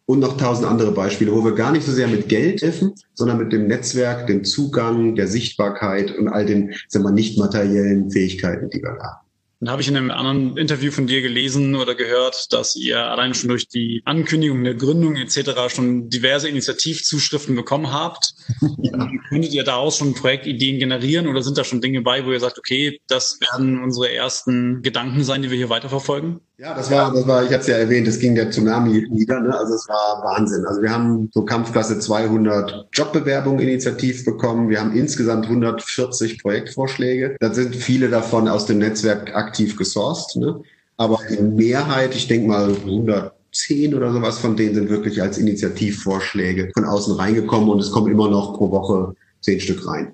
Und 0.06 0.20
noch 0.20 0.36
tausend 0.36 0.66
andere 0.66 0.92
Beispiele, 0.92 1.32
wo 1.32 1.44
wir 1.44 1.52
gar 1.52 1.72
nicht 1.72 1.86
so 1.86 1.92
sehr 1.92 2.08
mit 2.08 2.28
Geld 2.28 2.60
helfen, 2.60 2.92
sondern 3.14 3.38
mit 3.38 3.52
dem 3.52 3.66
Netzwerk, 3.66 4.26
dem 4.26 4.44
Zugang, 4.44 5.14
der 5.14 5.28
Sichtbarkeit 5.28 6.16
und 6.18 6.28
all 6.28 6.44
den, 6.44 6.74
sagen 6.88 7.06
wir, 7.06 7.10
nicht 7.10 7.38
materiellen 7.38 8.10
Fähigkeiten, 8.10 8.68
die 8.68 8.82
wir 8.82 8.90
haben. 8.90 9.24
Dann 9.64 9.70
habe 9.70 9.80
ich 9.80 9.88
in 9.88 9.96
einem 9.96 10.10
anderen 10.10 10.58
Interview 10.58 10.92
von 10.92 11.06
dir 11.06 11.22
gelesen 11.22 11.74
oder 11.74 11.94
gehört, 11.94 12.52
dass 12.52 12.76
ihr 12.76 12.98
allein 12.98 13.32
schon 13.32 13.48
durch 13.48 13.66
die 13.66 14.02
Ankündigung 14.04 14.62
der 14.62 14.74
Gründung 14.74 15.16
etc. 15.16 15.74
schon 15.74 16.10
diverse 16.10 16.50
Initiativzuschriften 16.50 17.56
bekommen 17.56 17.92
habt. 17.92 18.34
Ja. 18.84 19.08
Könntet 19.30 19.54
ihr 19.54 19.64
daraus 19.64 19.96
schon 19.96 20.14
Projektideen 20.14 20.78
generieren 20.78 21.26
oder 21.26 21.42
sind 21.42 21.56
da 21.56 21.64
schon 21.64 21.80
Dinge 21.80 22.02
bei, 22.02 22.24
wo 22.26 22.32
ihr 22.32 22.40
sagt, 22.40 22.58
okay, 22.58 23.00
das 23.08 23.40
werden 23.40 23.82
unsere 23.82 24.12
ersten 24.12 24.82
Gedanken 24.82 25.24
sein, 25.24 25.42
die 25.42 25.50
wir 25.50 25.56
hier 25.56 25.70
weiterverfolgen? 25.70 26.40
Ja, 26.56 26.72
das 26.72 26.88
war, 26.88 27.12
das 27.12 27.26
war, 27.26 27.42
ich 27.42 27.48
hatte 27.48 27.62
es 27.62 27.66
ja 27.66 27.78
erwähnt, 27.78 28.06
es 28.06 28.20
ging 28.20 28.36
der 28.36 28.48
Tsunami 28.48 29.08
nieder, 29.10 29.40
ne? 29.40 29.58
also 29.58 29.74
es 29.74 29.88
war 29.88 30.22
Wahnsinn. 30.22 30.64
Also 30.64 30.82
wir 30.82 30.90
haben 30.90 31.28
so 31.34 31.44
Kampfklasse 31.44 31.98
200 31.98 32.86
Jobbewerbungen 32.92 33.58
initiativ 33.58 34.24
bekommen. 34.24 34.68
Wir 34.68 34.80
haben 34.80 34.94
insgesamt 34.94 35.46
140 35.46 36.40
Projektvorschläge. 36.40 37.36
Da 37.40 37.52
sind 37.52 37.74
viele 37.74 38.08
davon 38.08 38.46
aus 38.48 38.66
dem 38.66 38.78
Netzwerk 38.78 39.34
aktiv 39.34 39.76
gesourced. 39.76 40.36
Ne? 40.36 40.60
Aber 40.96 41.18
die 41.28 41.42
Mehrheit, 41.42 42.14
ich 42.14 42.28
denke 42.28 42.46
mal 42.46 42.68
110 42.68 43.92
oder 43.92 44.12
sowas 44.12 44.38
von 44.38 44.56
denen 44.56 44.76
sind 44.76 44.90
wirklich 44.90 45.20
als 45.20 45.38
Initiativvorschläge 45.38 46.70
von 46.72 46.84
außen 46.84 47.16
reingekommen 47.16 47.68
und 47.68 47.80
es 47.80 47.90
kommen 47.90 48.12
immer 48.12 48.30
noch 48.30 48.56
pro 48.56 48.70
Woche 48.70 49.16
zehn 49.40 49.58
Stück 49.58 49.84
rein 49.88 50.12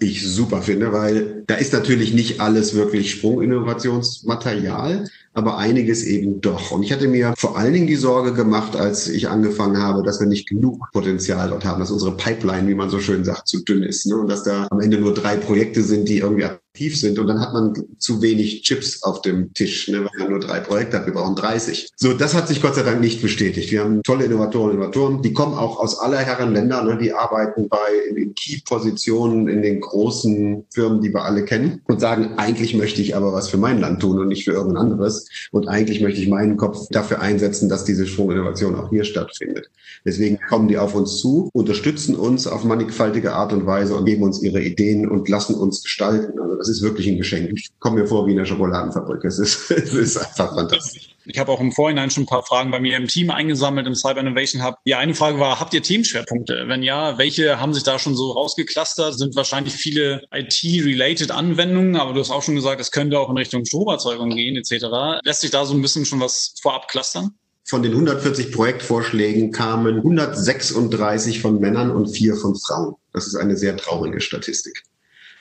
ich 0.00 0.26
super 0.26 0.62
finde, 0.62 0.92
weil 0.92 1.42
da 1.46 1.56
ist 1.56 1.72
natürlich 1.72 2.14
nicht 2.14 2.40
alles 2.40 2.74
wirklich 2.74 3.10
Sprunginnovationsmaterial, 3.10 5.08
aber 5.36 5.58
einiges 5.58 6.02
eben 6.02 6.40
doch. 6.40 6.70
Und 6.70 6.82
ich 6.82 6.92
hatte 6.92 7.08
mir 7.08 7.34
vor 7.36 7.58
allen 7.58 7.74
Dingen 7.74 7.86
die 7.86 7.96
Sorge 7.96 8.32
gemacht, 8.32 8.74
als 8.74 9.06
ich 9.06 9.28
angefangen 9.28 9.76
habe, 9.76 10.02
dass 10.02 10.18
wir 10.18 10.26
nicht 10.26 10.48
genug 10.48 10.90
Potenzial 10.92 11.50
dort 11.50 11.66
haben, 11.66 11.78
dass 11.78 11.90
unsere 11.90 12.16
Pipeline, 12.16 12.66
wie 12.68 12.74
man 12.74 12.88
so 12.88 13.00
schön 13.00 13.22
sagt, 13.22 13.46
zu 13.46 13.62
dünn 13.62 13.82
ist 13.82 14.06
ne? 14.06 14.16
und 14.16 14.28
dass 14.28 14.44
da 14.44 14.66
am 14.70 14.80
Ende 14.80 14.98
nur 14.98 15.12
drei 15.12 15.36
Projekte 15.36 15.82
sind, 15.82 16.08
die 16.08 16.18
irgendwie 16.18 16.46
aktiv 16.76 17.00
sind 17.00 17.18
und 17.18 17.26
dann 17.26 17.40
hat 17.40 17.54
man 17.54 17.72
zu 17.98 18.20
wenig 18.20 18.60
Chips 18.62 19.02
auf 19.02 19.22
dem 19.22 19.54
Tisch, 19.54 19.88
ne, 19.88 20.00
weil 20.00 20.18
man 20.18 20.30
nur 20.30 20.40
drei 20.40 20.60
Projekte 20.60 20.98
hat. 20.98 21.06
Wir 21.06 21.14
brauchen 21.14 21.34
30. 21.34 21.88
So, 21.96 22.12
das 22.12 22.34
hat 22.34 22.48
sich 22.48 22.60
Gott 22.60 22.74
sei 22.74 22.82
Dank 22.82 23.00
nicht 23.00 23.22
bestätigt. 23.22 23.70
Wir 23.70 23.80
haben 23.80 24.02
tolle 24.02 24.26
Innovatoren 24.26 24.70
und 24.70 24.76
Innovatoren, 24.76 25.22
die 25.22 25.32
kommen 25.32 25.54
auch 25.54 25.80
aus 25.80 25.98
aller 25.98 26.18
Herren 26.18 26.52
Länder, 26.52 26.82
ne, 26.84 26.98
die 26.98 27.14
arbeiten 27.14 27.70
bei 27.70 27.78
in 28.14 28.34
Key-Positionen 28.34 29.48
in 29.48 29.62
den 29.62 29.80
großen 29.80 30.66
Firmen, 30.70 31.00
die 31.00 31.14
wir 31.14 31.24
alle 31.24 31.46
kennen 31.46 31.80
und 31.86 31.98
sagen, 31.98 32.34
eigentlich 32.36 32.74
möchte 32.74 33.00
ich 33.00 33.16
aber 33.16 33.32
was 33.32 33.48
für 33.48 33.56
mein 33.56 33.80
Land 33.80 34.00
tun 34.02 34.18
und 34.18 34.28
nicht 34.28 34.44
für 34.44 34.52
irgendein 34.52 34.82
anderes. 34.82 35.28
Und 35.52 35.68
eigentlich 35.68 36.02
möchte 36.02 36.20
ich 36.20 36.28
meinen 36.28 36.58
Kopf 36.58 36.88
dafür 36.90 37.22
einsetzen, 37.22 37.70
dass 37.70 37.84
diese 37.84 38.06
Sprunginnovation 38.06 38.74
auch 38.74 38.90
hier 38.90 39.04
stattfindet. 39.04 39.70
Deswegen 40.04 40.38
kommen 40.48 40.68
die 40.68 40.78
auf 40.78 40.94
uns 40.94 41.18
zu, 41.20 41.48
unterstützen 41.52 42.14
uns 42.14 42.46
auf 42.46 42.64
mannigfaltige 42.64 43.32
Art 43.32 43.54
und 43.54 43.64
Weise 43.64 43.96
und 43.96 44.04
geben 44.04 44.24
uns 44.24 44.42
ihre 44.42 44.60
Ideen 44.60 45.08
und 45.08 45.28
lassen 45.28 45.54
uns 45.54 45.82
gestalten. 45.82 46.38
Also 46.38 46.54
das 46.66 46.76
ist 46.76 46.82
wirklich 46.82 47.06
ein 47.06 47.16
Geschenk. 47.16 47.52
Ich 47.56 47.70
komme 47.78 48.00
mir 48.00 48.06
vor 48.06 48.26
wie 48.26 48.32
in 48.32 48.38
der 48.38 48.44
Schokoladenfabrik. 48.44 49.24
Es 49.24 49.38
ist, 49.38 49.70
es 49.70 49.94
ist 49.94 50.16
einfach 50.16 50.54
fantastisch. 50.54 51.10
Ich 51.24 51.38
habe 51.38 51.50
auch 51.52 51.60
im 51.60 51.72
Vorhinein 51.72 52.10
schon 52.10 52.24
ein 52.24 52.26
paar 52.26 52.44
Fragen 52.44 52.70
bei 52.70 52.80
mir 52.80 52.96
im 52.96 53.06
Team 53.06 53.30
eingesammelt, 53.30 53.86
im 53.86 53.94
Cyber 53.94 54.20
Innovation 54.20 54.64
Hub. 54.64 54.76
Ja, 54.84 54.98
eine 54.98 55.14
Frage 55.14 55.38
war, 55.38 55.60
habt 55.60 55.74
ihr 55.74 55.82
Teamschwerpunkte? 55.82 56.64
Wenn 56.66 56.82
ja, 56.82 57.18
welche 57.18 57.60
haben 57.60 57.74
sich 57.74 57.82
da 57.82 57.98
schon 57.98 58.16
so 58.16 58.32
rausgeklustert? 58.32 59.18
Sind 59.18 59.36
wahrscheinlich 59.36 59.74
viele 59.74 60.22
IT-related 60.32 61.30
Anwendungen, 61.30 61.96
aber 61.96 62.12
du 62.12 62.20
hast 62.20 62.30
auch 62.30 62.42
schon 62.42 62.54
gesagt, 62.54 62.80
es 62.80 62.90
könnte 62.90 63.18
auch 63.18 63.30
in 63.30 63.36
Richtung 63.36 63.64
Stromerzeugung 63.64 64.30
gehen 64.30 64.56
etc. 64.56 65.20
Lässt 65.24 65.40
sich 65.40 65.50
da 65.50 65.64
so 65.64 65.74
ein 65.74 65.82
bisschen 65.82 66.04
schon 66.04 66.20
was 66.20 66.54
vorab 66.60 66.88
clustern? 66.88 67.32
Von 67.64 67.82
den 67.82 67.92
140 67.92 68.52
Projektvorschlägen 68.52 69.50
kamen 69.50 69.96
136 69.96 71.40
von 71.40 71.58
Männern 71.58 71.90
und 71.90 72.06
vier 72.06 72.36
von 72.36 72.54
Frauen. 72.54 72.94
Das 73.12 73.26
ist 73.26 73.34
eine 73.34 73.56
sehr 73.56 73.76
traurige 73.76 74.20
Statistik. 74.20 74.84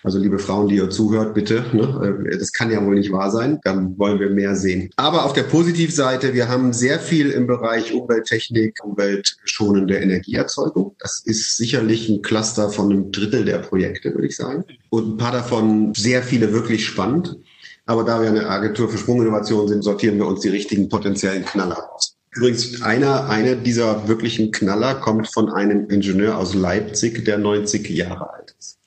Also 0.05 0.19
liebe 0.19 0.37
Frauen, 0.37 0.67
die 0.67 0.75
ihr 0.75 0.91
zuhört, 0.91 1.33
bitte, 1.33 1.65
ne? 1.73 2.27
Äh, 2.31 2.37
das 2.37 2.51
kann 2.51 2.69
ja 2.69 2.85
wohl 2.85 2.93
nicht 2.93 3.11
wahr 3.11 3.31
sein. 3.31 3.59
Dann 3.63 3.97
wollen 3.97 4.19
wir 4.19 4.29
mehr 4.29 4.55
sehen. 4.55 4.91
Aber 4.97 5.25
auf 5.25 5.33
der 5.33 5.43
Positivseite, 5.43 6.35
wir 6.35 6.47
haben 6.47 6.73
sehr 6.73 6.99
viel 6.99 7.31
im 7.31 7.47
Bereich 7.47 7.91
Umwelttechnik, 7.91 8.77
umweltschonende 8.83 9.97
Energieerzeugung. 9.97 10.95
Das 10.99 11.23
ist 11.25 11.57
sicherlich 11.57 12.07
ein 12.07 12.21
Cluster 12.21 12.69
von 12.69 12.91
einem 12.91 13.11
Drittel 13.11 13.45
der 13.45 13.57
Projekte, 13.57 14.13
würde 14.13 14.27
ich 14.27 14.35
sagen. 14.35 14.63
Und 14.91 15.15
ein 15.15 15.17
paar 15.17 15.31
davon 15.31 15.95
sehr 15.95 16.21
viele 16.21 16.53
wirklich 16.53 16.85
spannend. 16.85 17.39
Aber 17.87 18.03
da 18.03 18.21
wir 18.21 18.29
eine 18.29 18.47
Agentur 18.47 18.89
für 18.89 18.99
Sprunginnovation 18.99 19.67
sind, 19.67 19.83
sortieren 19.83 20.17
wir 20.17 20.27
uns 20.27 20.41
die 20.41 20.49
richtigen 20.49 20.87
potenziellen 20.87 21.45
Knaller 21.45 21.91
aus. 21.95 22.15
Übrigens, 22.35 22.83
einer, 22.83 23.27
einer 23.29 23.55
dieser 23.55 24.07
wirklichen 24.07 24.51
Knaller 24.51 24.95
kommt 24.95 25.33
von 25.33 25.49
einem 25.49 25.89
Ingenieur 25.89 26.37
aus 26.37 26.53
Leipzig, 26.53 27.25
der 27.25 27.39
90 27.39 27.89
Jahre 27.89 28.31
alt 28.31 28.55
ist. 28.59 28.77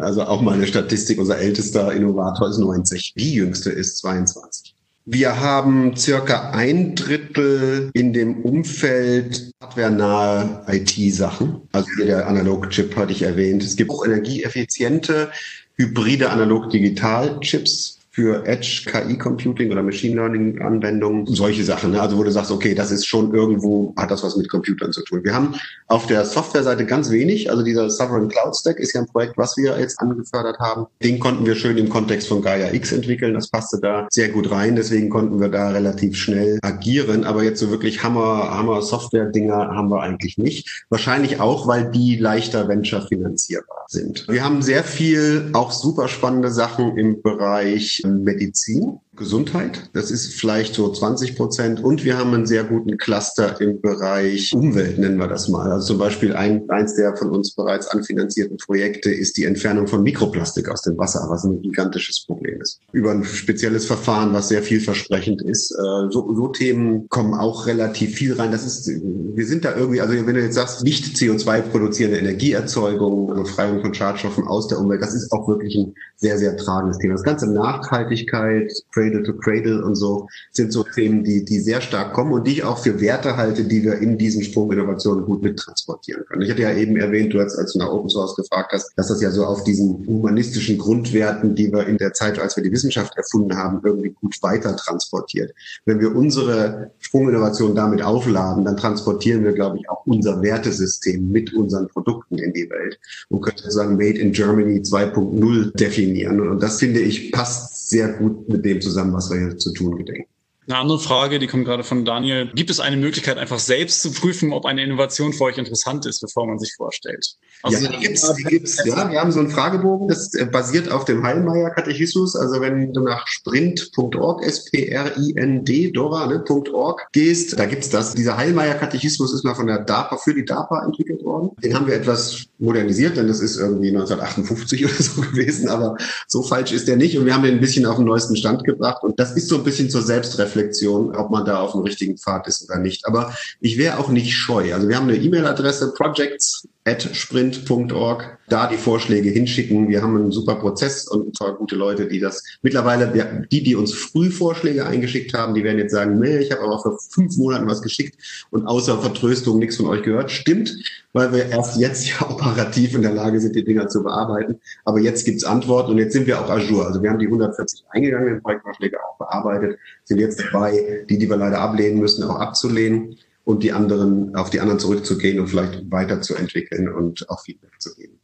Also 0.00 0.22
auch 0.22 0.40
mal 0.40 0.54
eine 0.54 0.66
Statistik, 0.66 1.18
unser 1.18 1.38
ältester 1.38 1.92
Innovator 1.92 2.48
ist 2.48 2.58
90, 2.58 3.14
die 3.16 3.34
jüngste 3.34 3.70
ist 3.70 3.98
22. 3.98 4.74
Wir 5.06 5.38
haben 5.38 5.96
circa 5.96 6.50
ein 6.52 6.94
Drittel 6.94 7.90
in 7.92 8.14
dem 8.14 8.42
Umfeld 8.42 9.50
hardware-nahe 9.60 10.64
IT-Sachen. 10.66 11.60
Also 11.72 11.88
hier 11.96 12.06
der 12.06 12.26
Analog-Chip 12.26 12.96
hatte 12.96 13.12
ich 13.12 13.20
erwähnt. 13.20 13.62
Es 13.62 13.76
gibt 13.76 13.90
auch 13.90 14.06
energieeffiziente 14.06 15.30
hybride 15.76 16.30
Analog-Digital-Chips 16.30 17.93
für 18.14 18.46
Edge, 18.46 18.86
KI-Computing 18.86 19.72
oder 19.72 19.82
Machine 19.82 20.14
Learning-Anwendungen, 20.14 21.26
solche 21.26 21.64
Sachen. 21.64 21.90
Ne? 21.90 22.00
Also 22.00 22.16
wo 22.16 22.22
du 22.22 22.30
sagst, 22.30 22.52
okay, 22.52 22.72
das 22.72 22.92
ist 22.92 23.06
schon 23.06 23.34
irgendwo, 23.34 23.92
hat 23.96 24.12
das 24.12 24.22
was 24.22 24.36
mit 24.36 24.48
Computern 24.48 24.92
zu 24.92 25.02
tun. 25.02 25.24
Wir 25.24 25.34
haben 25.34 25.56
auf 25.88 26.06
der 26.06 26.24
Softwareseite 26.24 26.86
ganz 26.86 27.10
wenig. 27.10 27.50
Also 27.50 27.64
dieser 27.64 27.90
Sovereign 27.90 28.28
Cloud 28.28 28.54
Stack 28.54 28.78
ist 28.78 28.94
ja 28.94 29.00
ein 29.00 29.08
Projekt, 29.08 29.36
was 29.36 29.56
wir 29.56 29.76
jetzt 29.80 29.98
angefördert 29.98 30.60
haben. 30.60 30.86
Den 31.02 31.18
konnten 31.18 31.44
wir 31.44 31.56
schön 31.56 31.76
im 31.76 31.88
Kontext 31.88 32.28
von 32.28 32.40
Gaia 32.40 32.72
X 32.72 32.92
entwickeln. 32.92 33.34
Das 33.34 33.48
passte 33.50 33.80
da 33.80 34.06
sehr 34.12 34.28
gut 34.28 34.48
rein. 34.48 34.76
Deswegen 34.76 35.10
konnten 35.10 35.40
wir 35.40 35.48
da 35.48 35.70
relativ 35.70 36.14
schnell 36.14 36.60
agieren. 36.62 37.24
Aber 37.24 37.42
jetzt 37.42 37.58
so 37.58 37.70
wirklich 37.70 38.04
Hammer, 38.04 38.56
Hammer 38.56 38.80
Software-Dinger 38.80 39.74
haben 39.74 39.88
wir 39.88 40.02
eigentlich 40.02 40.38
nicht. 40.38 40.84
Wahrscheinlich 40.88 41.40
auch, 41.40 41.66
weil 41.66 41.90
die 41.90 42.16
leichter 42.16 42.68
Venture 42.68 43.02
finanzierbar 43.08 43.86
sind. 43.88 44.28
Wir 44.28 44.44
haben 44.44 44.62
sehr 44.62 44.84
viel 44.84 45.50
auch 45.52 45.72
super 45.72 46.06
spannende 46.06 46.52
Sachen 46.52 46.96
im 46.96 47.20
Bereich 47.20 48.03
Medizin, 48.04 49.00
Gesundheit. 49.16 49.90
Das 49.92 50.10
ist 50.10 50.34
vielleicht 50.34 50.74
so 50.74 50.90
20 50.90 51.36
Prozent. 51.36 51.82
Und 51.82 52.04
wir 52.04 52.18
haben 52.18 52.34
einen 52.34 52.46
sehr 52.46 52.64
guten 52.64 52.96
Cluster 52.96 53.60
im 53.60 53.80
Bereich 53.80 54.52
Umwelt, 54.54 54.98
nennen 54.98 55.18
wir 55.18 55.28
das 55.28 55.48
mal. 55.48 55.70
Also 55.70 55.88
zum 55.88 55.98
Beispiel 55.98 56.34
ein, 56.34 56.68
eins 56.70 56.96
der 56.96 57.16
von 57.16 57.30
uns 57.30 57.54
bereits 57.54 57.88
anfinanzierten 57.88 58.56
Projekte 58.56 59.10
ist 59.10 59.36
die 59.36 59.44
Entfernung 59.44 59.86
von 59.86 60.02
Mikroplastik 60.02 60.68
aus 60.68 60.82
dem 60.82 60.98
Wasser, 60.98 61.26
was 61.28 61.44
ein 61.44 61.62
gigantisches 61.62 62.24
Problem 62.26 62.60
ist. 62.60 62.80
Über 62.92 63.12
ein 63.12 63.24
spezielles 63.24 63.86
Verfahren, 63.86 64.32
was 64.32 64.48
sehr 64.48 64.62
vielversprechend 64.62 65.42
ist. 65.42 65.70
Äh, 65.72 66.10
so, 66.10 66.34
so 66.34 66.48
Themen 66.48 67.08
kommen 67.08 67.34
auch 67.34 67.66
relativ 67.66 68.14
viel 68.14 68.34
rein. 68.34 68.50
Das 68.50 68.64
ist, 68.64 68.88
wir 68.88 69.46
sind 69.46 69.64
da 69.64 69.76
irgendwie, 69.76 70.00
also 70.00 70.14
wenn 70.14 70.34
du 70.34 70.42
jetzt 70.42 70.54
sagst, 70.54 70.82
nicht 70.82 71.16
CO2 71.16 71.62
produzierende 71.62 72.18
Energieerzeugung, 72.18 73.26
Befreiung 73.34 73.80
von 73.80 73.94
Schadstoffen 73.94 74.46
aus 74.46 74.68
der 74.68 74.78
Umwelt, 74.78 75.02
das 75.02 75.14
ist 75.14 75.32
auch 75.32 75.46
wirklich 75.48 75.76
ein 75.76 75.94
sehr, 76.16 76.38
sehr 76.38 76.56
tragendes 76.56 76.98
Thema. 76.98 77.14
Das 77.14 77.22
ganze 77.22 77.52
Nachhaltigkeit, 77.52 78.72
Cradle 79.04 79.22
to 79.22 79.34
Cradle 79.34 79.84
und 79.84 79.96
so 79.96 80.28
sind 80.50 80.72
so 80.72 80.82
Themen, 80.82 81.24
die, 81.24 81.44
die 81.44 81.60
sehr 81.60 81.80
stark 81.80 82.12
kommen 82.14 82.32
und 82.32 82.46
die 82.46 82.52
ich 82.52 82.64
auch 82.64 82.78
für 82.78 83.00
Werte 83.00 83.36
halte, 83.36 83.64
die 83.64 83.82
wir 83.82 83.98
in 83.98 84.16
diesen 84.18 84.42
Sprunginnovationen 84.42 85.24
gut 85.24 85.42
mittransportieren 85.42 86.24
können. 86.26 86.42
Ich 86.42 86.50
hatte 86.50 86.62
ja 86.62 86.72
eben 86.72 86.96
erwähnt, 86.96 87.32
du 87.32 87.40
hast, 87.40 87.56
als 87.56 87.72
du 87.72 87.78
nach 87.78 87.88
Open 87.88 88.08
Source 88.08 88.34
gefragt 88.36 88.72
hast, 88.72 88.92
dass 88.96 89.08
das 89.08 89.20
ja 89.20 89.30
so 89.30 89.44
auf 89.44 89.64
diesen 89.64 90.06
humanistischen 90.06 90.78
Grundwerten, 90.78 91.54
die 91.54 91.72
wir 91.72 91.86
in 91.86 91.98
der 91.98 92.12
Zeit, 92.12 92.38
als 92.38 92.56
wir 92.56 92.64
die 92.64 92.72
Wissenschaft 92.72 93.16
erfunden 93.16 93.56
haben, 93.56 93.80
irgendwie 93.84 94.10
gut 94.10 94.34
weiter 94.42 94.74
transportiert. 94.76 95.52
Wenn 95.84 96.00
wir 96.00 96.14
unsere 96.14 96.90
Sprunginnovation 97.00 97.74
damit 97.74 98.02
aufladen, 98.02 98.64
dann 98.64 98.76
transportieren 98.76 99.44
wir, 99.44 99.52
glaube 99.52 99.78
ich, 99.78 99.88
auch 99.88 100.06
unser 100.06 100.40
Wertesystem 100.42 101.30
mit 101.30 101.52
unseren 101.52 101.88
Produkten 101.88 102.38
in 102.38 102.52
die 102.52 102.68
Welt 102.70 102.98
und 103.28 103.42
können 103.42 103.58
sozusagen 103.58 103.96
Made 103.96 104.18
in 104.18 104.32
Germany 104.32 104.80
2.0 104.80 105.76
definieren. 105.76 106.40
Und 106.40 106.62
das 106.62 106.78
finde 106.78 107.00
ich 107.00 107.32
passt 107.32 107.74
sehr 107.88 108.08
gut 108.08 108.48
mit 108.48 108.64
dem 108.64 108.80
zusammen, 108.80 108.93
was 109.12 109.30
wir 109.30 109.38
hier 109.38 109.58
zu 109.58 109.72
tun 109.72 109.96
gedenken. 109.96 110.33
Eine 110.66 110.78
andere 110.78 110.98
Frage, 110.98 111.38
die 111.38 111.46
kommt 111.46 111.66
gerade 111.66 111.84
von 111.84 112.06
Daniel. 112.06 112.50
Gibt 112.54 112.70
es 112.70 112.80
eine 112.80 112.96
Möglichkeit, 112.96 113.36
einfach 113.36 113.58
selbst 113.58 114.00
zu 114.00 114.12
prüfen, 114.12 114.52
ob 114.52 114.64
eine 114.64 114.82
Innovation 114.82 115.34
für 115.34 115.44
euch 115.44 115.58
interessant 115.58 116.06
ist, 116.06 116.20
bevor 116.20 116.46
man 116.46 116.58
sich 116.58 116.72
vorstellt? 116.74 117.36
Also 117.62 117.84
ja, 117.84 117.92
die 117.92 117.98
gibt's, 117.98 118.34
die 118.34 118.44
gibt's. 118.44 118.82
Ja, 118.84 119.10
wir 119.10 119.20
haben 119.20 119.30
so 119.30 119.40
einen 119.40 119.50
Fragebogen, 119.50 120.08
das 120.08 120.32
äh, 120.34 120.46
basiert 120.46 120.90
auf 120.90 121.04
dem 121.04 121.22
Heilmeier-Katechismus. 121.22 122.34
Also 122.34 122.62
wenn 122.62 122.94
du 122.94 123.02
nach 123.02 123.26
sprint.org, 123.26 124.42
S-P-R-I-N-D, 124.42 125.90
Dora, 125.90 126.26
ne, 126.28 126.42
.org 126.72 127.06
gehst, 127.12 127.58
da 127.58 127.66
gibt's 127.66 127.90
das. 127.90 128.14
Dieser 128.14 128.38
Heilmeier-Katechismus 128.38 129.34
ist 129.34 129.44
mal 129.44 129.54
von 129.54 129.66
der 129.66 129.80
DARPA, 129.80 130.16
für 130.16 130.32
die 130.32 130.46
DARPA 130.46 130.82
entwickelt 130.86 131.22
worden. 131.24 131.50
Den 131.62 131.74
haben 131.74 131.86
wir 131.86 131.94
etwas 131.94 132.46
modernisiert, 132.58 133.18
denn 133.18 133.28
das 133.28 133.40
ist 133.40 133.58
irgendwie 133.58 133.88
1958 133.88 134.84
oder 134.84 134.94
so 134.94 135.20
gewesen, 135.20 135.68
aber 135.68 135.98
so 136.26 136.42
falsch 136.42 136.72
ist 136.72 136.88
der 136.88 136.96
nicht. 136.96 137.18
Und 137.18 137.26
wir 137.26 137.34
haben 137.34 137.42
den 137.42 137.54
ein 137.54 137.60
bisschen 137.60 137.84
auf 137.84 137.96
den 137.96 138.06
neuesten 138.06 138.36
Stand 138.36 138.64
gebracht. 138.64 139.02
Und 139.02 139.20
das 139.20 139.36
ist 139.36 139.48
so 139.48 139.56
ein 139.56 139.64
bisschen 139.64 139.90
zur 139.90 140.00
Selbstreflexion 140.00 140.53
Reflexion, 140.54 141.14
ob 141.16 141.30
man 141.30 141.44
da 141.44 141.60
auf 141.60 141.72
dem 141.72 141.82
richtigen 141.82 142.16
Pfad 142.16 142.46
ist 142.46 142.68
oder 142.68 142.78
nicht. 142.78 143.06
Aber 143.06 143.34
ich 143.60 143.78
wäre 143.78 143.98
auch 143.98 144.08
nicht 144.08 144.34
scheu. 144.34 144.74
Also 144.74 144.88
wir 144.88 144.96
haben 144.96 145.08
eine 145.08 145.18
E-Mail-Adresse 145.18 145.94
projects 145.94 146.68
at 146.84 147.02
sprint.org, 147.02 148.38
da 148.48 148.66
die 148.66 148.76
Vorschläge 148.76 149.30
hinschicken. 149.30 149.88
Wir 149.88 150.02
haben 150.02 150.16
einen 150.16 150.32
super 150.32 150.56
Prozess 150.56 151.08
und 151.08 151.36
zwar 151.36 151.54
gute 151.54 151.76
Leute, 151.76 152.06
die 152.06 152.20
das 152.20 152.42
mittlerweile, 152.62 153.46
die, 153.50 153.62
die 153.62 153.74
uns 153.74 153.94
früh 153.94 154.30
Vorschläge 154.30 154.86
eingeschickt 154.86 155.34
haben, 155.34 155.54
die 155.54 155.64
werden 155.64 155.78
jetzt 155.78 155.92
sagen, 155.92 156.18
nee, 156.18 156.38
ich 156.38 156.50
habe 156.50 156.62
aber 156.62 156.78
vor 156.78 156.98
fünf 157.10 157.36
Monaten 157.36 157.66
was 157.66 157.82
geschickt 157.82 158.46
und 158.50 158.66
außer 158.66 158.98
Vertröstung 158.98 159.58
nichts 159.58 159.76
von 159.76 159.86
euch 159.86 160.02
gehört. 160.02 160.30
Stimmt, 160.30 160.76
weil 161.12 161.32
wir 161.32 161.46
erst 161.46 161.78
jetzt 161.78 162.06
ja 162.20 162.28
operativ 162.28 162.94
in 162.94 163.02
der 163.02 163.12
Lage 163.12 163.40
sind, 163.40 163.56
die 163.56 163.64
Dinger 163.64 163.88
zu 163.88 164.02
bearbeiten. 164.02 164.60
Aber 164.84 165.00
jetzt 165.00 165.24
gibt's 165.24 165.44
Antworten 165.44 165.92
und 165.92 165.98
jetzt 165.98 166.12
sind 166.12 166.26
wir 166.26 166.40
auch 166.40 166.50
Azure. 166.50 166.86
Also 166.86 167.02
wir 167.02 167.10
haben 167.10 167.18
die 167.18 167.26
140 167.26 167.84
eingegangenen 167.90 168.42
Projektvorschläge 168.42 168.98
auch 169.02 169.18
bearbeitet, 169.18 169.78
sind 170.04 170.18
jetzt 170.18 170.40
dabei, 170.40 171.04
die, 171.08 171.18
die 171.18 171.28
wir 171.28 171.36
leider 171.36 171.60
ablehnen 171.60 171.98
müssen, 171.98 172.24
auch 172.24 172.38
abzulehnen 172.38 173.16
und 173.44 173.62
die 173.62 173.72
anderen, 173.72 174.34
auf 174.36 174.50
die 174.50 174.60
anderen 174.60 174.80
zurückzugehen 174.80 175.38
und 175.38 175.48
vielleicht 175.48 175.90
weiterzuentwickeln 175.90 176.88
und 176.88 177.28
auch 177.28 177.42
Feedback 177.42 177.72
zu 177.78 177.94
geben 177.94 178.18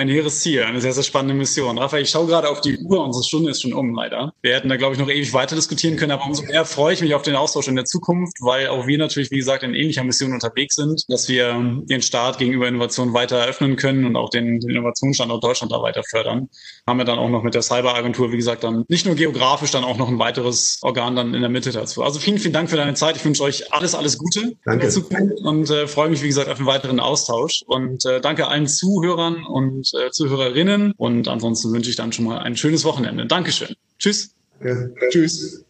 ein 0.00 0.08
hehres 0.08 0.40
Ziel, 0.40 0.62
eine 0.62 0.80
sehr, 0.80 0.92
sehr 0.92 1.02
spannende 1.02 1.34
Mission. 1.34 1.76
Raphael, 1.78 2.02
ich 2.02 2.10
schaue 2.10 2.26
gerade 2.26 2.48
auf 2.48 2.62
die 2.62 2.78
Uhr, 2.78 3.04
unsere 3.04 3.22
Stunde 3.22 3.50
ist 3.50 3.60
schon 3.60 3.74
um, 3.74 3.94
leider. 3.94 4.32
Wir 4.40 4.54
hätten 4.54 4.70
da, 4.70 4.76
glaube 4.76 4.94
ich, 4.94 5.00
noch 5.00 5.10
ewig 5.10 5.32
weiter 5.34 5.54
diskutieren 5.54 5.96
können, 5.96 6.12
aber 6.12 6.24
umso 6.24 6.42
mehr 6.44 6.64
freue 6.64 6.94
ich 6.94 7.02
mich 7.02 7.14
auf 7.14 7.22
den 7.22 7.36
Austausch 7.36 7.68
in 7.68 7.76
der 7.76 7.84
Zukunft, 7.84 8.38
weil 8.40 8.68
auch 8.68 8.86
wir 8.86 8.96
natürlich, 8.96 9.30
wie 9.30 9.36
gesagt, 9.36 9.62
in 9.62 9.74
ähnlicher 9.74 10.02
Mission 10.02 10.32
unterwegs 10.32 10.74
sind, 10.74 11.04
dass 11.08 11.28
wir 11.28 11.54
den 11.84 12.00
Start 12.00 12.38
gegenüber 12.38 12.66
Innovation 12.66 13.12
weiter 13.12 13.36
eröffnen 13.36 13.76
können 13.76 14.06
und 14.06 14.16
auch 14.16 14.30
den, 14.30 14.60
den 14.60 14.70
Innovationsstandort 14.70 15.44
Deutschland 15.44 15.70
da 15.70 15.82
weiter 15.82 16.02
fördern. 16.08 16.48
Haben 16.86 16.98
wir 16.98 17.04
dann 17.04 17.18
auch 17.18 17.28
noch 17.28 17.42
mit 17.42 17.54
der 17.54 17.62
Cyberagentur, 17.62 18.32
wie 18.32 18.36
gesagt, 18.38 18.64
dann 18.64 18.84
nicht 18.88 19.04
nur 19.04 19.16
geografisch, 19.16 19.70
dann 19.70 19.84
auch 19.84 19.98
noch 19.98 20.08
ein 20.08 20.18
weiteres 20.18 20.78
Organ 20.80 21.14
dann 21.14 21.34
in 21.34 21.42
der 21.42 21.50
Mitte 21.50 21.72
dazu. 21.72 22.02
Also 22.02 22.20
vielen, 22.20 22.38
vielen 22.38 22.54
Dank 22.54 22.70
für 22.70 22.76
deine 22.76 22.94
Zeit. 22.94 23.16
Ich 23.16 23.24
wünsche 23.24 23.42
euch 23.42 23.72
alles, 23.72 23.94
alles 23.94 24.16
Gute 24.16 24.56
danke. 24.64 24.72
in 24.72 24.80
der 24.80 24.90
Zukunft 24.90 25.40
und 25.42 25.68
äh, 25.68 25.86
freue 25.86 26.08
mich, 26.08 26.22
wie 26.22 26.28
gesagt, 26.28 26.48
auf 26.48 26.56
einen 26.56 26.66
weiteren 26.66 27.00
Austausch. 27.00 27.62
Und 27.66 28.06
äh, 28.06 28.22
danke 28.22 28.48
allen 28.48 28.66
Zuhörern 28.66 29.44
und 29.44 29.89
äh, 29.94 30.10
Zuhörerinnen 30.10 30.40
Hörerinnen. 30.50 30.92
Und 30.96 31.28
ansonsten 31.28 31.72
wünsche 31.72 31.90
ich 31.90 31.96
dann 31.96 32.12
schon 32.12 32.24
mal 32.24 32.38
ein 32.38 32.56
schönes 32.56 32.84
Wochenende. 32.84 33.26
Dankeschön. 33.26 33.74
Tschüss. 33.98 34.34
Ja, 34.62 34.74
tschüss. 35.10 35.64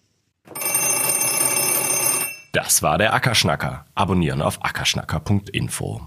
Das 2.53 2.83
war 2.83 2.99
der 2.99 3.15
Ackerschnacker. 3.15 3.87
Abonnieren 3.95 4.43
auf 4.43 4.65
ackerschnacker.info. 4.65 6.01